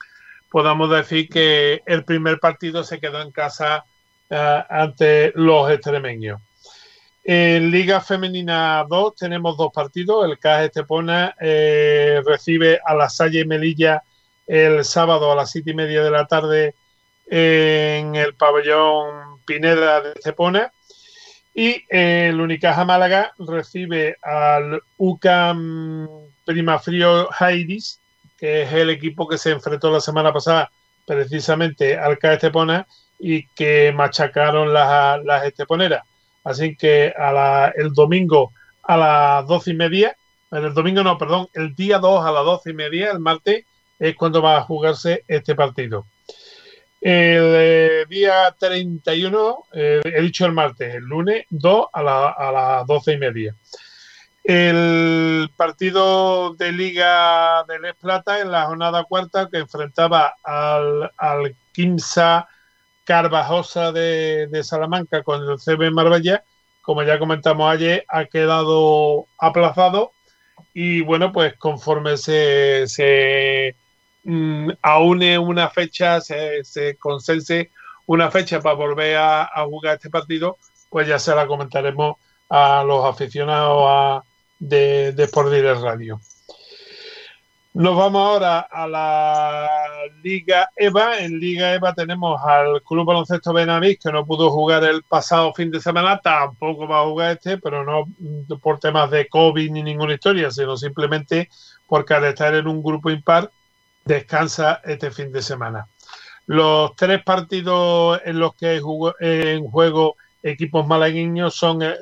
podamos 0.50 0.90
decir 0.90 1.28
que 1.28 1.82
el 1.86 2.04
primer 2.04 2.40
partido 2.40 2.84
se 2.84 3.00
quedó 3.00 3.22
en 3.22 3.30
casa 3.30 3.84
uh, 4.30 4.64
ante 4.68 5.32
los 5.34 5.70
extremeños. 5.70 6.40
En 7.26 7.70
Liga 7.70 8.02
Femenina 8.02 8.84
2 8.86 9.14
tenemos 9.16 9.56
dos 9.56 9.72
partidos. 9.72 10.26
El 10.28 10.38
CAS 10.38 10.64
Estepona 10.64 11.34
eh, 11.40 12.20
recibe 12.26 12.78
a 12.84 12.94
la 12.94 13.08
Salle 13.08 13.46
Melilla 13.46 14.02
el 14.46 14.84
sábado 14.84 15.32
a 15.32 15.34
las 15.34 15.50
siete 15.50 15.70
y 15.70 15.74
media 15.74 16.02
de 16.02 16.10
la 16.10 16.26
tarde 16.26 16.74
en 17.26 18.14
el 18.14 18.34
pabellón 18.34 19.40
Pineda 19.46 20.02
de 20.02 20.12
Cepona. 20.22 20.70
Y 21.54 21.82
el 21.88 22.38
Unicaja 22.38 22.84
Málaga 22.84 23.32
recibe 23.38 24.18
al 24.20 24.82
UCAM 24.98 26.08
Primafrío 26.44 27.28
Jairis, 27.28 28.00
que 28.36 28.64
es 28.64 28.72
el 28.74 28.90
equipo 28.90 29.26
que 29.26 29.38
se 29.38 29.52
enfrentó 29.52 29.90
la 29.90 30.00
semana 30.00 30.30
pasada 30.30 30.70
precisamente 31.06 31.96
al 31.96 32.18
CAE 32.18 32.34
Estepona 32.34 32.86
y 33.18 33.46
que 33.48 33.92
machacaron 33.96 34.74
las, 34.74 35.24
las 35.24 35.44
esteponeras. 35.44 36.02
Así 36.44 36.76
que 36.76 37.12
el 37.76 37.92
domingo 37.92 38.52
a 38.82 38.96
las 38.96 39.46
doce 39.46 39.70
y 39.70 39.74
media, 39.74 40.16
el 40.50 40.74
domingo 40.74 41.02
no, 41.02 41.18
perdón, 41.18 41.48
el 41.54 41.74
día 41.74 41.98
2 41.98 42.24
a 42.24 42.30
las 42.30 42.44
doce 42.44 42.70
y 42.70 42.74
media, 42.74 43.10
el 43.10 43.18
martes, 43.18 43.64
es 43.98 44.14
cuando 44.14 44.42
va 44.42 44.58
a 44.58 44.62
jugarse 44.62 45.24
este 45.26 45.54
partido. 45.54 46.06
El 47.00 47.54
eh, 47.56 48.04
día 48.08 48.54
31, 48.58 49.64
eh, 49.72 50.00
he 50.04 50.22
dicho 50.22 50.46
el 50.46 50.52
martes, 50.52 50.94
el 50.94 51.04
lunes 51.04 51.44
2 51.50 51.86
a, 51.92 52.02
la, 52.02 52.28
a 52.28 52.52
las 52.52 52.86
12 52.86 53.12
y 53.12 53.16
media. 53.18 53.56
El 54.42 55.50
partido 55.56 56.54
de 56.54 56.72
Liga 56.72 57.64
de 57.64 57.78
Les 57.78 57.94
Plata 57.94 58.40
en 58.40 58.50
la 58.50 58.66
jornada 58.66 59.04
cuarta 59.04 59.48
que 59.50 59.58
enfrentaba 59.58 60.34
al, 60.42 61.10
al 61.16 61.56
Quimsa 61.72 62.46
Carvajosa 63.04 63.92
de, 63.92 64.48
Salamanca 64.62 65.22
con 65.22 65.42
el 65.42 65.58
CB 65.58 65.90
Marbella, 65.92 66.44
como 66.82 67.02
ya 67.02 67.18
comentamos 67.18 67.72
ayer, 67.72 68.04
ha 68.08 68.24
quedado 68.26 69.26
aplazado 69.38 70.12
y 70.72 71.02
bueno, 71.02 71.32
pues 71.32 71.54
conforme 71.56 72.16
se, 72.16 72.86
se 72.86 73.76
mm, 74.24 74.70
aúne 74.82 75.38
una 75.38 75.70
fecha, 75.70 76.20
se, 76.20 76.64
se 76.64 76.96
consense 76.96 77.70
una 78.06 78.30
fecha 78.30 78.60
para 78.60 78.74
volver 78.74 79.16
a, 79.16 79.48
jugar 79.64 79.94
este 79.94 80.10
partido, 80.10 80.58
pues 80.90 81.08
ya 81.08 81.18
se 81.18 81.34
la 81.34 81.46
comentaremos 81.46 82.16
a 82.48 82.84
los 82.84 83.04
aficionados 83.04 83.84
a, 83.86 84.22
de, 84.58 85.12
de 85.12 85.24
Sport 85.24 85.52
Radio. 85.82 86.20
Nos 87.74 87.96
vamos 87.96 88.24
ahora 88.24 88.60
a 88.60 88.86
la 88.86 89.68
Liga 90.22 90.70
EVA. 90.76 91.18
En 91.18 91.40
Liga 91.40 91.74
EVA 91.74 91.92
tenemos 91.92 92.40
al 92.40 92.80
Club 92.84 93.04
Baloncesto 93.04 93.52
Benavís, 93.52 93.98
que 93.98 94.12
no 94.12 94.24
pudo 94.24 94.48
jugar 94.52 94.84
el 94.84 95.02
pasado 95.02 95.52
fin 95.54 95.72
de 95.72 95.80
semana, 95.80 96.20
tampoco 96.20 96.86
va 96.86 97.00
a 97.00 97.04
jugar 97.04 97.32
este, 97.32 97.58
pero 97.58 97.84
no 97.84 98.04
por 98.60 98.78
temas 98.78 99.10
de 99.10 99.26
COVID 99.26 99.72
ni 99.72 99.82
ninguna 99.82 100.14
historia, 100.14 100.52
sino 100.52 100.76
simplemente 100.76 101.48
porque 101.88 102.14
al 102.14 102.26
estar 102.26 102.54
en 102.54 102.68
un 102.68 102.80
grupo 102.80 103.10
impar, 103.10 103.50
descansa 104.04 104.80
este 104.84 105.10
fin 105.10 105.32
de 105.32 105.42
semana. 105.42 105.88
Los 106.46 106.94
tres 106.94 107.24
partidos 107.24 108.20
en 108.24 108.38
los 108.38 108.54
que 108.54 108.68
hay 108.68 108.80
en 109.18 109.64
juego 109.68 110.14
equipos 110.44 110.86
malagueños 110.86 111.56
son 111.56 111.82
eh, 111.82 111.96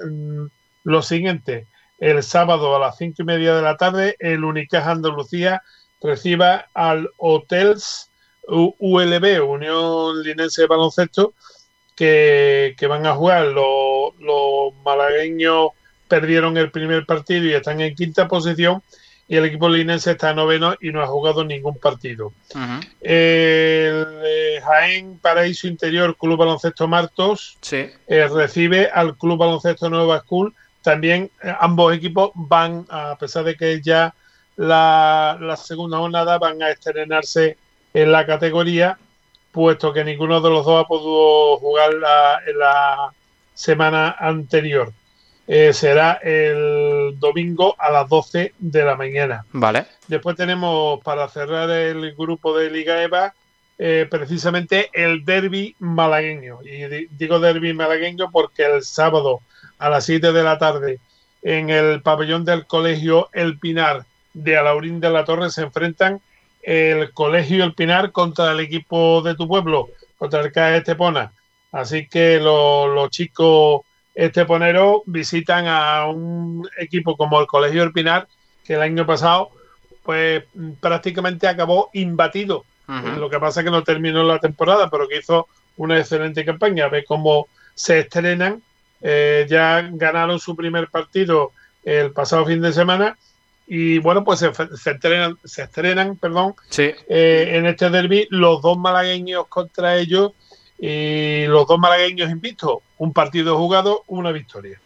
los 0.84 1.06
siguientes 1.06 1.66
el 2.02 2.20
sábado 2.24 2.74
a 2.74 2.80
las 2.80 2.96
cinco 2.96 3.22
y 3.22 3.24
media 3.24 3.54
de 3.54 3.62
la 3.62 3.76
tarde, 3.76 4.16
el 4.18 4.42
Unicaja 4.42 4.90
Andalucía 4.90 5.62
reciba 6.00 6.66
al 6.74 7.08
Hotels 7.16 8.10
ULB, 8.48 9.48
Unión 9.48 10.20
Linense 10.24 10.62
de 10.62 10.66
Baloncesto, 10.66 11.32
que, 11.94 12.74
que 12.76 12.86
van 12.88 13.06
a 13.06 13.14
jugar. 13.14 13.46
Los, 13.46 14.18
los, 14.18 14.74
malagueños 14.84 15.68
perdieron 16.08 16.56
el 16.56 16.72
primer 16.72 17.06
partido 17.06 17.44
y 17.44 17.54
están 17.54 17.80
en 17.80 17.94
quinta 17.94 18.26
posición. 18.26 18.82
Y 19.28 19.36
el 19.36 19.44
equipo 19.44 19.68
linense 19.68 20.10
está 20.10 20.34
noveno 20.34 20.74
y 20.80 20.90
no 20.90 21.02
ha 21.02 21.06
jugado 21.06 21.44
ningún 21.44 21.78
partido. 21.78 22.32
Uh 22.52 22.58
-huh. 22.58 22.80
El 23.00 24.06
eh, 24.24 24.60
Jaén 24.60 25.18
Paraíso 25.18 25.68
Interior 25.68 26.16
Club 26.18 26.36
Baloncesto 26.36 26.88
Martos 26.88 27.56
sí. 27.60 27.88
eh, 28.08 28.28
recibe 28.28 28.90
al 28.92 29.16
Club 29.16 29.38
Baloncesto 29.38 29.88
Nueva 29.88 30.18
School 30.18 30.52
también 30.82 31.30
eh, 31.42 31.54
ambos 31.60 31.94
equipos 31.94 32.30
van, 32.34 32.86
a 32.90 33.16
pesar 33.18 33.44
de 33.44 33.56
que 33.56 33.80
ya 33.80 34.14
la, 34.56 35.38
la, 35.40 35.56
segunda 35.56 35.98
jornada, 35.98 36.38
van 36.38 36.62
a 36.62 36.70
estrenarse 36.70 37.56
en 37.94 38.12
la 38.12 38.26
categoría, 38.26 38.98
puesto 39.50 39.92
que 39.92 40.04
ninguno 40.04 40.40
de 40.40 40.50
los 40.50 40.64
dos 40.64 40.84
ha 40.84 40.88
podido 40.88 41.58
jugar 41.58 41.94
la, 41.94 42.40
en 42.46 42.58
la 42.58 43.12
semana 43.54 44.16
anterior. 44.18 44.92
Eh, 45.46 45.72
será 45.72 46.20
el 46.22 47.18
domingo 47.18 47.74
a 47.78 47.90
las 47.90 48.08
12 48.08 48.54
de 48.58 48.84
la 48.84 48.94
mañana. 48.94 49.44
Vale. 49.52 49.86
Después 50.06 50.36
tenemos, 50.36 51.00
para 51.02 51.28
cerrar 51.28 51.68
el 51.70 52.14
grupo 52.14 52.56
de 52.56 52.70
Liga 52.70 53.02
EVA, 53.02 53.34
eh, 53.78 54.06
precisamente 54.08 54.90
el 54.92 55.24
derby 55.24 55.74
malagueño. 55.80 56.60
Y 56.62 57.06
digo 57.10 57.40
derby 57.40 57.72
malagueño 57.72 58.30
porque 58.30 58.64
el 58.64 58.82
sábado 58.82 59.40
a 59.82 59.90
las 59.90 60.04
7 60.04 60.32
de 60.32 60.42
la 60.44 60.58
tarde 60.58 61.00
en 61.42 61.68
el 61.68 62.02
pabellón 62.02 62.44
del 62.44 62.66
colegio 62.66 63.28
El 63.32 63.58
Pinar 63.58 64.04
de 64.32 64.56
Alaurín 64.56 65.00
de 65.00 65.10
la 65.10 65.24
Torre 65.24 65.50
se 65.50 65.62
enfrentan 65.62 66.20
el 66.62 67.12
colegio 67.12 67.64
El 67.64 67.74
Pinar 67.74 68.12
contra 68.12 68.52
el 68.52 68.60
equipo 68.60 69.22
de 69.22 69.34
tu 69.34 69.48
pueblo, 69.48 69.88
contra 70.18 70.40
el 70.40 70.52
CAE 70.52 70.78
Estepona. 70.78 71.32
Así 71.72 72.06
que 72.06 72.38
los, 72.38 72.94
los 72.94 73.10
chicos 73.10 73.80
esteponeros 74.14 75.02
visitan 75.06 75.66
a 75.66 76.06
un 76.06 76.68
equipo 76.78 77.16
como 77.16 77.40
el 77.40 77.48
colegio 77.48 77.82
El 77.82 77.92
Pinar, 77.92 78.28
que 78.64 78.74
el 78.74 78.82
año 78.82 79.04
pasado 79.04 79.50
pues 80.04 80.44
prácticamente 80.80 81.48
acabó 81.48 81.90
imbatido. 81.92 82.64
Uh 82.86 82.92
-huh. 82.92 83.16
Lo 83.16 83.28
que 83.28 83.40
pasa 83.40 83.60
es 83.60 83.64
que 83.64 83.72
no 83.72 83.82
terminó 83.82 84.22
la 84.22 84.38
temporada, 84.38 84.88
pero 84.88 85.08
que 85.08 85.18
hizo 85.18 85.48
una 85.76 85.98
excelente 85.98 86.44
campaña. 86.44 86.88
Ve 86.88 87.04
cómo 87.04 87.48
se 87.74 88.00
estrenan 88.00 88.62
eh, 89.02 89.46
ya 89.48 89.88
ganaron 89.92 90.38
su 90.38 90.54
primer 90.56 90.88
partido 90.88 91.52
el 91.84 92.12
pasado 92.12 92.46
fin 92.46 92.62
de 92.62 92.72
semana 92.72 93.16
y 93.66 93.98
bueno, 93.98 94.24
pues 94.24 94.40
se, 94.40 94.52
se 94.76 94.90
estrenan, 94.90 95.38
se 95.44 95.62
estrenan 95.62 96.16
perdón, 96.16 96.54
sí. 96.68 96.92
eh, 97.08 97.52
en 97.54 97.66
este 97.66 97.90
derby 97.90 98.26
los 98.30 98.60
dos 98.62 98.78
malagueños 98.78 99.46
contra 99.48 99.96
ellos 99.96 100.32
y 100.78 101.46
los 101.46 101.66
dos 101.66 101.78
malagueños 101.78 102.30
invictos, 102.30 102.78
un 102.98 103.12
partido 103.12 103.56
jugado, 103.56 104.02
una 104.08 104.32
victoria. 104.32 104.80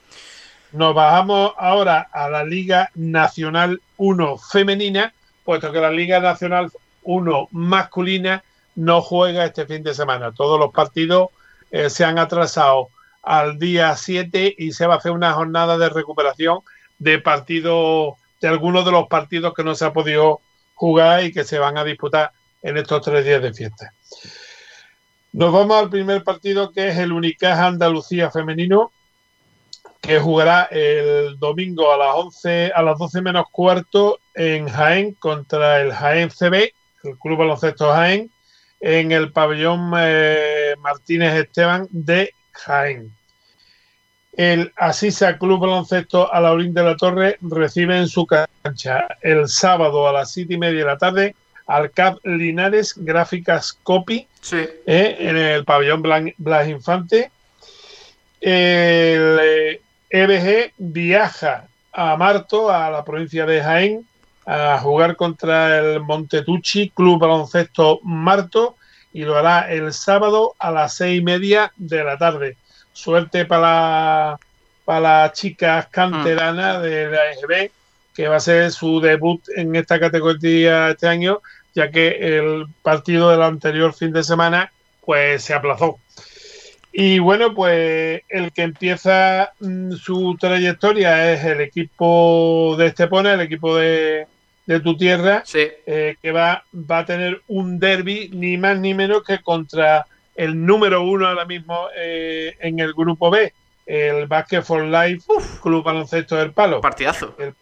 Nos 0.72 0.94
bajamos 0.94 1.52
ahora 1.56 2.08
a 2.12 2.28
la 2.28 2.44
Liga 2.44 2.90
Nacional 2.94 3.80
1 3.96 4.38
femenina, 4.38 5.14
puesto 5.42 5.72
que 5.72 5.80
la 5.80 5.90
Liga 5.90 6.20
Nacional 6.20 6.70
1 7.02 7.48
masculina 7.52 8.44
no 8.74 9.00
juega 9.00 9.46
este 9.46 9.64
fin 9.64 9.82
de 9.82 9.94
semana. 9.94 10.32
Todos 10.32 10.60
los 10.60 10.70
partidos 10.70 11.30
eh, 11.70 11.88
se 11.88 12.04
han 12.04 12.18
atrasado 12.18 12.90
al 13.26 13.58
día 13.58 13.94
7 13.96 14.54
y 14.56 14.72
se 14.72 14.86
va 14.86 14.94
a 14.94 14.98
hacer 14.98 15.10
una 15.12 15.32
jornada 15.32 15.76
de 15.76 15.88
recuperación 15.88 16.60
de 16.98 17.18
partidos, 17.18 18.14
de 18.40 18.48
algunos 18.48 18.84
de 18.84 18.92
los 18.92 19.08
partidos 19.08 19.52
que 19.52 19.64
no 19.64 19.74
se 19.74 19.84
ha 19.84 19.92
podido 19.92 20.40
jugar 20.74 21.24
y 21.24 21.32
que 21.32 21.44
se 21.44 21.58
van 21.58 21.76
a 21.76 21.84
disputar 21.84 22.30
en 22.62 22.76
estos 22.76 23.02
tres 23.02 23.24
días 23.24 23.42
de 23.42 23.52
fiesta. 23.52 23.92
Nos 25.32 25.52
vamos 25.52 25.76
al 25.76 25.90
primer 25.90 26.22
partido 26.22 26.70
que 26.70 26.88
es 26.88 26.98
el 26.98 27.12
Unicaja 27.12 27.66
Andalucía 27.66 28.30
femenino, 28.30 28.92
que 30.00 30.20
jugará 30.20 30.68
el 30.70 31.38
domingo 31.38 31.92
a 31.92 31.96
las 31.96 32.14
11, 32.14 32.72
a 32.74 32.82
las 32.82 32.96
12 32.96 33.22
menos 33.22 33.46
cuarto 33.50 34.20
en 34.34 34.68
Jaén 34.68 35.14
contra 35.14 35.80
el 35.80 35.92
Jaén 35.92 36.30
CB, 36.30 36.72
el 37.02 37.18
Club 37.18 37.38
Baloncesto 37.38 37.92
Jaén, 37.92 38.30
en 38.80 39.10
el 39.10 39.32
pabellón 39.32 39.92
eh, 39.98 40.74
Martínez 40.78 41.34
Esteban 41.34 41.88
de 41.90 42.30
Jaén. 42.52 43.15
El 44.36 44.70
Asisa 44.76 45.38
Club 45.38 45.60
Baloncesto 45.60 46.30
Alaurín 46.30 46.74
de 46.74 46.82
la 46.82 46.96
Torre 46.96 47.38
recibe 47.40 47.96
en 47.96 48.06
su 48.06 48.26
cancha 48.26 49.08
el 49.22 49.48
sábado 49.48 50.06
a 50.06 50.12
las 50.12 50.30
siete 50.30 50.54
y 50.54 50.58
media 50.58 50.80
de 50.80 50.84
la 50.84 50.98
tarde 50.98 51.34
al 51.66 51.90
CAP 51.90 52.18
Linares 52.24 52.94
Gráficas 52.96 53.72
Copy 53.82 54.28
sí. 54.42 54.58
eh, 54.86 55.16
en 55.18 55.38
el 55.38 55.64
pabellón 55.64 56.02
Blas, 56.02 56.24
Blas 56.36 56.68
Infante. 56.68 57.30
El 58.38 59.80
EBG 60.10 60.72
viaja 60.76 61.68
a 61.92 62.16
Marto, 62.16 62.70
a 62.70 62.90
la 62.90 63.04
provincia 63.04 63.46
de 63.46 63.62
Jaén, 63.62 64.06
a 64.44 64.78
jugar 64.78 65.16
contra 65.16 65.78
el 65.78 66.00
Montetucci 66.00 66.90
Club 66.90 67.20
Baloncesto 67.20 68.00
Marto 68.02 68.76
y 69.14 69.22
lo 69.22 69.34
hará 69.34 69.72
el 69.72 69.94
sábado 69.94 70.54
a 70.58 70.70
las 70.70 70.94
seis 70.94 71.20
y 71.20 71.24
media 71.24 71.72
de 71.76 72.04
la 72.04 72.18
tarde 72.18 72.58
suerte 72.96 73.44
para, 73.44 74.38
para 74.84 75.00
las 75.00 75.32
chicas 75.32 75.86
canteranas 75.88 76.78
mm. 76.78 76.82
de 76.82 77.10
la 77.10 77.32
EGB, 77.32 77.70
que 78.14 78.28
va 78.28 78.36
a 78.36 78.40
ser 78.40 78.72
su 78.72 79.00
debut 79.00 79.42
en 79.54 79.76
esta 79.76 80.00
categoría 80.00 80.90
este 80.90 81.06
año, 81.06 81.42
ya 81.74 81.90
que 81.90 82.08
el 82.08 82.66
partido 82.82 83.30
del 83.30 83.42
anterior 83.42 83.92
fin 83.92 84.12
de 84.12 84.24
semana 84.24 84.72
pues 85.04 85.44
se 85.44 85.52
aplazó. 85.54 85.98
Y 86.90 87.18
bueno, 87.18 87.54
pues 87.54 88.22
el 88.30 88.52
que 88.52 88.62
empieza 88.62 89.52
mm, 89.60 89.92
su 89.92 90.34
trayectoria 90.40 91.34
es 91.34 91.44
el 91.44 91.60
equipo 91.60 92.74
de 92.78 92.86
Estepona, 92.86 93.34
el 93.34 93.42
equipo 93.42 93.76
de, 93.76 94.26
de 94.64 94.80
tu 94.80 94.96
tierra, 94.96 95.42
sí. 95.44 95.68
eh, 95.84 96.16
que 96.22 96.32
va, 96.32 96.64
va 96.74 97.00
a 97.00 97.04
tener 97.04 97.42
un 97.48 97.78
derby 97.78 98.30
ni 98.32 98.56
más 98.56 98.78
ni 98.78 98.94
menos 98.94 99.22
que 99.24 99.40
contra 99.40 100.06
el 100.36 100.64
número 100.64 101.02
uno 101.02 101.26
ahora 101.26 101.44
mismo 101.44 101.88
eh, 101.96 102.56
en 102.60 102.78
el 102.78 102.92
grupo 102.92 103.30
B, 103.30 103.52
el 103.86 104.26
Basket 104.26 104.62
for 104.62 104.84
Life 104.84 105.24
Uf. 105.28 105.60
Club 105.60 105.84
Baloncesto 105.84 106.36
del 106.36 106.52
Palo. 106.52 106.80
Partidazo. 106.80 107.34
El, 107.38 107.54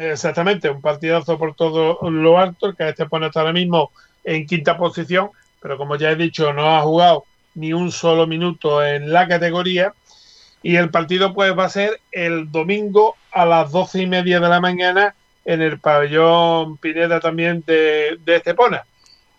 exactamente, 0.00 0.70
un 0.70 0.80
partidazo 0.80 1.38
por 1.38 1.54
todo 1.54 1.98
lo 2.10 2.38
alto, 2.38 2.66
el 2.66 2.76
que 2.76 2.88
este 2.88 3.06
pone 3.06 3.26
hasta 3.26 3.40
ahora 3.40 3.52
mismo 3.52 3.90
en 4.22 4.46
quinta 4.46 4.76
posición, 4.76 5.30
pero 5.60 5.76
como 5.76 5.96
ya 5.96 6.10
he 6.10 6.16
dicho, 6.16 6.52
no 6.52 6.76
ha 6.76 6.82
jugado 6.82 7.24
ni 7.54 7.72
un 7.72 7.90
solo 7.92 8.26
minuto 8.26 8.84
en 8.84 9.12
la 9.12 9.28
categoría. 9.28 9.94
Y 10.62 10.76
el 10.76 10.90
partido 10.90 11.34
pues 11.34 11.56
va 11.56 11.66
a 11.66 11.68
ser 11.68 12.00
el 12.10 12.50
domingo 12.50 13.16
a 13.32 13.44
las 13.44 13.70
doce 13.70 14.00
y 14.00 14.06
media 14.06 14.40
de 14.40 14.48
la 14.48 14.60
mañana 14.60 15.14
en 15.44 15.60
el 15.60 15.78
pabellón 15.78 16.78
Pineda 16.78 17.20
también 17.20 17.62
de, 17.66 18.16
de 18.24 18.36
Estepona. 18.36 18.84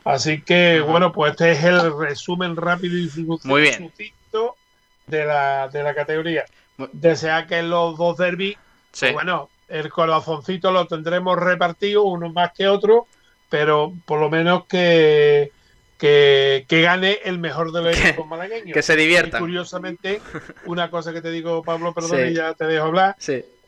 Así 0.06 0.41
que, 0.41 0.82
bueno, 0.82 1.12
pues 1.12 1.32
este 1.32 1.51
es 1.51 1.64
el 1.64 1.97
resumen 1.97 2.56
rápido 2.56 2.95
y 2.95 3.10
Muy 3.43 3.62
bien. 3.62 3.91
de 5.08 5.26
la, 5.26 5.68
de 5.68 5.82
la 5.82 5.95
categoría. 5.95 6.45
Desea 6.93 7.47
que 7.47 7.64
los 7.64 7.97
dos 7.97 8.18
derbis, 8.18 8.56
sí. 8.91 9.08
pues 9.08 9.14
bueno, 9.16 9.49
el 9.68 9.89
corazoncito 9.89 10.72
lo 10.72 10.86
tendremos 10.86 11.39
repartido, 11.39 12.03
uno 12.03 12.32
más 12.32 12.51
que 12.53 12.68
otro, 12.68 13.08
pero 13.49 13.93
por 14.06 14.20
lo 14.20 14.30
menos 14.30 14.66
que, 14.66 15.51
que, 15.97 16.66
gane 16.70 17.20
el 17.24 17.39
mejor 17.39 17.72
de 17.72 17.82
los 17.82 17.97
equipos 17.99 18.28
malagueños. 18.28 18.74
Que 18.74 18.84
se 18.84 18.95
divierta. 18.95 19.39
curiosamente, 19.39 20.22
una 20.66 20.91
cosa 20.91 21.14
que 21.14 21.22
te 21.22 21.32
digo, 21.32 21.64
Pablo, 21.64 21.93
perdón, 21.95 22.30
y 22.30 22.34
ya 22.36 22.53
te 22.53 22.66
dejo 22.66 22.86
hablar. 22.86 23.16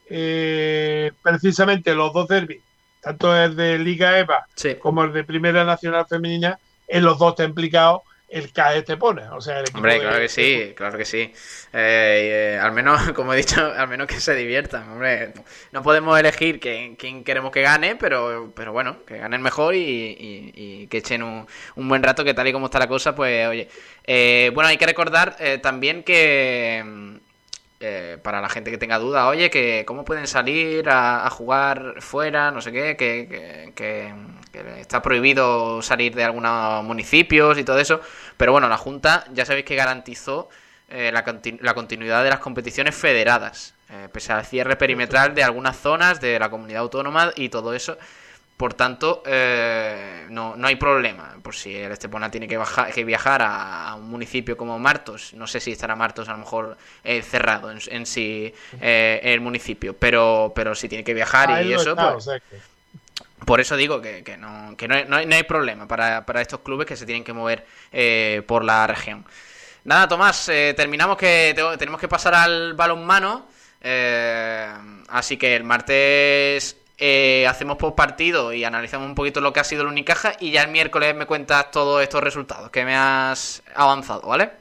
Eh, 0.10 1.12
precisamente 1.24 1.96
los 1.96 2.14
dos 2.14 2.28
derbis, 2.28 2.62
tanto 3.08 3.36
el 3.36 3.56
de 3.56 3.80
Liga 3.80 4.20
EVA 4.20 4.48
como 4.80 5.04
el 5.04 5.14
de 5.14 5.24
Primera 5.24 5.64
Nacional 5.64 6.06
Femenina, 6.08 6.60
en 6.88 7.04
los 7.04 7.18
dos 7.18 7.36
te 7.36 7.46
implicado 7.46 8.04
el 8.30 8.52
CAE 8.52 8.82
te 8.82 8.98
pone. 8.98 9.24
O 9.30 9.40
sea, 9.40 9.64
Hombre, 9.74 10.02
claro 10.02 10.20
que 10.20 10.28
sí, 10.28 10.74
claro 10.76 10.98
que 10.98 11.06
sí. 11.06 11.20
Eh, 11.22 11.34
eh, 11.74 12.60
al 12.62 12.74
menos, 12.74 13.12
como 13.14 13.34
he 13.34 13.38
dicho, 13.38 13.66
al 13.66 13.88
menos 13.88 14.08
que 14.08 14.20
se 14.20 14.36
diviertan. 14.36 14.90
Hombre, 14.90 15.32
no 15.72 15.82
podemos 15.84 16.20
elegir 16.20 16.60
quién, 16.60 16.98
queremos 17.24 17.52
que 17.52 17.62
gane, 17.62 17.96
pero, 17.96 18.52
pero 18.54 18.74
bueno, 18.74 18.98
que 19.06 19.18
ganen 19.18 19.42
mejor 19.42 19.74
y, 19.76 20.88
que 20.90 20.98
echen 20.98 21.24
un, 21.24 21.48
un, 21.76 21.88
buen 21.88 22.04
rato, 22.04 22.26
que 22.26 22.34
tal 22.34 22.48
y 22.48 22.52
como 22.52 22.66
está 22.66 22.80
la 22.80 22.88
cosa, 22.88 23.16
pues 23.16 23.48
oye. 23.48 23.70
Eh, 24.04 24.52
bueno, 24.54 24.68
hay 24.68 24.78
que 24.78 24.86
recordar 24.86 25.38
también 25.62 26.04
que 26.04 27.20
eh, 27.80 28.18
para 28.24 28.42
la 28.42 28.50
gente 28.50 28.72
que 28.72 28.80
tenga 28.80 28.98
duda, 28.98 29.28
oye, 29.28 29.52
que 29.52 29.84
cómo 29.86 30.04
pueden 30.04 30.26
salir 30.26 30.90
a, 30.90 31.30
jugar 31.30 31.96
fuera, 32.00 32.50
no 32.50 32.60
sé 32.60 32.72
qué, 32.72 32.98
que, 32.98 33.72
que, 33.76 34.14
está 34.80 35.04
prohibido 35.04 35.82
salir 35.84 36.16
de 36.16 36.24
algunos 36.24 36.84
municipios 36.84 37.58
y 37.60 37.64
todo 37.64 37.80
eso. 37.80 38.02
Pero 38.36 38.52
bueno, 38.52 38.68
la 38.68 38.78
Junta 38.78 39.26
ya 39.32 39.46
sabéis 39.46 39.66
que 39.66 39.76
garantizó 39.76 40.50
eh, 40.90 41.12
la, 41.12 41.24
la, 41.62 41.74
continuidad 41.76 42.24
de 42.24 42.30
las 42.32 42.40
competiciones 42.40 42.96
federadas, 42.96 43.76
eh, 43.90 44.08
pese 44.12 44.34
al 44.34 44.46
cierre 44.46 44.76
perimetral 44.76 45.36
de 45.36 45.44
algunas 45.44 45.78
zonas 45.78 46.20
de 46.20 46.40
la 46.40 46.50
comunidad 46.50 46.82
autónoma 46.82 47.32
y 47.36 47.50
todo 47.50 47.74
eso. 47.76 47.98
Por 48.58 48.74
tanto, 48.74 49.22
eh, 49.24 50.26
no, 50.32 50.56
no, 50.56 50.68
hay 50.68 50.78
problema. 50.78 51.36
Por 51.44 51.54
si 51.54 51.76
el 51.76 51.92
Estepona 51.92 52.32
tiene 52.32 52.48
que, 52.48 52.60
que 52.92 53.04
viajar 53.04 53.44
a, 53.44 53.94
un 53.94 54.10
municipio 54.10 54.58
como 54.58 54.80
Martos, 54.80 55.36
no 55.36 55.46
sé 55.46 55.60
si 55.60 55.74
estará 55.74 55.96
Martos 55.96 56.28
a 56.28 56.32
lo 56.32 56.40
mejor 56.40 56.76
eh, 57.04 57.22
cerrado 57.22 57.70
en, 57.72 58.06
sí 58.08 58.52
eh, 58.82 59.20
el 59.22 59.42
municipio, 59.42 59.96
pero, 59.96 60.54
pero 60.56 60.74
si 60.74 60.90
tiene 60.90 61.04
que 61.04 61.14
viajar 61.14 61.64
y 61.64 61.72
eso, 61.72 61.96
pues, 61.96 62.30
por 63.46 63.62
eso 63.62 63.76
digo 63.76 64.02
que, 64.02 64.24
que, 64.24 64.38
no, 64.38 64.76
que 64.76 64.88
no, 64.88 64.96
hay, 64.96 65.06
no, 65.06 65.36
hay, 65.36 65.44
problema 65.44 65.88
para, 65.88 66.26
para, 66.26 66.42
estos 66.42 66.62
clubes 66.62 66.88
que 66.88 66.96
se 66.96 67.06
tienen 67.06 67.24
que 67.24 67.34
mover 67.34 67.64
por 68.48 68.64
la 68.64 68.88
región. 68.88 69.24
Nada, 69.84 70.08
Tomás, 70.08 70.48
terminamos 70.76 71.16
que 71.16 71.54
tenemos 71.78 72.02
que 72.02 72.08
pasar 72.08 72.34
al 72.34 72.74
balonmano. 72.74 73.48
así 75.10 75.38
que 75.38 75.56
el 75.56 75.64
martes 75.64 76.76
eh, 76.98 77.46
hacemos 77.48 77.78
post 77.78 77.96
partido 77.96 78.54
y 78.54 78.64
analizamos 78.64 79.08
un 79.08 79.16
poquito 79.16 79.40
lo 79.40 79.54
que 79.54 79.60
ha 79.60 79.64
sido 79.64 79.84
el 79.84 79.90
Unicaja 79.90 80.34
y 80.40 80.52
ya 80.52 80.64
el 80.64 80.72
miércoles 80.72 81.16
me 81.16 81.28
cuentas 81.28 81.70
todos 81.70 82.02
estos 82.02 82.24
resultados 82.24 82.72
que 82.72 82.86
me 82.86 82.96
has 82.96 83.62
avanzado, 83.76 84.28
¿vale? 84.28 84.52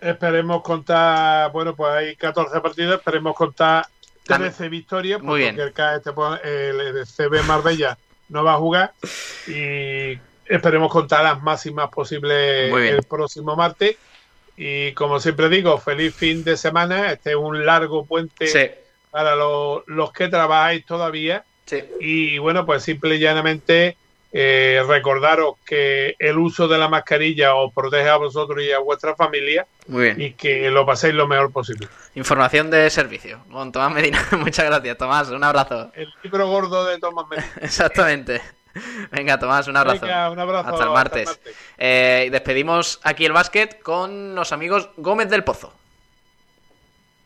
Esperemos 0.00 0.62
contar, 0.62 1.52
bueno, 1.52 1.76
pues 1.76 1.92
hay 1.92 2.16
14 2.16 2.60
partidos, 2.60 2.98
esperemos 2.98 3.34
contar 3.36 3.86
13 4.24 4.68
victorias, 4.68 5.20
porque 5.24 5.48
El, 5.48 6.80
el 6.80 7.06
CB 7.06 7.44
Marbella 7.46 7.96
no 8.28 8.44
va 8.44 8.54
a 8.54 8.58
jugar 8.58 8.92
y 9.46 10.18
esperemos 10.46 10.90
contar 10.90 11.24
las 11.24 11.42
máximas 11.42 11.90
posibles 11.90 12.72
el 12.72 13.02
próximo 13.04 13.56
martes. 13.56 13.96
Y 14.56 14.92
como 14.92 15.20
siempre 15.20 15.48
digo, 15.48 15.78
feliz 15.78 16.14
fin 16.14 16.42
de 16.42 16.56
semana. 16.56 17.12
Este 17.12 17.30
es 17.30 17.36
un 17.36 17.64
largo 17.64 18.04
puente 18.04 18.82
para 19.10 19.36
los 19.36 20.12
que 20.12 20.28
trabajáis 20.28 20.84
todavía 20.84 21.44
y 22.00 22.38
bueno, 22.38 22.66
pues 22.66 22.82
simple 22.82 23.16
y 23.16 23.18
llanamente 23.18 23.96
eh, 24.30 24.82
recordaros 24.86 25.54
que 25.64 26.14
el 26.18 26.36
uso 26.36 26.68
de 26.68 26.76
la 26.76 26.88
mascarilla 26.88 27.54
os 27.54 27.72
protege 27.72 28.10
a 28.10 28.16
vosotros 28.16 28.62
y 28.62 28.70
a 28.72 28.78
vuestra 28.78 29.16
familia 29.16 29.66
y 29.88 30.32
que 30.32 30.70
lo 30.70 30.84
paséis 30.84 31.14
lo 31.14 31.26
mejor 31.26 31.50
posible. 31.50 31.88
Información 32.14 32.70
de 32.70 32.90
servicio 32.90 33.40
con 33.50 33.72
Tomás 33.72 33.92
Medina. 33.92 34.22
Muchas 34.32 34.66
gracias, 34.66 34.98
Tomás. 34.98 35.30
Un 35.30 35.44
abrazo. 35.44 35.90
El 35.94 36.12
libro 36.22 36.46
gordo 36.46 36.84
de 36.84 36.98
Tomás 36.98 37.26
Medina. 37.28 37.50
Exactamente. 37.62 38.42
Venga, 39.10 39.38
Tomás, 39.38 39.66
un 39.66 39.76
abrazo. 39.76 40.04
un 40.04 40.38
abrazo 40.38 40.68
hasta 40.68 40.84
el 40.84 40.90
martes. 40.90 41.40
Eh, 41.78 42.28
despedimos 42.30 43.00
aquí 43.02 43.24
el 43.24 43.32
básquet 43.32 43.80
con 43.80 44.34
los 44.34 44.52
amigos 44.52 44.90
Gómez 44.98 45.30
del 45.30 45.42
Pozo. 45.42 45.72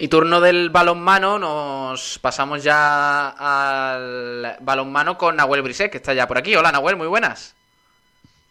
Y 0.00 0.06
turno 0.06 0.40
del 0.40 0.70
balonmano, 0.70 1.40
nos 1.40 2.20
pasamos 2.20 2.62
ya 2.62 3.30
al 3.30 4.56
balonmano 4.60 5.18
con 5.18 5.34
Nahuel 5.34 5.62
Brisek, 5.62 5.90
que 5.90 5.96
está 5.96 6.14
ya 6.14 6.28
por 6.28 6.38
aquí. 6.38 6.54
Hola 6.54 6.70
Nahuel, 6.70 6.96
muy 6.96 7.08
buenas. 7.08 7.56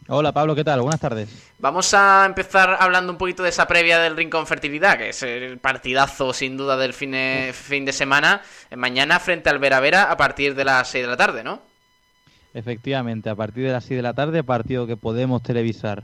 Hola 0.10 0.34
Pablo, 0.34 0.56
¿qué 0.56 0.66
tal? 0.66 0.82
Buenas 0.82 1.00
tardes. 1.00 1.30
Vamos 1.60 1.93
a 1.93 2.26
empezar 2.26 2.76
hablando 2.80 3.14
un 3.14 3.18
poquito 3.18 3.43
de 3.43 3.50
esa 3.50 3.66
previa 3.66 4.00
del 4.00 4.18
Rincón 4.18 4.45
Fertilidad, 4.45 4.98
que 4.98 5.10
es 5.10 5.24
el 5.24 5.58
partidazo 5.58 6.34
sin 6.34 6.58
duda 6.58 6.76
del 6.76 6.93
fin 6.93 7.12
de, 7.12 7.52
fin 7.54 7.86
de 7.86 7.93
semana. 7.93 8.41
Mañana 8.76 9.20
frente 9.20 9.50
al 9.50 9.60
Vera 9.60 9.80
Vera 9.80 10.12
a 10.12 10.18
partir 10.18 10.54
de 10.54 10.66
las 10.66 10.89
6 10.89 11.06
de 11.06 11.10
la 11.10 11.18
tarde, 11.18 11.43
¿no? 11.45 11.62
Efectivamente, 12.54 13.30
a 13.30 13.36
partir 13.36 13.66
de 13.66 13.72
las 13.72 13.86
6 13.86 13.98
de 13.98 14.04
la 14.04 14.14
tarde, 14.14 14.43
partido 14.43 14.86
que 14.86 14.98
podemos 14.98 15.43
televisar, 15.43 16.04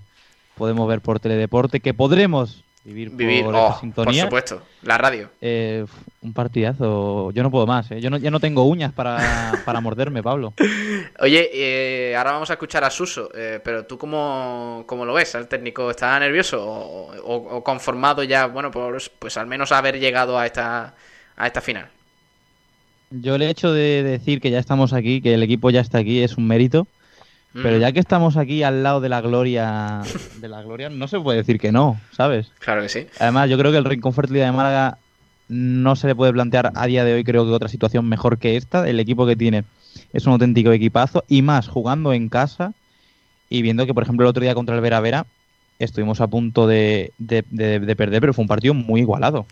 podemos 0.56 0.88
ver 0.88 1.02
por 1.02 1.20
Teledeporte, 1.20 1.82
que 1.82 1.94
podremos 1.94 2.64
vivir, 2.84 3.44
por 3.44 3.56
oh, 3.56 3.78
sintonía. 3.80 4.30
Por 4.30 4.42
supuesto, 4.42 4.62
la 4.82 4.98
radio. 4.98 5.30
Eh, 5.40 5.86
un 6.22 6.34
partidazo. 6.34 7.32
Yo 7.32 7.44
no 7.44 7.52
puedo 7.52 7.66
más. 7.66 7.90
¿eh? 7.92 8.02
Yo 8.02 8.10
no, 8.10 8.18
ya 8.18 8.32
no 8.32 8.40
tengo 8.40 8.64
uñas 8.64 8.94
para, 8.94 9.54
para 9.66 9.80
morderme, 9.82 10.22
Pablo. 10.22 10.54
Oye, 11.20 11.50
eh, 11.54 12.16
ahora 12.16 12.34
vamos 12.34 12.50
a 12.50 12.54
escuchar 12.54 12.84
a 12.84 12.90
Suso. 12.90 13.30
Eh, 13.34 13.62
pero 13.64 13.86
tú, 13.86 13.98
cómo, 13.98 14.84
cómo, 14.86 15.06
lo 15.06 15.14
ves? 15.14 15.36
¿El 15.36 15.48
técnico 15.48 15.90
está 15.92 16.20
nervioso 16.20 16.62
o, 16.66 17.64
conformado 17.64 18.24
ya, 18.24 18.48
bueno, 18.48 18.72
por, 18.72 18.98
pues 19.20 19.38
al 19.38 19.48
menos 19.48 19.72
haber 19.72 20.00
llegado 20.00 20.38
a 20.38 20.46
esta, 20.46 20.94
a 21.36 21.48
esta 21.48 21.62
final? 21.62 21.90
Yo 23.10 23.36
el 23.36 23.44
hecho 23.44 23.72
de 23.72 24.04
decir 24.04 24.42
que 24.42 24.50
ya 24.50 24.60
estamos 24.60 24.92
aquí, 24.92 25.22
que 25.22 25.36
el 25.36 25.44
equipo 25.44 25.70
ya 25.70 25.82
está 25.82 26.00
aquí, 26.00 26.22
es 26.22 26.36
un 26.36 26.48
mérito. 26.48 26.88
Pero 27.54 27.78
ya 27.78 27.92
que 27.92 28.00
estamos 28.00 28.36
aquí 28.36 28.64
al 28.64 28.82
lado 28.82 29.00
de 29.00 29.10
la 29.10 29.22
gloria, 29.22 30.02
de 30.42 30.50
la 30.50 30.62
gloria, 30.64 30.90
no 30.90 31.08
se 31.08 31.20
puede 31.20 31.38
decir 31.38 31.60
que 31.60 31.72
no, 31.72 32.00
¿sabes? 32.12 32.52
Claro 32.60 32.82
que 32.82 32.90
sí. 32.90 33.08
Además, 33.20 33.50
yo 33.50 33.58
creo 33.58 33.72
que 33.72 33.78
el 33.78 33.86
Rincón 33.86 34.14
Fertilidad 34.14 34.48
de 34.48 34.52
Málaga 34.52 34.98
no 35.50 35.96
se 35.96 36.08
le 36.08 36.16
puede 36.16 36.34
plantear 36.34 36.72
a 36.74 36.88
día 36.88 37.04
de 37.04 37.14
hoy, 37.14 37.24
creo 37.24 37.46
que 37.46 37.52
otra 37.52 37.70
situación 37.70 38.10
mejor 38.10 38.40
que 38.40 38.58
esta. 38.58 38.90
El 38.90 39.00
equipo 39.00 39.28
que 39.28 39.36
tiene 39.36 39.66
es 40.14 40.26
un 40.26 40.34
auténtico 40.34 40.72
equipazo 40.72 41.26
y 41.28 41.44
más 41.44 41.68
jugando 41.68 42.12
en 42.14 42.30
casa 42.30 42.74
y 43.50 43.62
viendo 43.62 43.86
que, 43.86 43.94
por 43.94 44.04
ejemplo, 44.04 44.26
el 44.26 44.30
otro 44.30 44.42
día 44.42 44.56
contra 44.56 44.76
el 44.76 44.82
Vera 44.82 45.00
Vera 45.00 45.28
estuvimos 45.78 46.22
a 46.22 46.28
punto 46.28 46.66
de, 46.66 47.14
de 47.20 47.96
perder, 47.96 48.20
pero 48.20 48.34
fue 48.34 48.44
un 48.44 48.48
partido 48.48 48.74
muy 48.74 49.02
igualado. 49.02 49.46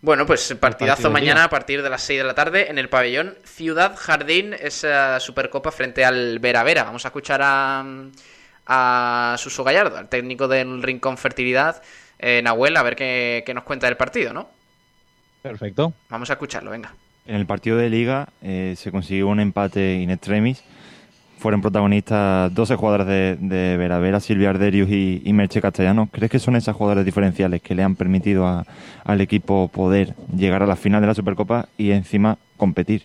Bueno, 0.00 0.26
pues 0.26 0.54
partidazo 0.60 1.10
mañana 1.10 1.44
a 1.44 1.50
partir 1.50 1.82
de 1.82 1.90
las 1.90 2.02
6 2.02 2.20
de 2.20 2.24
la 2.24 2.34
tarde 2.34 2.70
en 2.70 2.78
el 2.78 2.88
pabellón 2.88 3.36
Ciudad 3.44 3.94
Jardín, 3.96 4.54
esa 4.54 5.20
Supercopa 5.20 5.70
frente 5.70 6.04
al 6.04 6.38
Vera 6.38 6.62
Vera. 6.62 6.84
Vamos 6.84 7.04
a 7.04 7.08
escuchar 7.08 7.40
a, 7.42 7.84
a 8.66 9.36
Suso 9.38 9.64
Gallardo, 9.64 9.98
al 9.98 10.08
técnico 10.08 10.48
del 10.48 10.82
Rincón 10.82 11.18
Fertilidad, 11.18 11.82
eh, 12.18 12.40
Nahuel, 12.42 12.76
a 12.76 12.82
ver 12.82 12.96
qué, 12.96 13.52
nos 13.54 13.64
cuenta 13.64 13.86
del 13.86 13.96
partido, 13.96 14.32
¿no? 14.32 14.48
Perfecto. 15.42 15.92
Vamos 16.08 16.30
a 16.30 16.34
escucharlo, 16.34 16.70
venga. 16.70 16.94
En 17.26 17.36
el 17.36 17.46
partido 17.46 17.76
de 17.76 17.88
liga 17.88 18.28
eh, 18.42 18.74
se 18.76 18.90
consiguió 18.90 19.28
un 19.28 19.40
empate 19.40 19.94
in 19.94 20.10
extremis 20.10 20.62
fueron 21.42 21.60
protagonistas 21.60 22.54
12 22.54 22.76
jugadores 22.76 23.06
de, 23.08 23.36
de 23.36 23.76
Vera 23.76 24.20
Silvia 24.20 24.50
Arderius 24.50 24.88
y, 24.88 25.32
Merche 25.32 25.60
Castellano. 25.60 26.08
¿Crees 26.12 26.30
que 26.30 26.38
son 26.38 26.54
esas 26.54 26.76
jugadoras 26.76 27.04
diferenciales 27.04 27.60
que 27.60 27.74
le 27.74 27.82
han 27.82 27.96
permitido 27.96 28.64
al 29.04 29.20
equipo 29.20 29.66
poder 29.66 30.14
llegar 30.34 30.62
a 30.62 30.66
la 30.66 30.76
final 30.76 31.00
de 31.00 31.08
la 31.08 31.14
Supercopa 31.14 31.68
y 31.76 31.90
encima 31.90 32.38
competir? 32.56 33.02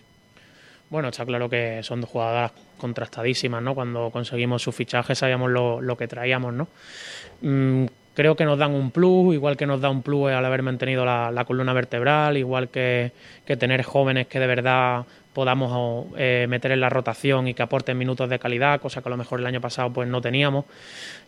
Bueno, 0.88 1.08
está 1.08 1.26
claro 1.26 1.50
que 1.50 1.82
son 1.82 2.00
dos 2.00 2.08
jugadoras 2.08 2.52
contrastadísimas, 2.78 3.60
¿no? 3.60 3.74
Cuando 3.74 4.10
conseguimos 4.10 4.62
su 4.62 4.70
fichaje 4.70 5.16
sabíamos 5.16 5.50
lo, 5.50 5.80
lo 5.80 5.96
que 5.96 6.06
traíamos, 6.06 6.54
¿no? 6.54 6.68
Mm, 7.42 7.86
creo 8.14 8.36
que 8.36 8.44
nos 8.44 8.58
dan 8.58 8.72
un 8.72 8.90
plus, 8.90 9.34
igual 9.34 9.56
que 9.56 9.66
nos 9.66 9.80
da 9.80 9.90
un 9.90 10.02
plus 10.02 10.30
al 10.32 10.44
haber 10.44 10.62
mantenido 10.62 11.04
la, 11.04 11.30
la 11.30 11.44
columna 11.44 11.72
vertebral, 11.72 12.36
igual 12.36 12.68
que, 12.68 13.12
que, 13.44 13.56
tener 13.56 13.82
jóvenes 13.82 14.26
que 14.26 14.40
de 14.40 14.46
verdad 14.48 15.06
podamos 15.32 16.06
eh, 16.16 16.46
meter 16.48 16.72
en 16.72 16.80
la 16.80 16.88
rotación 16.88 17.48
y 17.48 17.54
que 17.54 17.62
aporten 17.62 17.96
minutos 17.96 18.28
de 18.28 18.38
calidad, 18.38 18.80
cosa 18.80 19.02
que 19.02 19.08
a 19.08 19.10
lo 19.10 19.16
mejor 19.16 19.40
el 19.40 19.46
año 19.46 19.60
pasado 19.60 19.92
pues 19.92 20.08
no 20.08 20.20
teníamos. 20.20 20.64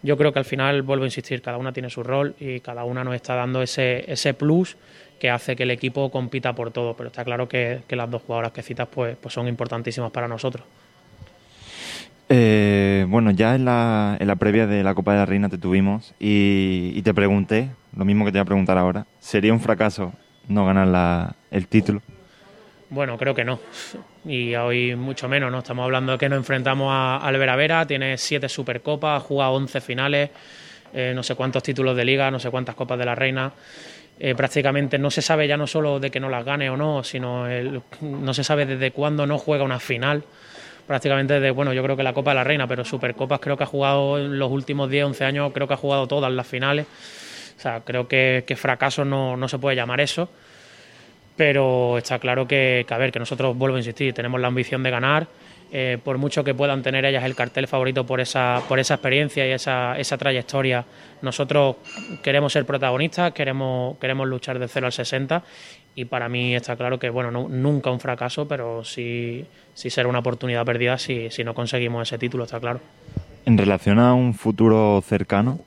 Yo 0.03 0.17
creo 0.17 0.33
que 0.33 0.39
al 0.39 0.45
final, 0.45 0.83
vuelvo 0.83 1.05
a 1.05 1.07
insistir, 1.07 1.43
cada 1.43 1.59
una 1.59 1.73
tiene 1.73 1.91
su 1.91 2.03
rol 2.03 2.35
y 2.41 2.61
cada 2.61 2.85
una 2.85 3.05
nos 3.05 3.15
está 3.15 3.35
dando 3.35 3.63
ese, 3.63 4.11
ese 4.11 4.35
plus 4.35 4.77
que 5.21 5.31
hace 5.31 5.55
que 5.55 5.65
el 5.65 5.71
equipo 5.71 6.11
compita 6.11 6.55
por 6.55 6.71
todo, 6.71 6.97
pero 6.97 7.09
está 7.09 7.25
claro 7.25 7.49
que, 7.49 7.83
que 7.87 7.95
las 7.95 8.11
dos 8.11 8.23
jugadoras 8.23 8.53
que 8.53 8.63
citas 8.63 8.89
pues, 8.91 9.17
pues 9.21 9.35
son 9.35 9.47
importantísimas 9.47 10.11
para 10.11 10.27
nosotros. 10.27 10.65
Eh, 12.33 13.07
bueno, 13.09 13.33
ya 13.33 13.57
en 13.57 13.65
la, 13.65 14.17
en 14.19 14.27
la 14.27 14.37
previa 14.37 14.67
de 14.67 14.83
la 14.83 14.95
Copa 14.95 15.13
de 15.13 15.19
la 15.19 15.27
Reina 15.27 15.49
te 15.49 15.59
tuvimos 15.59 16.15
y, 16.21 16.93
y, 16.95 17.03
te 17.03 17.13
pregunté, 17.13 17.71
lo 17.95 18.05
mismo 18.05 18.25
que 18.25 18.31
te 18.31 18.39
voy 18.39 18.43
a 18.43 18.45
preguntar 18.45 18.79
ahora, 18.79 19.07
¿sería 19.19 19.53
un 19.53 19.61
fracaso 19.61 20.13
no 20.49 20.65
ganar 20.65 20.87
la, 20.87 21.35
el 21.51 21.67
título? 21.67 22.03
Bueno, 22.91 23.17
creo 23.17 23.35
que 23.35 23.45
no. 23.45 23.61
Y 24.25 24.55
hoy 24.57 24.97
mucho 24.97 25.29
menos, 25.29 25.51
¿no? 25.51 25.59
Estamos 25.59 25.85
hablando 25.85 26.13
de 26.13 26.19
que 26.19 26.29
nos 26.29 26.39
enfrentamos 26.39 26.89
a 26.91 27.19
Alvera 27.19 27.55
Vera, 27.55 27.87
tiene 27.87 28.19
siete 28.19 28.49
supercopas, 28.49 29.23
juega 29.23 29.51
11 29.51 29.81
finales, 29.81 30.31
eh, 30.93 31.13
no 31.15 31.23
sé 31.23 31.37
cuántos 31.37 31.63
títulos 31.63 31.97
de 31.97 32.05
liga, 32.05 32.31
no 32.31 32.41
sé 32.41 32.51
cuántas 32.51 32.75
copas 32.75 32.99
de 32.99 33.05
la 33.05 33.15
Reina. 33.15 33.53
Eh, 34.19 34.35
prácticamente 34.35 34.99
no 34.99 35.11
se 35.11 35.23
sabe 35.23 35.47
ya 35.47 35.57
no 35.57 35.67
solo 35.67 36.01
de 36.01 36.11
que 36.11 36.21
no 36.21 36.29
las 36.29 36.45
gane 36.45 36.69
o 36.69 36.77
no, 36.77 37.05
sino 37.05 37.47
el, 37.47 37.81
no 38.03 38.35
se 38.35 38.45
sabe 38.45 38.67
desde 38.67 38.91
cuándo 38.91 39.27
no 39.27 39.39
juega 39.39 39.65
una 39.65 39.81
final 39.81 40.25
prácticamente 40.91 41.35
desde, 41.35 41.53
bueno, 41.53 41.73
yo 41.73 41.85
creo 41.85 41.97
que 41.97 42.03
la 42.03 42.13
Copa 42.13 42.33
de 42.33 42.35
la 42.35 42.43
Reina, 42.43 42.67
pero 42.67 42.85
Supercopas 42.85 43.39
creo 43.39 43.57
que 43.57 43.63
ha 43.63 43.67
jugado 43.67 44.19
en 44.19 44.41
los 44.41 44.51
últimos 44.51 44.91
10, 44.91 45.05
11 45.05 45.25
años, 45.25 45.53
creo 45.55 45.69
que 45.69 45.75
ha 45.75 45.77
jugado 45.77 46.09
todas 46.09 46.33
las 46.33 46.45
finales. 46.45 46.85
O 47.57 47.61
sea, 47.61 47.83
creo 47.83 48.09
que, 48.09 48.43
que 48.45 48.57
fracaso 48.57 49.05
no, 49.05 49.37
no, 49.37 49.49
se 49.49 49.61
puede 49.61 49.77
llamar 49.77 50.01
eso. 50.01 50.29
Pero 51.41 51.97
está 51.97 52.19
claro 52.19 52.47
que, 52.47 52.85
a 52.87 52.99
ver, 52.99 53.13
que 53.13 53.19
nosotros, 53.19 53.57
vuelvo 53.57 53.77
a 53.77 53.81
insistir, 53.81 54.13
tenemos 54.13 54.39
la 54.43 54.49
ambición 54.49 54.83
de 54.83 54.91
ganar. 54.91 55.27
Eh, 55.73 55.97
por 56.05 56.19
mucho 56.19 56.45
que 56.45 56.53
puedan 56.53 56.83
tener 56.83 57.07
ellas 57.07 57.25
el 57.25 57.35
cartel 57.35 57.67
favorito 57.67 58.05
por 58.05 58.21
esa, 58.21 58.61
por 58.69 58.79
esa 58.79 58.97
experiencia 58.97 59.49
y 59.49 59.53
esa, 59.53 59.99
esa 59.99 60.19
trayectoria, 60.19 60.85
nosotros 61.23 61.77
queremos 62.23 62.53
ser 62.53 62.67
protagonistas, 62.67 63.33
queremos, 63.33 63.97
queremos 63.97 64.29
luchar 64.29 64.59
de 64.59 64.69
0 64.69 64.85
al 64.85 64.93
60 64.93 65.43
y 65.95 66.05
para 66.05 66.29
mí 66.29 66.55
está 66.55 66.77
claro 66.77 66.99
que, 66.99 67.09
bueno, 67.09 67.31
no, 67.31 67.49
nunca 67.49 67.91
un 67.91 68.01
fracaso, 68.01 68.47
pero 68.47 68.85
sí, 68.85 69.47
sí 69.73 69.89
será 69.89 70.11
una 70.11 70.19
oportunidad 70.19 70.67
perdida 70.67 70.99
si, 70.99 71.31
si 71.31 71.43
no 71.43 71.55
conseguimos 71.55 72.07
ese 72.07 72.19
título, 72.19 72.45
está 72.45 72.61
claro. 72.61 72.81
En 73.47 73.57
relación 73.57 73.99
a 73.99 74.13
un 74.13 74.35
futuro 74.35 75.03
cercano, 75.07 75.61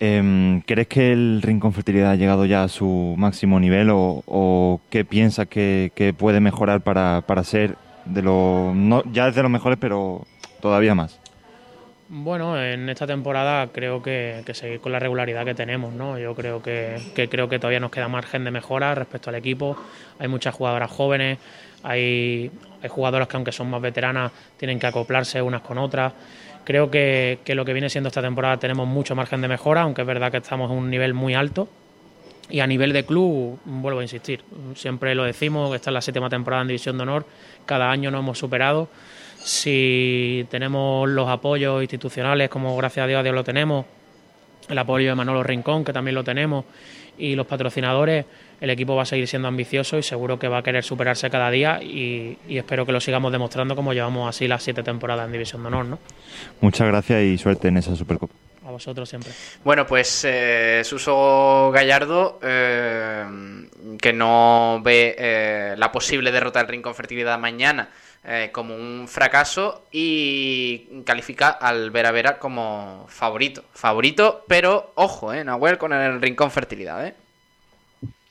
eh, 0.00 0.62
¿crees 0.66 0.88
que 0.88 1.12
el 1.12 1.40
Rincón 1.42 1.72
Fertilidad 1.72 2.12
ha 2.12 2.16
llegado 2.16 2.44
ya 2.44 2.64
a 2.64 2.68
su 2.68 3.14
máximo 3.16 3.60
nivel 3.60 3.88
o, 3.92 4.80
qué 4.90 5.04
piensas 5.04 5.46
que, 5.48 6.14
puede 6.16 6.40
mejorar 6.40 6.82
para, 6.82 7.22
para 7.26 7.44
ser 7.44 7.76
de 8.04 8.22
lo, 8.22 8.72
no, 8.74 9.02
ya 9.12 9.28
es 9.28 9.34
de 9.34 9.42
los 9.42 9.50
mejores, 9.50 9.78
pero 9.80 10.26
todavía 10.60 10.94
más? 10.94 11.20
Bueno, 12.08 12.60
en 12.62 12.88
esta 12.90 13.06
temporada 13.06 13.68
creo 13.72 14.02
que, 14.02 14.42
que, 14.44 14.52
seguir 14.52 14.80
con 14.80 14.92
la 14.92 14.98
regularidad 14.98 15.44
que 15.44 15.54
tenemos, 15.54 15.94
¿no? 15.94 16.18
Yo 16.18 16.34
creo 16.34 16.62
que, 16.62 17.00
que, 17.14 17.28
creo 17.28 17.48
que 17.48 17.58
todavía 17.58 17.80
nos 17.80 17.90
queda 17.90 18.08
margen 18.08 18.44
de 18.44 18.50
mejora 18.50 18.94
respecto 18.94 19.30
al 19.30 19.36
equipo. 19.36 19.76
Hay 20.18 20.28
muchas 20.28 20.54
jugadoras 20.54 20.90
jóvenes, 20.90 21.38
hay, 21.82 22.50
hay 22.82 22.88
jugadoras 22.88 23.26
que 23.28 23.36
aunque 23.36 23.52
son 23.52 23.70
más 23.70 23.80
veteranas 23.80 24.32
tienen 24.58 24.78
que 24.78 24.86
acoplarse 24.86 25.40
unas 25.40 25.62
con 25.62 25.78
otras. 25.78 26.12
Creo 26.64 26.90
que, 26.90 27.38
que 27.44 27.54
lo 27.54 27.64
que 27.64 27.72
viene 27.72 27.90
siendo 27.90 28.08
esta 28.08 28.22
temporada 28.22 28.56
tenemos 28.58 28.88
mucho 28.88 29.14
margen 29.14 29.40
de 29.40 29.48
mejora, 29.48 29.82
aunque 29.82 30.02
es 30.02 30.06
verdad 30.06 30.30
que 30.30 30.38
estamos 30.38 30.70
en 30.70 30.78
un 30.78 30.90
nivel 30.90 31.14
muy 31.14 31.34
alto. 31.34 31.68
Y 32.50 32.60
a 32.60 32.66
nivel 32.66 32.92
de 32.92 33.04
club, 33.04 33.58
vuelvo 33.64 34.00
a 34.00 34.02
insistir, 34.02 34.44
siempre 34.74 35.14
lo 35.14 35.24
decimos, 35.24 35.74
esta 35.74 35.88
es 35.90 35.94
la 35.94 36.02
séptima 36.02 36.28
temporada 36.28 36.60
en 36.60 36.68
División 36.68 36.98
de 36.98 37.04
Honor, 37.04 37.26
cada 37.64 37.90
año 37.90 38.10
nos 38.10 38.20
hemos 38.20 38.38
superado 38.38 38.88
si 39.44 40.46
tenemos 40.50 41.08
los 41.08 41.28
apoyos 41.28 41.82
institucionales, 41.82 42.48
como 42.48 42.74
gracias 42.76 43.04
a 43.04 43.06
Dios, 43.06 43.20
a 43.20 43.22
Dios 43.22 43.34
lo 43.34 43.44
tenemos, 43.44 43.84
el 44.68 44.78
apoyo 44.78 45.10
de 45.10 45.14
Manolo 45.14 45.42
Rincón, 45.42 45.84
que 45.84 45.92
también 45.92 46.14
lo 46.14 46.24
tenemos, 46.24 46.64
y 47.18 47.34
los 47.34 47.46
patrocinadores, 47.46 48.24
el 48.64 48.70
equipo 48.70 48.96
va 48.96 49.02
a 49.02 49.06
seguir 49.06 49.28
siendo 49.28 49.46
ambicioso 49.46 49.98
y 49.98 50.02
seguro 50.02 50.38
que 50.38 50.48
va 50.48 50.58
a 50.58 50.62
querer 50.62 50.82
superarse 50.82 51.28
cada 51.28 51.50
día 51.50 51.82
y, 51.82 52.38
y 52.48 52.56
espero 52.56 52.86
que 52.86 52.92
lo 52.92 53.00
sigamos 53.00 53.30
demostrando 53.30 53.76
como 53.76 53.92
llevamos 53.92 54.26
así 54.26 54.48
las 54.48 54.62
siete 54.62 54.82
temporadas 54.82 55.26
en 55.26 55.32
División 55.32 55.62
de 55.62 55.68
Honor. 55.68 55.84
¿no? 55.84 55.98
Muchas 56.62 56.88
gracias 56.88 57.22
y 57.22 57.36
suerte 57.36 57.68
en 57.68 57.76
esa 57.76 57.94
Supercopa. 57.94 58.34
A 58.66 58.70
vosotros 58.70 59.06
siempre. 59.06 59.30
Bueno, 59.62 59.86
pues 59.86 60.24
eh, 60.26 60.80
Suso 60.84 61.70
Gallardo, 61.74 62.40
eh, 62.42 63.24
que 64.00 64.12
no 64.14 64.80
ve 64.82 65.14
eh, 65.18 65.74
la 65.76 65.92
posible 65.92 66.32
derrota 66.32 66.60
del 66.60 66.68
Rincón 66.68 66.94
Fertilidad 66.94 67.38
mañana 67.38 67.90
eh, 68.26 68.48
como 68.52 68.74
un 68.74 69.06
fracaso 69.06 69.84
y 69.92 71.02
califica 71.04 71.50
al 71.50 71.90
Vera 71.90 72.10
Vera 72.10 72.38
como 72.38 73.04
favorito. 73.06 73.64
Favorito, 73.74 74.46
pero 74.48 74.92
ojo, 74.94 75.34
eh, 75.34 75.44
Nahuel 75.44 75.76
con 75.76 75.92
el 75.92 76.22
Rincón 76.22 76.50
Fertilidad, 76.50 77.06
¿eh? 77.06 77.14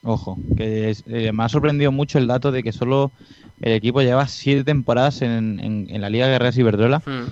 Ojo, 0.03 0.37
que 0.57 0.89
es, 0.89 1.03
eh, 1.07 1.31
me 1.31 1.43
ha 1.43 1.49
sorprendido 1.49 1.91
mucho 1.91 2.17
el 2.17 2.27
dato 2.27 2.51
de 2.51 2.61
que 2.61 2.73
solo 2.73 3.11
el 3.61 3.73
equipo 3.73 4.01
lleva 4.01 4.27
siete 4.27 4.65
temporadas 4.65 5.21
en, 5.21 5.59
en, 5.61 5.87
en 5.89 6.01
la 6.01 6.09
Liga 6.09 6.27
Guerreras 6.27 6.57
Iberdrola. 6.57 7.01
Hmm. 7.05 7.27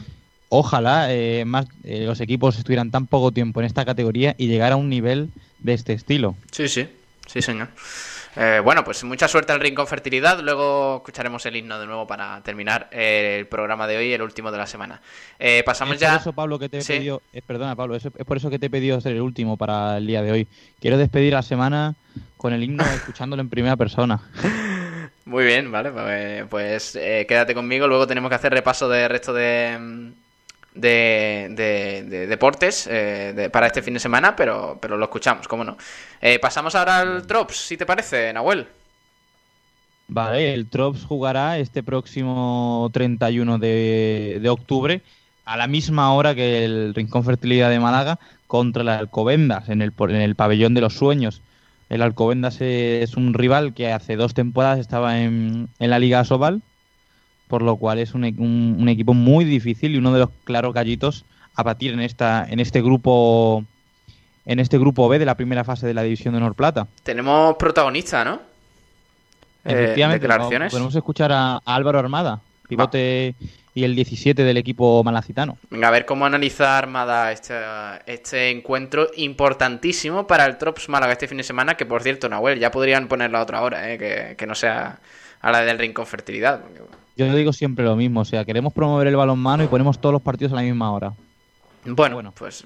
Ojalá 0.48 1.14
eh, 1.14 1.44
más 1.46 1.66
eh, 1.84 2.06
los 2.06 2.20
equipos 2.22 2.58
estuvieran 2.58 2.92
tan 2.92 3.08
poco 3.08 3.32
tiempo 3.32 3.60
en 3.60 3.66
esta 3.66 3.86
categoría 3.86 4.36
y 4.38 4.48
llegar 4.48 4.72
a 4.72 4.76
un 4.78 4.90
nivel 4.90 5.30
de 5.60 5.74
este 5.74 5.94
estilo. 5.94 6.36
Sí, 6.52 6.68
sí, 6.68 6.88
sí, 7.28 7.42
señor. 7.42 7.70
Eh, 8.36 8.62
bueno, 8.64 8.84
pues 8.84 9.04
mucha 9.04 9.28
suerte 9.28 9.52
al 9.52 9.60
Rincón 9.60 9.88
Fertilidad. 9.88 10.40
Luego 10.42 10.98
escucharemos 10.98 11.46
el 11.46 11.56
himno 11.56 11.80
de 11.80 11.86
nuevo 11.86 12.08
para 12.08 12.42
terminar 12.42 12.88
el 12.92 13.46
programa 13.48 13.88
de 13.88 13.98
hoy, 13.98 14.14
el 14.14 14.22
último 14.22 14.52
de 14.52 14.58
la 14.58 14.68
semana. 14.68 15.02
Eh, 15.38 15.64
pasamos 15.66 15.96
es 15.96 16.02
ya. 16.02 16.12
Por 16.12 16.22
eso, 16.22 16.34
Pablo, 16.34 16.60
que 16.60 16.70
te 16.70 16.80
he 16.80 16.84
pedido. 16.84 17.22
Eh, 17.34 17.42
perdona, 17.46 17.76
Pablo, 17.76 17.96
es, 17.96 18.06
es, 18.06 18.26
por 18.26 18.38
eso 18.38 18.50
que 18.50 18.60
te 18.60 18.68
he 18.68 18.70
pedido 18.70 19.02
ser 19.02 19.14
el 19.14 19.22
último 19.22 19.58
para 19.58 19.98
el 19.98 20.08
día 20.08 20.22
de 20.22 20.32
hoy. 20.32 20.48
Quiero 20.80 20.98
despedir 20.98 21.34
la 21.34 21.42
semana 21.42 21.96
con 22.38 22.54
el 22.54 22.64
himno 22.64 22.84
escuchándolo 22.96 23.42
en 23.42 23.50
primera 23.50 23.76
persona. 23.76 24.22
Muy 25.26 25.46
bien, 25.46 25.72
vale. 25.72 25.92
Pues, 25.92 26.46
pues 26.50 26.96
eh, 26.96 27.26
quédate 27.28 27.54
conmigo. 27.54 27.88
Luego 27.88 28.08
tenemos 28.08 28.30
que 28.30 28.36
hacer 28.36 28.54
repaso 28.54 28.88
del 28.90 29.10
resto 29.10 29.34
de 29.34 30.14
de, 30.74 31.48
de, 31.52 32.04
de 32.04 32.28
deportes 32.28 32.88
eh, 32.88 33.34
de, 33.36 33.50
para 33.50 33.68
este 33.68 33.82
fin 33.82 33.94
de 33.94 34.00
semana, 34.00 34.36
pero, 34.36 34.78
pero 34.82 34.98
lo 34.98 35.06
escuchamos, 35.06 35.48
cómo 35.48 35.64
no. 35.64 35.78
Eh, 36.22 36.40
pasamos 36.40 36.76
ahora 36.76 37.00
al 37.00 37.28
Trops, 37.28 37.56
si 37.56 37.78
te 37.78 37.86
parece, 37.86 38.32
Nahuel. 38.34 38.68
Vale, 40.08 40.54
el 40.54 40.70
Trops 40.70 41.06
jugará 41.06 41.58
este 41.58 41.84
próximo 41.84 42.90
31 42.94 43.60
de, 43.60 44.40
de 44.42 44.50
octubre 44.50 45.02
a 45.46 45.58
la 45.58 45.68
misma 45.68 46.14
hora 46.14 46.36
que 46.36 46.66
el 46.66 46.94
Rincón 46.94 47.24
Fertilidad 47.24 47.70
de 47.70 47.80
Málaga 47.80 48.20
contra 48.48 48.82
el 48.84 48.90
Alcobendas 48.90 49.70
en 49.70 49.82
el, 49.82 49.94
en 49.98 50.16
el 50.16 50.36
pabellón 50.36 50.74
de 50.74 50.82
los 50.82 50.96
sueños. 50.96 51.42
El 51.90 52.02
Alcobendas 52.02 52.62
es 52.62 53.18
un 53.18 53.34
rival 53.34 53.74
que 53.74 53.92
hace 53.92 54.16
dos 54.16 54.34
temporadas 54.34 54.80
estaba 54.80 55.22
en, 55.22 55.70
en 55.80 55.90
la 55.90 56.00
Liga 56.00 56.24
Sobal 56.24 56.62
por 57.52 57.64
lo 57.64 57.76
cual 57.76 58.00
es 58.00 58.14
un, 58.14 58.24
un, 58.24 58.78
un, 58.80 58.88
equipo 58.88 59.14
muy 59.14 59.44
difícil 59.44 59.94
y 59.94 59.98
uno 59.98 60.14
de 60.14 60.20
los 60.20 60.30
claros 60.46 60.74
gallitos 60.74 61.26
a 61.54 61.64
batir 61.64 61.92
en 61.92 62.00
esta 62.00 62.48
en 62.50 62.62
este 62.62 62.82
grupo 62.82 63.66
en 64.46 64.60
este 64.62 64.78
grupo 64.78 65.10
B 65.10 65.20
de 65.20 65.26
la 65.26 65.36
primera 65.36 65.66
fase 65.66 65.86
de 65.86 65.94
la 65.94 66.02
división 66.02 66.34
de 66.34 66.38
Honor 66.38 66.56
Plata. 66.56 66.88
Tenemos 67.04 67.58
protagonista, 67.58 68.24
¿no? 68.24 68.40
Efectivamente, 69.66 70.26
eh, 70.26 70.30
declaraciones. 70.30 70.72
podemos 70.72 70.96
escuchar 70.96 71.34
a, 71.34 71.56
a 71.56 71.76
Álvaro 71.76 72.00
Armada, 72.00 72.40
pivote 72.70 73.36
Va. 73.38 73.48
y 73.74 73.84
el 73.84 73.96
17 73.96 74.44
del 74.46 74.56
equipo 74.56 75.04
malacitano. 75.04 75.58
Venga, 75.70 75.90
a 75.90 75.92
ver 75.92 76.06
cómo 76.06 76.26
analiza 76.26 76.78
Armada 76.78 77.34
este, 77.34 77.54
este 78.06 78.50
encuentro 78.50 79.10
importantísimo 79.18 80.26
para 80.26 80.46
el 80.46 80.58
Trops 80.58 80.88
Málaga 80.88 81.12
este 81.12 81.28
fin 81.28 81.38
de 81.38 81.44
semana, 81.44 81.76
que 81.76 81.86
por 81.86 82.02
cierto, 82.02 82.30
Nahuel, 82.30 82.60
ya 82.60 82.72
podrían 82.72 83.10
ponerlo 83.10 83.40
a 83.40 83.42
otra 83.42 83.62
hora, 83.62 83.92
¿eh? 83.92 83.98
que, 83.98 84.36
que 84.38 84.48
no 84.48 84.56
sea 84.56 85.00
a 85.42 85.52
la 85.52 85.62
del 85.62 85.78
Rincón 85.78 86.08
Fertilidad. 86.08 86.62
Porque, 86.62 87.01
yo 87.28 87.36
digo 87.36 87.54
siempre 87.54 87.86
lo 87.86 87.96
mismo, 87.96 88.22
o 88.22 88.26
sea, 88.26 88.46
queremos 88.46 88.74
promover 88.74 89.08
el 89.08 89.16
balonmano 89.16 89.64
y 89.64 89.68
ponemos 89.68 90.00
todos 90.00 90.14
los 90.14 90.22
partidos 90.22 90.54
a 90.54 90.58
la 90.58 90.62
misma 90.62 90.92
hora. 90.92 91.14
Bueno, 91.86 92.16
bueno. 92.16 92.34
pues, 92.38 92.64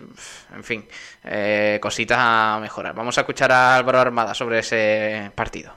en 0.53 0.63
fin, 0.63 0.85
eh, 1.23 1.79
cositas 1.81 2.17
a 2.19 2.59
mejorar. 2.61 2.93
Vamos 2.93 3.17
a 3.17 3.21
escuchar 3.21 3.51
a 3.51 3.77
Álvaro 3.77 3.99
Armada 3.99 4.33
sobre 4.33 4.59
ese 4.59 5.31
partido. 5.35 5.71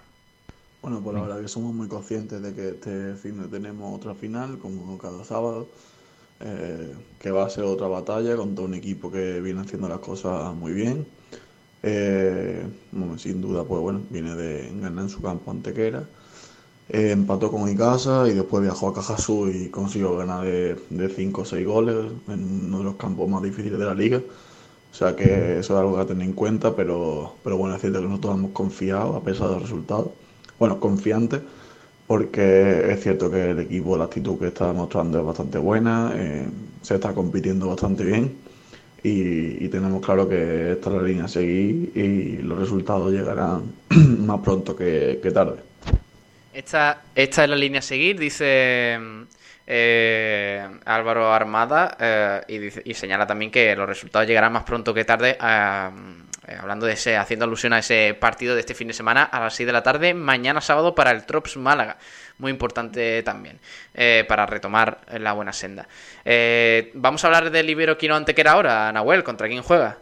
Bueno, 0.83 1.01
pues 1.03 1.15
la 1.15 1.23
verdad 1.23 1.41
que 1.41 1.49
somos 1.49 1.73
muy 1.75 1.89
conscientes 1.89 2.43
de 2.43 2.55
que 2.55 2.69
este 2.71 3.15
fin 3.15 3.41
de 3.41 3.49
tenemos 3.49 3.95
otra 3.95 4.15
final, 4.15 4.59
como 4.59 4.99
cada 4.99 5.25
sábado, 5.25 5.69
eh, 6.41 6.95
que 7.19 7.31
va 7.31 7.47
a 7.47 7.51
ser 7.51 7.65
otra 7.65 7.87
batalla 7.87 8.37
contra 8.37 8.65
un 8.65 8.75
equipo 8.75 9.11
que 9.11 9.41
viene 9.41 9.61
haciendo 9.61 9.89
las 9.89 9.99
cosas 9.99 10.55
muy 10.55 10.73
bien. 10.73 11.07
Eh, 11.83 12.67
bueno, 12.91 13.19
sin 13.19 13.41
duda, 13.41 13.65
pues 13.65 13.81
bueno, 13.81 14.03
viene 14.11 14.35
de 14.35 14.69
ganar 14.81 15.05
en 15.05 15.09
su 15.09 15.23
campo 15.23 15.51
Antequera 15.51 16.05
eh, 16.91 17.11
empató 17.11 17.51
con 17.51 17.69
Icasa 17.69 18.29
y 18.29 18.35
después 18.35 18.63
viajó 18.63 18.89
a 18.89 18.95
Cajasú 18.95 19.49
y 19.49 19.69
consiguió 19.69 20.17
ganar 20.17 20.45
de 20.45 21.09
5 21.15 21.43
o 21.43 21.45
6 21.45 21.67
goles 21.67 21.97
en 22.29 22.67
uno 22.67 22.79
de 22.79 22.85
los 22.85 22.97
campos 22.97 23.29
más 23.29 23.43
difíciles 23.43 23.79
de 23.79 23.85
la 23.85 23.95
liga. 23.95 24.23
O 24.91 24.95
sea 24.95 25.15
que 25.15 25.59
eso 25.59 25.75
es 25.75 25.79
algo 25.79 25.97
que 25.97 26.01
a 26.03 26.07
tener 26.07 26.27
en 26.27 26.33
cuenta, 26.33 26.75
pero, 26.75 27.35
pero 27.45 27.59
bueno, 27.59 27.75
es 27.77 27.81
cierto 27.81 28.01
que 28.01 28.09
nosotros 28.09 28.37
hemos 28.37 28.53
confiado 28.53 29.17
a 29.17 29.23
pesar 29.23 29.51
del 29.51 29.61
resultado. 29.61 30.13
Bueno, 30.59 30.81
confiantes, 30.81 31.41
porque 32.07 32.93
es 32.93 33.03
cierto 33.03 33.31
que 33.31 33.51
el 33.51 33.61
equipo, 33.61 33.97
la 33.99 34.05
actitud 34.05 34.39
que 34.39 34.49
está 34.49 34.69
demostrando 34.69 35.19
es 35.21 35.27
bastante 35.27 35.59
buena, 35.59 36.13
eh, 36.17 36.49
se 36.83 36.95
está 36.95 37.15
compitiendo 37.15 37.69
bastante 37.69 38.05
bien 38.05 38.37
y, 39.03 39.69
tenemos 39.69 40.05
claro 40.05 40.29
que 40.29 40.73
esta 40.73 40.91
es 40.91 40.97
la 40.97 41.03
línea 41.03 41.25
a 41.27 41.29
seguir 41.29 41.93
y 41.95 42.39
los 42.43 42.59
resultados 42.59 43.13
llegarán 43.13 43.75
más 44.27 44.41
pronto 44.41 44.75
que 44.75 45.31
tarde. 45.35 45.68
Esta, 46.59 47.03
esta 47.15 47.45
es 47.45 47.51
la 47.51 47.55
línea 47.55 47.79
a 47.79 47.83
seguir, 47.83 48.19
dice 48.19 48.99
eh, 49.65 50.69
Álvaro 50.87 51.33
Armada, 51.33 51.97
eh, 52.01 52.73
y, 52.85 52.95
señala 52.95 53.29
también 53.29 53.53
que 53.53 53.77
los 53.77 53.89
resultados 53.89 54.27
llegarán 54.27 54.53
más 54.55 54.65
pronto 54.65 54.93
que 54.93 55.05
tarde. 55.05 55.39
Eh, 55.41 56.57
hablando 56.61 56.85
de 56.87 56.95
ese, 56.95 57.17
haciendo 57.17 57.45
alusión 57.45 57.75
a 57.75 57.79
ese 57.79 58.17
partido 58.19 58.57
de 58.57 58.61
este 58.61 58.75
fin 58.75 58.89
de 58.89 58.95
semana 58.95 59.23
a 59.23 59.39
las 59.39 59.55
6 59.55 59.69
de 59.69 59.73
la 59.73 59.85
tarde, 59.85 60.15
mañana 60.15 60.61
sábado 60.61 60.97
para 60.97 61.13
el 61.13 61.27
Trops 61.27 61.57
Málaga. 61.57 61.97
Muy 62.39 62.51
importante 62.51 63.23
también, 63.23 63.61
para 64.27 64.45
retomar 64.45 64.99
la 65.17 65.35
buena 65.35 65.53
senda. 65.53 65.87
Vamos 66.95 67.23
a 67.23 67.29
hablar 67.29 67.53
del 67.53 67.71
Iberoquino 67.71 68.17
Antequera 68.17 68.53
ahora, 68.53 68.91
Nahuel, 68.91 69.23
¿contra 69.23 69.47
quién 69.47 69.63
juega? 69.63 69.99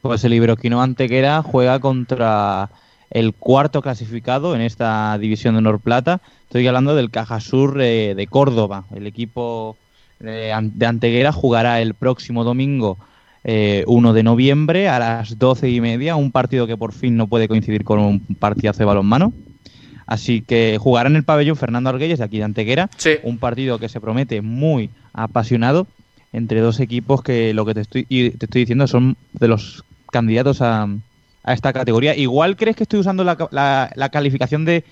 Pues 0.00 0.24
el 0.24 0.34
Iberoquino 0.34 0.82
Antequera 0.82 1.40
juega 1.42 1.78
contra 1.78 2.68
el 3.12 3.34
cuarto 3.34 3.82
clasificado 3.82 4.54
en 4.54 4.62
esta 4.62 5.16
división 5.18 5.54
de 5.54 5.58
Honor 5.58 5.80
Plata. 5.80 6.20
Estoy 6.44 6.66
hablando 6.66 6.94
del 6.94 7.10
Cajasur 7.10 7.80
eh, 7.80 8.14
de 8.16 8.26
Córdoba. 8.26 8.86
El 8.94 9.06
equipo 9.06 9.76
de, 10.18 10.52
Anteguera 10.52 11.30
jugará 11.30 11.80
el 11.80 11.94
próximo 11.94 12.42
domingo 12.42 12.96
1 13.44 13.50
eh, 13.52 13.84
de 13.86 14.22
noviembre 14.22 14.88
a 14.88 14.98
las 14.98 15.38
12 15.38 15.68
y 15.68 15.80
media, 15.80 16.16
un 16.16 16.32
partido 16.32 16.66
que 16.66 16.76
por 16.76 16.92
fin 16.92 17.16
no 17.16 17.26
puede 17.26 17.48
coincidir 17.48 17.84
con 17.84 17.98
un 17.98 18.20
partidazo 18.38 18.78
de 18.78 18.84
balonmano. 18.86 19.32
Así 20.06 20.40
que 20.40 20.78
jugará 20.80 21.08
en 21.08 21.16
el 21.16 21.24
pabellón 21.24 21.56
Fernando 21.56 21.90
Arguelles 21.90 22.18
de 22.18 22.24
aquí 22.24 22.38
de 22.38 22.44
Anteguera, 22.44 22.90
un 23.22 23.38
partido 23.38 23.78
que 23.78 23.88
se 23.88 24.00
promete 24.00 24.42
muy 24.42 24.90
apasionado 25.12 25.86
entre 26.32 26.60
dos 26.60 26.80
equipos 26.80 27.22
que 27.22 27.52
lo 27.52 27.66
que 27.66 27.74
te 27.74 27.80
estoy, 27.82 28.04
te 28.04 28.46
estoy 28.46 28.62
diciendo 28.62 28.86
son 28.86 29.16
de 29.32 29.48
los 29.48 29.84
candidatos 30.10 30.60
a, 30.60 30.88
a 31.42 31.52
esta 31.52 31.72
categoría. 31.72 32.14
Igual 32.16 32.56
crees 32.56 32.76
que 32.76 32.84
estoy 32.84 33.00
usando 33.00 33.24
la, 33.24 33.90
la, 33.94 34.08
calificación 34.10 34.64
de, 34.64 34.84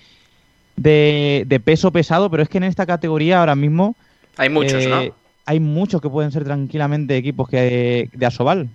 de, 0.76 1.62
peso 1.64 1.92
pesado, 1.92 2.30
pero 2.30 2.42
es 2.42 2.48
que 2.48 2.58
en 2.58 2.64
esta 2.64 2.86
categoría 2.86 3.40
ahora 3.40 3.54
mismo... 3.54 3.96
Hay 4.36 4.48
muchos, 4.48 4.86
¿no? 4.86 5.00
Eh, 5.00 5.12
hay 5.46 5.60
muchos 5.60 6.00
que 6.00 6.08
pueden 6.08 6.32
ser 6.32 6.44
tranquilamente 6.44 7.16
equipos 7.16 7.48
que 7.48 8.08
de 8.12 8.26
Asobal. 8.26 8.68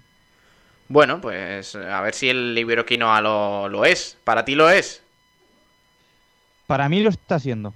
Bueno, 0.88 1.20
pues 1.20 1.76
a 1.76 2.02
ver 2.02 2.14
si 2.14 2.30
el 2.30 2.56
Iberoquinoa 2.58 3.22
lo, 3.22 3.70
lo 3.70 3.86
es. 3.86 4.18
¿Para 4.24 4.46
ti 4.46 4.56
lo 4.56 4.70
es? 4.70 5.02
Para 6.68 6.90
mí 6.90 7.02
lo 7.02 7.10
está 7.10 7.36
haciendo, 7.36 7.74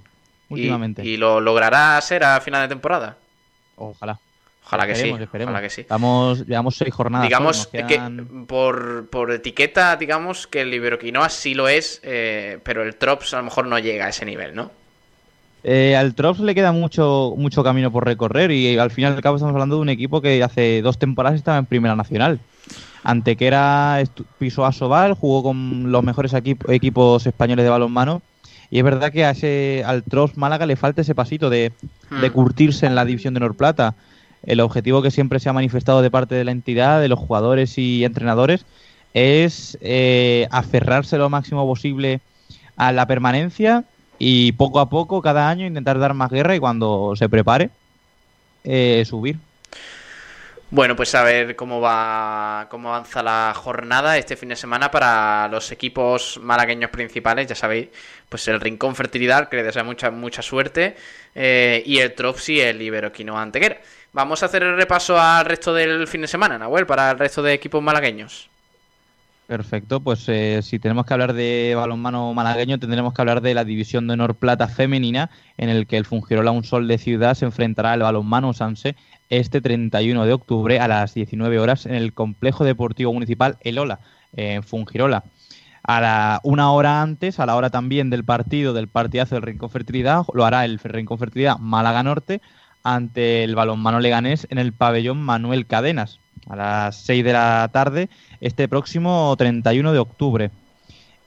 últimamente. 0.49 1.05
¿Y, 1.05 1.17
lo 1.17 1.39
logrará 1.39 1.99
ser 2.01 2.23
a 2.23 2.41
final 2.41 2.63
de 2.63 2.67
temporada? 2.67 3.17
Ojalá. 3.75 4.19
Ojalá 4.69 4.85
que 4.85 4.95
sí. 4.95 5.11
Ojalá 5.11 5.61
que 5.61 5.69
sí. 5.71 5.81
Estamos, 5.81 6.45
llevamos 6.45 6.75
seis 6.75 6.93
jornadas. 6.93 7.27
Digamos 7.27 7.65
que 7.65 7.99
por, 8.47 9.09
por, 9.09 9.31
etiqueta, 9.31 9.95
digamos 9.95 10.45
que 10.45 10.61
el 10.61 10.71
Iberoquinoa 10.71 11.29
sí 11.29 11.55
lo 11.55 11.67
es, 11.67 11.99
eh, 12.03 12.59
pero 12.63 12.83
el 12.83 12.95
Trops 12.95 13.33
a 13.33 13.37
lo 13.37 13.45
mejor 13.45 13.65
no 13.65 13.79
llega 13.79 14.05
a 14.05 14.09
ese 14.09 14.25
nivel, 14.25 14.53
¿no? 14.53 14.69
Eh, 15.63 15.95
al 15.95 16.13
Trops 16.13 16.39
le 16.41 16.53
queda 16.53 16.71
mucho, 16.71 17.33
mucho 17.35 17.63
camino 17.63 17.91
por 17.91 18.05
recorrer 18.05 18.51
y 18.51 18.77
al 18.77 18.91
final 18.91 19.13
al 19.13 19.21
cabo 19.23 19.37
estamos 19.37 19.53
hablando 19.53 19.77
de 19.77 19.81
un 19.81 19.89
equipo 19.89 20.21
que 20.21 20.43
hace 20.43 20.83
dos 20.83 20.99
temporadas 20.99 21.39
estaba 21.39 21.57
en 21.57 21.65
Primera 21.65 21.95
Nacional. 21.95 22.39
Antequera 23.03 24.03
pisó 24.37 24.67
a 24.67 24.71
Sobal, 24.71 25.15
jugó 25.15 25.41
con 25.41 25.91
los 25.91 26.03
mejores 26.03 26.31
equipos 26.33 27.25
españoles 27.25 27.65
de 27.65 27.71
balonmano 27.71 28.21
y 28.69 28.77
es 28.77 28.83
verdad 28.83 29.11
que 29.11 29.25
a 29.25 29.31
ese, 29.31 29.83
al 29.83 30.03
Trops 30.03 30.37
Málaga 30.37 30.67
le 30.67 30.75
falta 30.75 31.01
ese 31.01 31.15
pasito 31.15 31.49
de, 31.49 31.71
de 32.21 32.29
hmm. 32.29 32.33
curtirse 32.33 32.85
en 32.85 32.93
la 32.93 33.03
división 33.03 33.33
de 33.33 33.39
Norplata. 33.39 33.93
Plata 33.93 34.09
el 34.43 34.59
objetivo 34.59 35.01
que 35.01 35.11
siempre 35.11 35.39
se 35.39 35.49
ha 35.49 35.53
manifestado 35.53 36.01
de 36.01 36.11
parte 36.11 36.35
de 36.35 36.43
la 36.43 36.51
entidad, 36.51 37.01
de 37.01 37.07
los 37.07 37.19
jugadores 37.19 37.77
y 37.77 38.03
entrenadores, 38.03 38.65
es 39.13 39.77
eh, 39.81 40.47
aferrarse 40.51 41.17
lo 41.17 41.29
máximo 41.29 41.65
posible 41.65 42.21
a 42.77 42.91
la 42.91 43.05
permanencia 43.05 43.83
y 44.17 44.51
poco 44.53 44.79
a 44.79 44.89
poco, 44.89 45.21
cada 45.21 45.49
año, 45.49 45.65
intentar 45.65 45.99
dar 45.99 46.13
más 46.13 46.29
guerra 46.29 46.55
y 46.55 46.59
cuando 46.59 47.13
se 47.15 47.29
prepare, 47.29 47.69
eh, 48.63 49.03
subir. 49.05 49.37
Bueno, 50.71 50.95
pues 50.95 51.15
a 51.15 51.23
ver 51.23 51.55
cómo 51.55 51.81
va, 51.81 52.67
cómo 52.69 52.89
avanza 52.89 53.23
la 53.23 53.53
jornada 53.55 54.19
este 54.19 54.37
fin 54.37 54.49
de 54.49 54.55
semana 54.55 54.91
para 54.91 55.47
los 55.47 55.71
equipos 55.71 56.39
malagueños 56.43 56.91
principales, 56.91 57.47
ya 57.47 57.55
sabéis, 57.55 57.87
pues 58.29 58.47
el 58.49 58.61
Rincón 58.61 58.95
Fertilidad, 58.95 59.49
que 59.49 59.57
le 59.57 59.63
desea 59.63 59.83
mucha, 59.83 60.11
mucha 60.11 60.43
suerte, 60.43 60.95
eh, 61.33 61.81
y 61.87 61.97
el 61.97 62.13
Tropsy, 62.13 62.61
el 62.61 62.79
Iberoquino 62.83 63.39
Anteguera. 63.39 63.81
Vamos 64.11 64.41
a 64.41 64.47
hacer 64.47 64.63
el 64.63 64.75
repaso 64.75 65.19
al 65.19 65.45
resto 65.45 65.73
del 65.73 66.07
fin 66.07 66.21
de 66.21 66.27
semana, 66.27 66.57
Nahuel, 66.57 66.87
para 66.87 67.11
el 67.11 67.19
resto 67.19 67.43
de 67.43 67.53
equipos 67.53 67.81
malagueños. 67.83 68.49
Perfecto, 69.45 69.99
pues 69.99 70.29
eh, 70.29 70.61
si 70.61 70.77
tenemos 70.77 71.05
que 71.05 71.13
hablar 71.13 71.33
de 71.33 71.73
balonmano 71.75 72.33
malagueño, 72.35 72.77
tendremos 72.77 73.13
que 73.13 73.21
hablar 73.21 73.41
de 73.41 73.55
la 73.55 73.63
división 73.63 74.07
de 74.07 74.13
honor 74.13 74.35
plata 74.35 74.67
femenina, 74.67 75.31
en 75.57 75.69
el 75.69 75.87
que 75.87 75.97
el 75.97 76.05
Fungirola 76.05 76.51
Un 76.51 76.63
Sol 76.63 76.87
de 76.87 76.99
Ciudad 76.99 77.33
se 77.33 77.45
enfrentará 77.45 77.93
al 77.93 78.01
balonmano 78.01 78.53
Sanse 78.53 78.95
este 79.29 79.59
31 79.61 80.25
de 80.25 80.33
octubre 80.33 80.79
a 80.79 80.87
las 80.87 81.15
19 81.15 81.59
horas 81.59 81.85
en 81.87 81.95
el 81.95 82.13
Complejo 82.13 82.63
Deportivo 82.63 83.11
Municipal 83.13 83.57
El 83.61 83.79
Ola, 83.79 83.99
en 84.33 84.61
Fungirola. 84.61 85.23
A 85.81 86.01
la, 86.01 86.41
una 86.43 86.71
hora 86.71 87.01
antes, 87.01 87.39
a 87.39 87.47
la 87.47 87.55
hora 87.55 87.71
también 87.71 88.11
del 88.11 88.23
partido, 88.23 88.73
del 88.73 88.87
partidazo 88.87 89.33
del 89.33 89.43
Rincón 89.43 89.71
Fertilidad, 89.71 90.25
lo 90.33 90.45
hará 90.45 90.65
el 90.65 90.77
Rincón 90.77 91.17
Fertilidad 91.17 91.57
Málaga 91.57 92.03
Norte 92.03 92.41
ante 92.83 93.43
el 93.43 93.55
balonmano 93.55 93.99
leganés 93.99 94.47
en 94.49 94.57
el 94.57 94.73
pabellón 94.73 95.21
Manuel 95.21 95.65
Cadenas 95.65 96.19
a 96.49 96.55
las 96.55 96.95
6 96.97 97.23
de 97.23 97.33
la 97.33 97.69
tarde 97.71 98.09
este 98.41 98.67
próximo 98.67 99.33
31 99.37 99.93
de 99.93 99.99
octubre. 99.99 100.51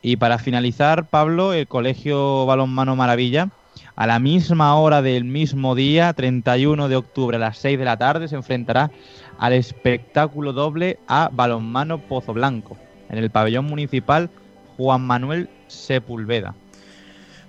Y 0.03 0.17
para 0.17 0.39
finalizar, 0.39 1.09
Pablo, 1.09 1.53
el 1.53 1.69
Colegio 1.69 2.45
Balonmano 2.45 2.97
Maravilla, 2.97 3.51
a 3.95 4.07
la 4.07 4.19
misma 4.19 4.75
hora 4.75 5.01
del 5.01 5.25
mismo 5.25 5.75
día, 5.77 6.13
31 6.13 6.89
de 6.89 6.97
octubre 6.97 7.37
a 7.37 7.41
las 7.41 7.59
6 7.59 7.79
de 7.79 7.85
la 7.85 7.97
tarde, 7.97 8.27
se 8.27 8.35
enfrentará 8.35 8.91
al 9.39 9.53
espectáculo 9.53 10.53
doble 10.53 10.99
a 11.07 11.31
Balonmano 11.33 11.99
Pozo 11.99 12.33
Blanco, 12.33 12.77
en 13.11 13.19
el 13.19 13.31
pabellón 13.31 13.67
municipal 13.67 14.29
Juan 14.77 15.03
Manuel 15.03 15.49
Sepulveda. 15.69 16.55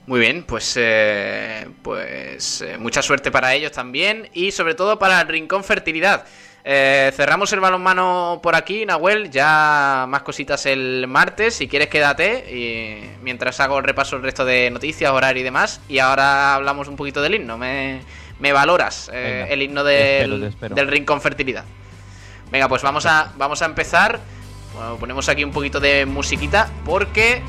Muy 0.06 0.20
bien, 0.20 0.43
pues, 0.43 0.76
eh, 0.78 1.66
pues 1.82 2.62
eh, 2.62 2.78
mucha 2.78 3.01
suerte 3.01 3.32
para 3.32 3.54
ellos 3.54 3.72
también 3.72 4.30
y 4.34 4.51
sobre 4.51 4.76
todo 4.76 4.99
para 4.99 5.22
el 5.22 5.28
Rincón 5.30 5.64
Fertilidad. 5.64 6.26
Eh, 6.66 7.12
cerramos 7.16 7.54
el 7.54 7.62
balonmano 7.62 8.39
por 8.43 8.56
aquí, 8.56 8.86
Nahuel. 8.86 9.30
Ya 9.32 10.06
más 10.10 10.24
cositas 10.24 10.66
el 10.66 11.06
martes. 11.08 11.56
Si 11.56 11.70
quieres, 11.70 11.88
quédate. 11.88 12.54
Y 12.54 13.18
mientras 13.22 13.62
hago 13.62 13.78
el 13.78 13.86
repaso 13.86 14.18
el 14.18 14.24
resto 14.24 14.43
de 14.43 14.70
noticias, 14.72 15.10
horario 15.10 15.39
y 15.39 15.43
demás. 15.43 15.80
Y 15.88 15.99
ahora 15.99 16.56
hablamos 16.56 16.89
un 16.89 16.97
poquito 16.97 17.22
del 17.22 17.36
himno. 17.36 17.58
Me, 17.58 18.01
valoras 18.39 19.10
el 19.14 19.62
himno 19.62 19.86
del, 19.86 20.54
del 20.60 20.88
Rincón 20.88 21.22
Fertilidad. 21.22 21.64
Venga, 22.51 22.68
pues 22.68 22.82
vamos 22.82 23.06
a, 23.06 23.32
vamos 23.38 23.62
a 23.62 23.66
empezar. 23.66 24.20
ponemos 24.99 25.30
aquí 25.30 25.45
un 25.45 25.51
poquito 25.51 25.80
de 25.80 26.06
musiquita 26.06 26.70
porque 26.86 27.41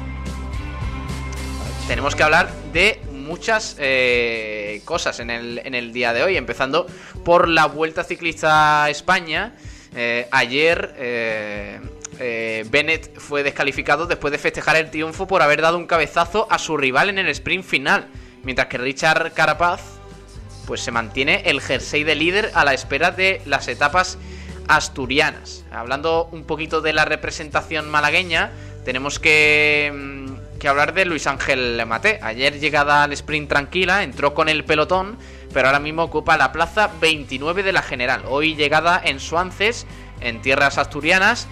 tenemos 1.86 2.14
que 2.14 2.22
hablar 2.22 2.50
de 2.72 3.00
muchas 3.12 3.76
eh, 3.78 4.80
cosas 4.84 5.20
en 5.20 5.30
el, 5.30 5.92
día 5.92 6.12
de 6.12 6.22
hoy, 6.22 6.36
empezando 6.36 6.86
por 7.24 7.48
la 7.48 7.66
Vuelta 7.66 8.04
Ciclista 8.04 8.84
a 8.84 8.90
España. 8.90 9.54
Eh, 9.94 10.26
ayer 10.30 10.94
eh, 10.98 12.64
Bennett 12.70 13.18
fue 13.18 13.42
descalificado 13.42 14.06
después 14.06 14.32
de 14.32 14.38
festejar 14.38 14.76
el 14.76 14.90
triunfo 14.90 15.26
por 15.26 15.42
haber 15.42 15.60
dado 15.60 15.76
un 15.76 15.86
cabezazo 15.86 16.46
a 16.50 16.58
su 16.58 16.76
rival 16.76 17.10
en 17.10 17.18
el 17.18 17.28
sprint 17.28 17.64
final, 17.64 18.08
mientras 18.42 18.68
que 18.68 18.78
Richard 18.78 19.32
Carapaz 19.32 19.80
pues 20.66 20.80
se 20.80 20.90
mantiene 20.90 21.42
el 21.44 21.60
jersey 21.60 22.04
de 22.04 22.14
líder 22.14 22.50
a 22.54 22.64
la 22.64 22.72
espera 22.72 23.10
de 23.10 23.42
las 23.44 23.68
etapas 23.68 24.18
asturianas. 24.68 25.64
Hablando 25.70 26.28
un 26.32 26.44
poquito 26.44 26.80
de 26.80 26.94
la 26.94 27.04
representación 27.04 27.90
malagueña, 27.90 28.50
tenemos 28.84 29.18
que 29.18 29.92
mm, 29.94 30.23
que 30.58 30.68
hablar 30.68 30.94
de 30.94 31.04
Luis 31.04 31.26
Ángel 31.26 31.82
Mate. 31.86 32.18
Ayer 32.22 32.58
llegada 32.58 33.02
al 33.02 33.12
sprint 33.12 33.48
tranquila, 33.48 34.02
entró 34.02 34.34
con 34.34 34.48
el 34.48 34.64
pelotón, 34.64 35.18
pero 35.52 35.68
ahora 35.68 35.80
mismo 35.80 36.02
ocupa 36.02 36.36
la 36.36 36.52
plaza 36.52 36.90
29 37.00 37.62
de 37.62 37.72
la 37.72 37.82
general. 37.82 38.22
Hoy 38.28 38.54
llegada 38.54 39.00
en 39.02 39.20
Suances, 39.20 39.86
en 40.20 40.40
tierras 40.42 40.78
asturianas, 40.78 41.48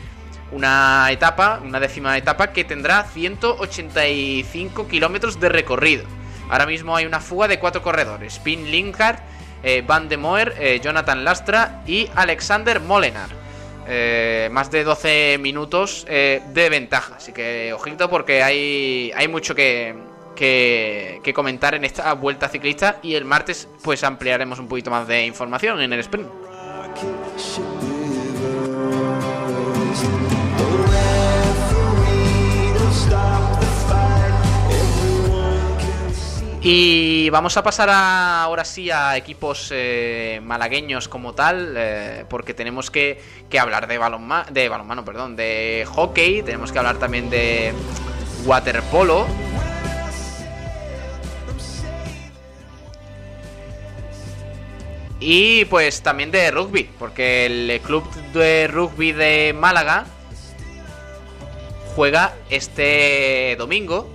una 0.50 1.08
etapa, 1.10 1.60
una 1.64 1.80
décima 1.80 2.16
etapa 2.16 2.52
que 2.52 2.64
tendrá 2.64 3.04
185 3.04 4.88
kilómetros 4.88 5.40
de 5.40 5.48
recorrido. 5.48 6.04
Ahora 6.48 6.66
mismo 6.66 6.96
hay 6.96 7.06
una 7.06 7.20
fuga 7.20 7.48
de 7.48 7.58
cuatro 7.58 7.82
corredores: 7.82 8.38
Pin 8.38 8.70
Linkard, 8.70 9.18
eh, 9.62 9.82
Van 9.86 10.08
de 10.08 10.16
Moer, 10.16 10.54
eh, 10.58 10.80
Jonathan 10.82 11.24
Lastra 11.24 11.82
y 11.86 12.10
Alexander 12.14 12.80
Molenar. 12.80 13.41
Eh, 13.86 14.48
más 14.52 14.70
de 14.70 14.84
12 14.84 15.38
minutos 15.40 16.06
eh, 16.08 16.42
de 16.52 16.68
ventaja. 16.68 17.16
Así 17.16 17.32
que 17.32 17.72
ojito 17.72 18.08
porque 18.08 18.42
hay, 18.42 19.12
hay 19.14 19.28
mucho 19.28 19.54
que, 19.54 19.94
que, 20.36 21.20
que 21.22 21.34
comentar 21.34 21.74
en 21.74 21.84
esta 21.84 22.12
vuelta 22.14 22.48
ciclista. 22.48 22.98
Y 23.02 23.14
el 23.14 23.24
martes, 23.24 23.68
pues 23.82 24.04
ampliaremos 24.04 24.58
un 24.58 24.68
poquito 24.68 24.90
más 24.90 25.06
de 25.08 25.26
información 25.26 25.80
en 25.80 25.92
el 25.92 26.00
sprint. 26.00 26.28
Y 36.64 37.28
vamos 37.30 37.56
a 37.56 37.62
pasar 37.64 37.90
a- 37.90 38.42
ahora 38.44 38.64
sí 38.64 38.88
a 38.90 39.16
equipos 39.16 39.70
eh, 39.72 40.40
malagueños 40.44 41.08
como 41.08 41.34
tal, 41.34 41.74
eh, 41.76 42.24
porque 42.28 42.54
tenemos 42.54 42.88
que, 42.90 43.20
hablar 43.58 43.88
de, 43.88 43.98
balonma 43.98 44.46
de 44.50 44.68
balonmano, 44.68 45.04
perdón, 45.04 45.34
de 45.34 45.84
hockey, 45.88 46.42
tenemos 46.42 46.70
que 46.70 46.78
hablar 46.78 46.98
también 46.98 47.30
de 47.30 47.74
waterpolo. 48.44 49.26
Y 55.20 55.64
pues 55.66 56.02
también 56.02 56.30
de 56.30 56.50
rugby, 56.50 56.90
porque 56.98 57.46
el 57.46 57.80
club 57.80 58.04
de 58.32 58.66
rugby 58.66 59.12
de 59.12 59.54
Málaga 59.56 60.06
juega 61.94 62.34
este 62.50 63.54
domingo 63.56 64.08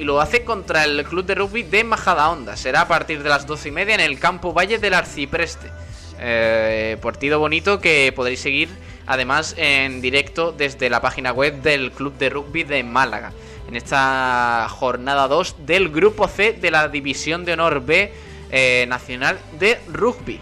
y 0.00 0.04
lo 0.04 0.18
hace 0.18 0.44
contra 0.44 0.84
el 0.84 1.04
club 1.04 1.26
de 1.26 1.34
rugby 1.34 1.62
de 1.62 1.84
Majadahonda. 1.84 2.56
Será 2.56 2.80
a 2.80 2.88
partir 2.88 3.22
de 3.22 3.28
las 3.28 3.46
12 3.46 3.68
y 3.68 3.70
media 3.70 3.94
en 3.94 4.00
el 4.00 4.18
campo 4.18 4.54
Valle 4.54 4.78
del 4.78 4.94
Arcipreste. 4.94 5.70
Eh, 6.18 6.96
partido 7.02 7.38
bonito 7.38 7.80
que 7.80 8.10
podréis 8.16 8.40
seguir 8.40 8.70
además 9.06 9.54
en 9.58 10.00
directo 10.00 10.52
desde 10.52 10.88
la 10.88 11.02
página 11.02 11.32
web 11.32 11.60
del 11.60 11.92
club 11.92 12.16
de 12.16 12.30
rugby 12.30 12.64
de 12.64 12.82
Málaga. 12.82 13.32
En 13.68 13.76
esta 13.76 14.68
jornada 14.70 15.28
2 15.28 15.66
del 15.66 15.90
grupo 15.90 16.28
C 16.28 16.54
de 16.54 16.70
la 16.70 16.88
División 16.88 17.44
de 17.44 17.52
Honor 17.52 17.84
B 17.84 18.10
eh, 18.50 18.86
Nacional 18.88 19.38
de 19.58 19.80
Rugby. 19.86 20.40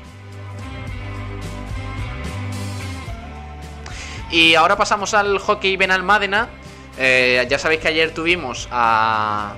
Y 4.30 4.54
ahora 4.54 4.76
pasamos 4.76 5.14
al 5.14 5.40
hockey 5.40 5.76
Benalmádena. 5.76 6.48
Eh, 6.98 7.46
ya 7.48 7.58
sabéis 7.58 7.80
que 7.80 7.88
ayer 7.88 8.12
tuvimos 8.12 8.68
a, 8.70 9.54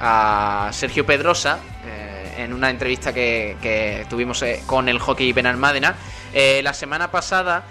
a 0.00 0.70
Sergio 0.72 1.04
Pedrosa 1.04 1.58
eh, 1.86 2.44
en 2.44 2.54
una 2.54 2.70
entrevista 2.70 3.12
que, 3.12 4.06
tuvimos 4.08 4.42
eh, 4.42 4.62
con 4.66 4.88
el 4.88 4.98
hockey 4.98 5.32
Benalmádena. 5.32 5.94
Eh, 6.32 6.60
la 6.62 6.72
semana 6.72 7.10
pasada 7.10 7.64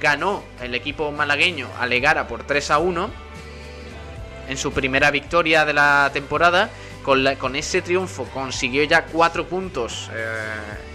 ganó 0.00 0.42
el 0.62 0.74
equipo 0.74 1.12
malagueño 1.12 1.68
a 1.78 1.84
Legara 1.84 2.26
por 2.26 2.44
3 2.44 2.70
a 2.70 2.78
1 2.78 3.10
en 4.48 4.56
su 4.56 4.72
primera 4.72 5.10
victoria 5.10 5.66
de 5.66 5.74
la 5.74 6.08
temporada. 6.12 6.70
Con, 7.02 7.22
con 7.36 7.56
ese 7.56 7.82
triunfo 7.82 8.24
consiguió 8.26 8.82
ya 8.84 9.04
4 9.04 9.46
puntos 9.46 10.08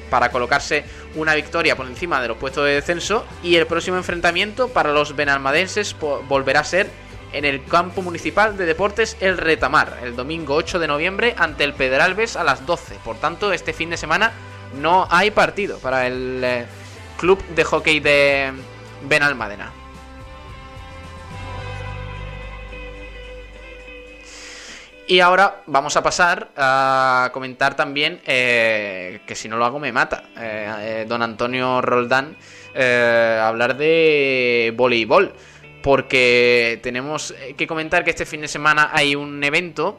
para 0.09 0.31
colocarse 0.31 0.85
una 1.15 1.35
victoria 1.35 1.75
por 1.75 1.85
encima 1.85 2.19
de 2.19 2.29
los 2.29 2.37
puestos 2.37 2.65
de 2.65 2.71
descenso. 2.71 3.27
Y 3.43 3.57
el 3.57 3.67
próximo 3.67 3.97
enfrentamiento 3.97 4.69
para 4.69 4.91
los 4.91 5.15
benalmadenses 5.15 5.95
volverá 6.27 6.61
a 6.61 6.63
ser 6.63 6.89
en 7.33 7.45
el 7.45 7.63
campo 7.65 8.01
municipal 8.01 8.57
de 8.57 8.65
deportes 8.65 9.17
El 9.19 9.37
Retamar, 9.37 9.99
el 10.03 10.15
domingo 10.15 10.55
8 10.55 10.79
de 10.79 10.87
noviembre 10.87 11.35
ante 11.37 11.63
el 11.63 11.73
Pedralbes 11.73 12.35
a 12.35 12.43
las 12.43 12.65
12. 12.65 12.95
Por 13.03 13.17
tanto, 13.17 13.51
este 13.51 13.73
fin 13.73 13.89
de 13.89 13.97
semana 13.97 14.31
no 14.75 15.07
hay 15.09 15.31
partido 15.31 15.79
para 15.79 16.07
el 16.07 16.41
eh, 16.43 16.65
club 17.17 17.43
de 17.55 17.63
hockey 17.63 17.99
de 17.99 18.51
Benalmádena. 19.03 19.71
Y 25.09 25.21
ahora 25.21 25.61
vamos 25.67 25.95
a 25.95 26.03
pasar 26.03 26.49
a 26.57 27.29
comentar 27.31 27.77
también, 27.77 28.19
eh, 28.25 29.21
que 29.25 29.35
si 29.35 29.47
no 29.47 29.55
lo 29.55 29.63
hago 29.63 29.79
me 29.79 29.93
mata, 29.93 30.25
eh, 30.37 31.05
don 31.07 31.21
Antonio 31.21 31.81
Roldán, 31.81 32.35
hablar 32.75 33.77
de 33.77 34.73
voleibol. 34.75 35.33
Porque 35.87 36.81
tenemos 36.83 37.33
que 37.55 37.65
comentar 37.65 38.03
que 38.03 38.09
este 38.09 38.25
fin 38.25 38.41
de 38.41 38.49
semana 38.49 38.89
hay 38.91 39.15
un 39.15 39.41
evento 39.41 39.97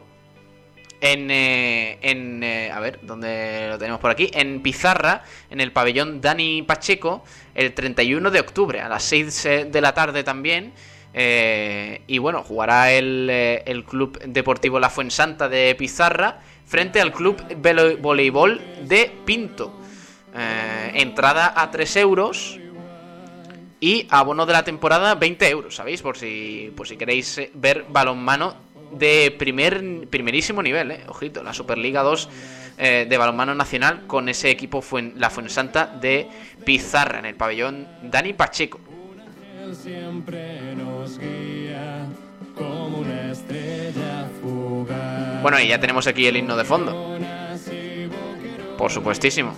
en, 1.00 1.30
eh, 1.30 1.96
en 2.02 2.42
eh, 2.42 2.70
a 2.70 2.78
ver, 2.78 2.98
¿dónde 3.00 3.68
lo 3.70 3.78
tenemos 3.78 3.98
por 3.98 4.10
aquí? 4.10 4.30
En 4.34 4.60
Pizarra, 4.60 5.24
en 5.48 5.62
el 5.62 5.72
pabellón 5.72 6.20
Dani 6.20 6.60
Pacheco, 6.60 7.24
el 7.54 7.72
31 7.72 8.30
de 8.30 8.38
octubre, 8.38 8.82
a 8.82 8.88
las 8.90 9.02
6 9.04 9.42
de 9.72 9.80
la 9.80 9.94
tarde 9.94 10.24
también. 10.24 10.74
Eh, 11.14 12.02
y 12.06 12.18
bueno, 12.18 12.42
jugará 12.42 12.92
el, 12.92 13.26
eh, 13.30 13.62
el 13.64 13.86
Club 13.86 14.18
Deportivo 14.26 14.78
La 14.78 14.90
Fuensanta 14.90 15.48
de 15.48 15.74
Pizarra 15.74 16.42
frente 16.66 17.00
al 17.00 17.12
Club 17.12 17.42
Voleibol 18.02 18.60
de 18.86 19.10
Pinto. 19.24 19.80
Eh, 20.36 20.90
entrada 20.96 21.54
a 21.56 21.70
3 21.70 21.96
euros 21.96 22.60
y 23.80 24.06
abono 24.10 24.44
de 24.46 24.52
la 24.52 24.64
temporada 24.64 25.14
20 25.14 25.48
euros, 25.48 25.74
¿sabéis? 25.76 26.02
Por 26.02 26.16
si, 26.16 26.72
por 26.76 26.88
si 26.88 26.96
queréis 26.96 27.38
eh, 27.38 27.50
ver 27.54 27.84
balonmano 27.88 28.54
de 28.92 29.34
primer, 29.38 30.08
primerísimo 30.08 30.62
nivel, 30.62 30.90
¿eh? 30.90 31.00
Ojito, 31.08 31.42
la 31.42 31.52
Superliga 31.52 32.02
2 32.02 32.28
eh, 32.78 33.06
de 33.08 33.18
balonmano 33.18 33.54
nacional 33.54 34.06
con 34.06 34.28
ese 34.28 34.50
equipo 34.50 34.80
Fuen- 34.82 35.14
la 35.16 35.30
Fuensanta 35.30 35.86
de 35.86 36.28
Pizarra 36.64 37.18
en 37.18 37.26
el 37.26 37.34
pabellón 37.34 37.86
Dani 38.02 38.32
Pacheco. 38.32 38.80
Él 39.64 39.74
siempre 39.76 40.74
nos 40.74 41.18
guía 41.18 42.06
como 42.56 42.98
una 42.98 43.30
estrella 43.32 44.28
fugaz. 44.40 45.42
Bueno, 45.42 45.60
y 45.60 45.68
ya 45.68 45.78
tenemos 45.78 46.06
aquí 46.06 46.26
el 46.26 46.36
himno 46.36 46.56
de 46.56 46.64
fondo. 46.64 47.18
Por 48.78 48.90
supuestísimo. 48.90 49.54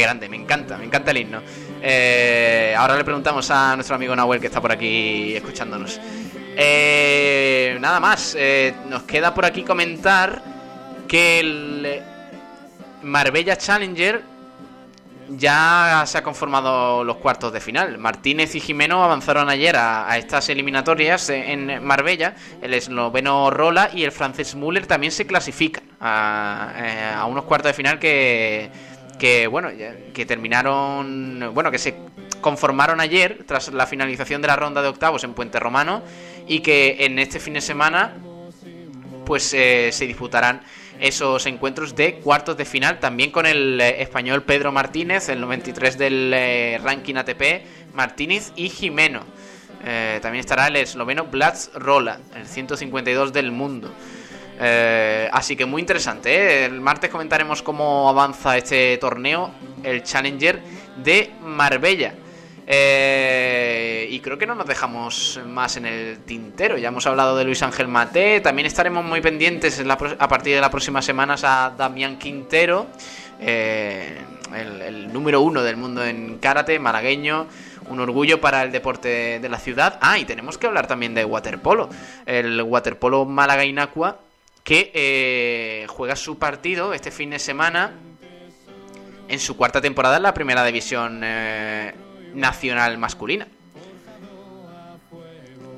Grande, 0.00 0.28
me 0.28 0.36
encanta, 0.36 0.76
me 0.76 0.84
encanta 0.84 1.10
el 1.10 1.18
himno. 1.18 1.42
Eh, 1.82 2.74
ahora 2.76 2.96
le 2.96 3.04
preguntamos 3.04 3.50
a 3.50 3.74
nuestro 3.74 3.96
amigo 3.96 4.14
Nahuel 4.14 4.40
que 4.40 4.46
está 4.46 4.60
por 4.60 4.72
aquí 4.72 5.34
escuchándonos. 5.34 6.00
Eh, 6.56 7.76
nada 7.80 8.00
más, 8.00 8.36
eh, 8.38 8.74
nos 8.88 9.02
queda 9.04 9.34
por 9.34 9.44
aquí 9.44 9.62
comentar 9.62 10.42
que 11.06 11.40
el 11.40 12.02
Marbella 13.02 13.56
Challenger 13.56 14.22
ya 15.30 16.04
se 16.06 16.18
ha 16.18 16.22
conformado 16.22 17.04
los 17.04 17.16
cuartos 17.16 17.52
de 17.52 17.60
final. 17.60 17.98
Martínez 17.98 18.54
y 18.54 18.60
Jimeno 18.60 19.04
avanzaron 19.04 19.48
ayer 19.50 19.76
a, 19.76 20.16
estas 20.16 20.48
eliminatorias 20.48 21.28
en 21.28 21.84
Marbella. 21.84 22.34
El 22.62 22.74
esloveno 22.74 23.50
Rola 23.50 23.90
y 23.92 24.04
el 24.04 24.12
francés 24.12 24.54
Müller 24.54 24.86
también 24.86 25.12
se 25.12 25.26
clasifican 25.26 25.84
a 26.00 27.26
unos 27.28 27.44
cuartos 27.44 27.70
de 27.70 27.74
final 27.74 27.98
que, 27.98 28.70
que 29.18 29.46
bueno, 29.46 29.70
que 30.14 30.26
terminaron, 30.26 31.50
bueno, 31.52 31.70
que 31.70 31.78
se 31.78 31.94
conformaron 32.40 33.00
ayer 33.00 33.44
tras 33.46 33.72
la 33.72 33.86
finalización 33.86 34.40
de 34.42 34.48
la 34.48 34.56
ronda 34.56 34.82
de 34.82 34.88
octavos 34.88 35.24
en 35.24 35.34
Puente 35.34 35.58
Romano 35.58 36.02
y 36.46 36.60
que 36.60 36.96
en 37.00 37.18
este 37.18 37.40
fin 37.40 37.54
de 37.54 37.60
semana 37.60 38.16
pues 39.26 39.52
eh, 39.52 39.90
se 39.92 40.06
disputarán 40.06 40.62
esos 41.00 41.46
encuentros 41.46 41.94
de 41.94 42.14
cuartos 42.14 42.56
de 42.56 42.64
final 42.64 42.98
también 42.98 43.30
con 43.30 43.46
el 43.46 43.80
eh, 43.80 44.02
español 44.02 44.42
Pedro 44.42 44.72
Martínez, 44.72 45.28
el 45.28 45.40
93 45.40 45.98
del 45.98 46.32
eh, 46.34 46.80
ranking 46.82 47.16
ATP, 47.16 47.94
Martínez 47.94 48.52
y 48.56 48.68
Jimeno. 48.70 49.22
También 50.20 50.40
estará 50.40 50.66
el 50.66 50.76
esloveno 50.76 51.26
Blas 51.26 51.70
Rola, 51.72 52.18
el 52.34 52.46
152 52.46 53.32
del 53.32 53.52
mundo. 53.52 53.94
Eh, 54.60 55.28
así 55.32 55.56
que 55.56 55.66
muy 55.66 55.80
interesante. 55.80 56.34
¿eh? 56.34 56.64
El 56.64 56.80
martes 56.80 57.10
comentaremos 57.10 57.62
cómo 57.62 58.08
avanza 58.08 58.56
este 58.56 58.98
torneo, 58.98 59.52
el 59.84 60.02
Challenger 60.02 60.60
de 60.96 61.30
Marbella. 61.42 62.14
Eh, 62.70 64.06
y 64.10 64.20
creo 64.20 64.36
que 64.36 64.46
no 64.46 64.54
nos 64.54 64.66
dejamos 64.66 65.40
más 65.46 65.76
en 65.76 65.86
el 65.86 66.18
tintero. 66.24 66.76
Ya 66.76 66.88
hemos 66.88 67.06
hablado 67.06 67.36
de 67.36 67.44
Luis 67.44 67.62
Ángel 67.62 67.88
Mate. 67.88 68.40
También 68.40 68.66
estaremos 68.66 69.04
muy 69.04 69.20
pendientes 69.20 69.80
a 69.80 70.28
partir 70.28 70.54
de 70.54 70.60
las 70.60 70.70
próximas 70.70 71.04
semanas 71.04 71.44
a 71.44 71.72
Damián 71.76 72.18
Quintero, 72.18 72.88
el, 73.40 75.12
número 75.12 75.40
uno 75.40 75.62
del 75.62 75.76
mundo 75.76 76.04
en 76.04 76.38
karate, 76.38 76.78
malagueño. 76.78 77.46
Un 77.88 78.00
orgullo 78.00 78.38
para 78.38 78.64
el 78.64 78.70
deporte 78.70 79.38
de 79.40 79.48
la 79.48 79.58
ciudad. 79.58 79.98
Ah, 80.02 80.18
y 80.18 80.26
tenemos 80.26 80.58
que 80.58 80.66
hablar 80.66 80.86
también 80.86 81.14
de 81.14 81.24
waterpolo. 81.24 81.88
El 82.26 82.60
waterpolo 82.60 83.24
Málaga 83.24 83.64
Inacua 83.64 84.18
que 84.68 84.90
eh, 84.92 85.86
juega 85.88 86.14
su 86.14 86.38
partido 86.38 86.92
este 86.92 87.10
fin 87.10 87.30
de 87.30 87.38
semana 87.38 87.92
en 89.26 89.40
su 89.40 89.56
cuarta 89.56 89.80
temporada 89.80 90.18
en 90.18 90.24
la 90.24 90.34
primera 90.34 90.62
división 90.62 91.22
eh, 91.24 91.94
nacional 92.34 92.98
masculina. 92.98 93.48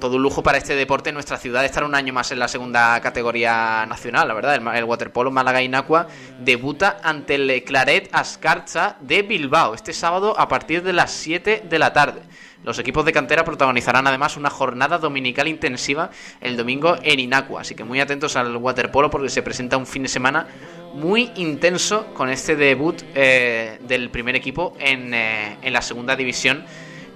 Todo 0.00 0.16
un 0.16 0.22
lujo 0.22 0.42
para 0.42 0.56
este 0.56 0.74
deporte 0.74 1.12
nuestra 1.12 1.36
ciudad 1.36 1.62
estar 1.62 1.84
un 1.84 1.94
año 1.94 2.14
más 2.14 2.32
en 2.32 2.38
la 2.38 2.48
segunda 2.48 2.98
categoría 3.02 3.84
nacional, 3.86 4.28
la 4.28 4.32
verdad. 4.32 4.54
El, 4.74 4.84
waterpolo 4.84 5.30
Málaga 5.30 5.60
Inacua 5.60 6.06
debuta 6.38 7.00
ante 7.02 7.34
el 7.34 7.62
Claret 7.64 8.08
Ascarcha 8.10 8.96
de 9.00 9.20
Bilbao 9.20 9.74
este 9.74 9.92
sábado 9.92 10.34
a 10.40 10.48
partir 10.48 10.82
de 10.82 10.94
las 10.94 11.10
7 11.10 11.64
de 11.68 11.78
la 11.78 11.92
tarde. 11.92 12.22
Los 12.64 12.78
equipos 12.78 13.04
de 13.04 13.12
cantera 13.12 13.44
protagonizarán 13.44 14.06
además 14.06 14.38
una 14.38 14.48
jornada 14.48 14.96
dominical 14.96 15.48
intensiva 15.48 16.10
el 16.40 16.56
domingo 16.56 16.96
en 17.02 17.20
Inacua, 17.20 17.60
así 17.60 17.74
que 17.74 17.84
muy 17.84 18.00
atentos 18.00 18.36
al 18.36 18.56
waterpolo 18.56 19.10
porque 19.10 19.28
se 19.28 19.42
presenta 19.42 19.76
un 19.76 19.86
fin 19.86 20.04
de 20.04 20.08
semana 20.08 20.46
muy 20.94 21.30
intenso 21.36 22.06
con 22.14 22.30
este 22.30 22.56
debut 22.56 23.02
eh, 23.14 23.78
del 23.86 24.08
primer 24.08 24.34
equipo 24.34 24.74
en, 24.80 25.12
eh, 25.12 25.58
en 25.60 25.72
la 25.74 25.82
segunda 25.82 26.16
división 26.16 26.64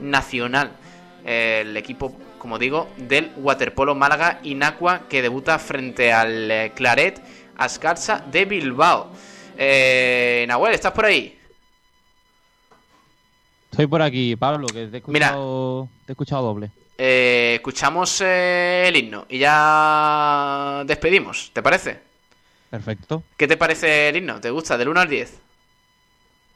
nacional. 0.03 0.73
El 1.25 1.75
equipo, 1.79 2.15
como 2.45 2.59
digo, 2.59 2.91
del 2.99 3.33
waterpolo 3.39 3.95
Málaga 3.95 4.39
Inacua 4.43 5.09
que 5.09 5.23
debuta 5.23 5.59
frente 5.59 6.13
al 6.13 6.51
eh, 6.51 6.73
Claret 6.75 7.19
Ascarcha 7.57 8.19
de 8.19 8.45
Bilbao. 8.45 9.11
Eh, 9.57 10.45
Nahuel, 10.47 10.75
¿estás 10.75 10.93
por 10.93 11.07
ahí? 11.07 11.39
Estoy 13.71 13.87
por 13.87 14.03
aquí, 14.03 14.37
Pablo, 14.37 14.67
que 14.67 14.89
te 14.89 14.97
he 14.97 14.99
escuchado, 14.99 15.89
te 16.05 16.13
he 16.13 16.13
escuchado 16.13 16.43
doble. 16.43 16.71
Eh, 16.99 17.53
escuchamos 17.55 18.21
eh, 18.23 18.89
el 18.89 18.97
himno 18.97 19.25
y 19.31 19.39
ya 19.39 20.83
despedimos, 20.87 21.51
¿te 21.51 21.63
parece? 21.63 21.99
Perfecto. 22.69 23.23
¿Qué 23.39 23.49
te 23.49 23.57
parece 23.57 24.11
el 24.11 24.17
himno? 24.17 24.39
¿Te 24.39 24.51
gusta? 24.51 24.77
¿Del 24.77 24.91
1 24.91 25.01
al 25.01 25.09
10? 25.09 25.33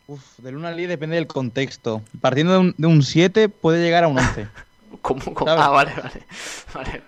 Uf, 0.08 0.22
del 0.36 0.54
1 0.54 0.68
al 0.68 0.76
10 0.76 0.86
depende 0.90 1.16
del 1.16 1.26
contexto. 1.26 2.02
Partiendo 2.20 2.52
de 2.52 2.58
un, 2.58 2.74
de 2.76 2.86
un 2.86 3.02
7 3.02 3.48
puede 3.48 3.82
llegar 3.82 4.04
a 4.04 4.08
un 4.08 4.18
11. 4.18 4.48
¿Cómo? 5.02 5.34
cómo? 5.34 5.50
Ah, 5.50 5.68
vale, 5.68 5.92
vale. 5.94 6.22
vale. 6.74 7.02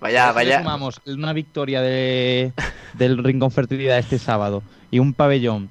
Vaya, 0.00 0.32
vaya. 0.32 0.58
sumamos 0.58 1.00
una 1.06 1.32
victoria 1.32 1.80
de, 1.80 2.52
del 2.94 3.22
Rincón 3.22 3.50
Fertilidad 3.50 3.98
este 3.98 4.18
sábado 4.18 4.62
y 4.90 4.98
un 4.98 5.14
pabellón 5.14 5.70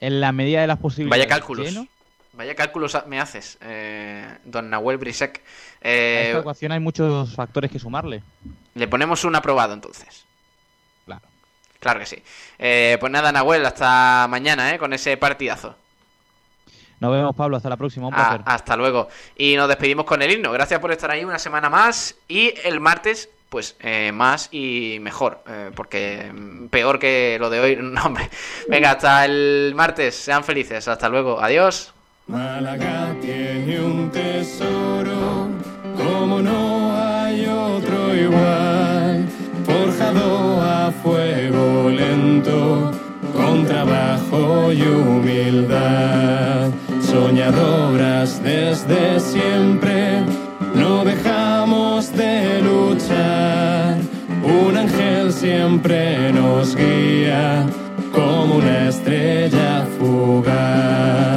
en 0.00 0.20
la 0.20 0.32
medida 0.32 0.60
de 0.60 0.66
las 0.66 0.78
posibilidades. 0.78 1.26
Vaya 1.26 1.28
cálculos. 1.28 1.66
lleno, 1.66 1.86
Vaya 2.34 2.54
cálculos 2.54 2.96
me 3.06 3.20
haces, 3.20 3.58
eh, 3.60 4.26
don 4.44 4.70
Nahuel 4.70 4.96
Brisek. 4.96 5.38
a 5.38 5.40
Eh, 5.82 6.24
esta 6.28 6.40
ecuación 6.40 6.72
hay 6.72 6.80
muchos 6.80 7.34
factores 7.34 7.70
que 7.70 7.78
sumarle. 7.78 8.22
le 8.74 8.88
ponemos 8.88 9.24
un 9.24 9.36
aprobado 9.36 9.74
entonces. 9.74 10.24
Claro. 11.04 11.22
Claro 11.78 12.00
que 12.00 12.06
sí. 12.06 12.22
Eh, 12.58 12.96
pues 13.00 13.12
nada, 13.12 13.32
Nahuel, 13.32 13.66
hasta 13.66 14.26
mañana, 14.30 14.74
¿eh? 14.74 14.78
Con 14.78 14.94
ese 14.94 15.16
partidazo. 15.18 15.76
Nos 17.02 17.12
vemos, 17.12 17.34
Pablo. 17.34 17.56
Hasta 17.56 17.68
la 17.68 17.76
próxima. 17.76 18.06
Un 18.06 18.14
Ah, 18.14 18.16
placer. 18.16 18.40
hasta 18.46 18.76
luego. 18.76 19.08
Y 19.36 19.56
nos 19.56 19.66
despedimos 19.68 20.04
con 20.06 20.22
el 20.22 20.30
himno. 20.30 20.52
Gracias 20.52 20.78
por 20.80 20.92
estar 20.92 21.10
ahí 21.10 21.24
una 21.24 21.38
semana 21.38 21.68
más. 21.68 22.14
Y 22.28 22.54
el 22.64 22.78
martes, 22.78 23.28
pues 23.48 23.76
eh, 23.80 24.12
más 24.12 24.48
y 24.52 24.98
mejor. 25.00 25.42
eh, 25.48 25.70
porque 25.74 26.30
mm, 26.32 26.66
peor 26.68 26.98
que 27.00 27.36
lo 27.40 27.50
de 27.50 27.58
hoy. 27.60 27.76
No, 27.82 28.04
hombre. 28.04 28.30
Venga, 28.68 28.92
hasta 28.92 29.24
el 29.24 29.72
martes. 29.74 30.14
Sean 30.14 30.44
felices. 30.44 30.86
Hasta 30.86 31.08
luego. 31.08 31.40
Adiós. 31.42 31.92
Málaga 32.28 33.14
tiene 33.20 33.80
un 33.80 34.08
tesoro, 34.12 35.48
como 35.96 36.40
no 36.40 36.96
hay 36.96 37.44
otro 37.46 38.14
igual, 38.14 39.26
forjado 39.66 40.62
a 40.62 40.92
fuego 41.02 41.90
lento, 41.90 42.92
con 43.34 43.66
trabajo 43.66 44.72
y 44.72 44.82
humildad, 44.82 46.51
soñadoras 47.12 48.42
desde 48.42 49.20
siempre, 49.20 50.24
no 50.74 51.04
dejamos 51.04 52.10
de 52.16 52.62
luchar, 52.62 53.98
un 54.42 54.76
ángel 54.76 55.30
siempre 55.30 56.32
nos 56.32 56.74
guía, 56.74 57.66
como 58.12 58.56
una 58.56 58.88
estrella 58.88 59.86
fugaz. 59.98 61.31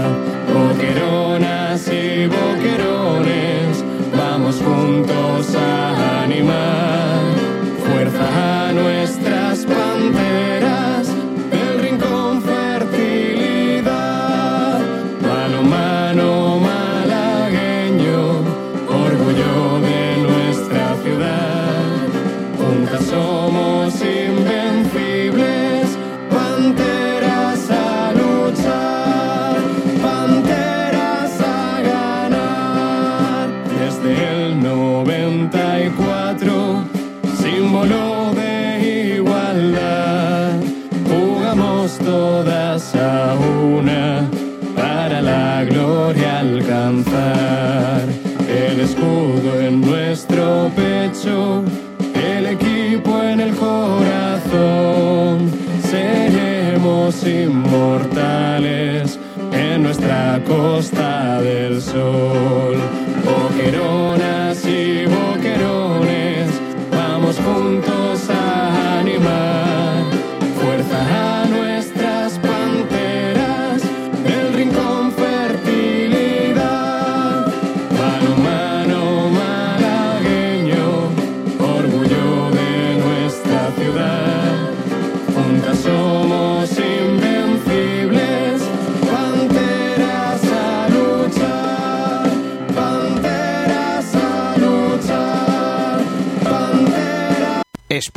Costa 60.66 61.42
del 61.42 61.80
sol. 61.80 62.75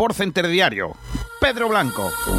Sport 0.09 0.15
Center 0.15 0.49
Diario. 0.49 0.97
Pedro 1.39 1.69
Blanco. 1.69 2.39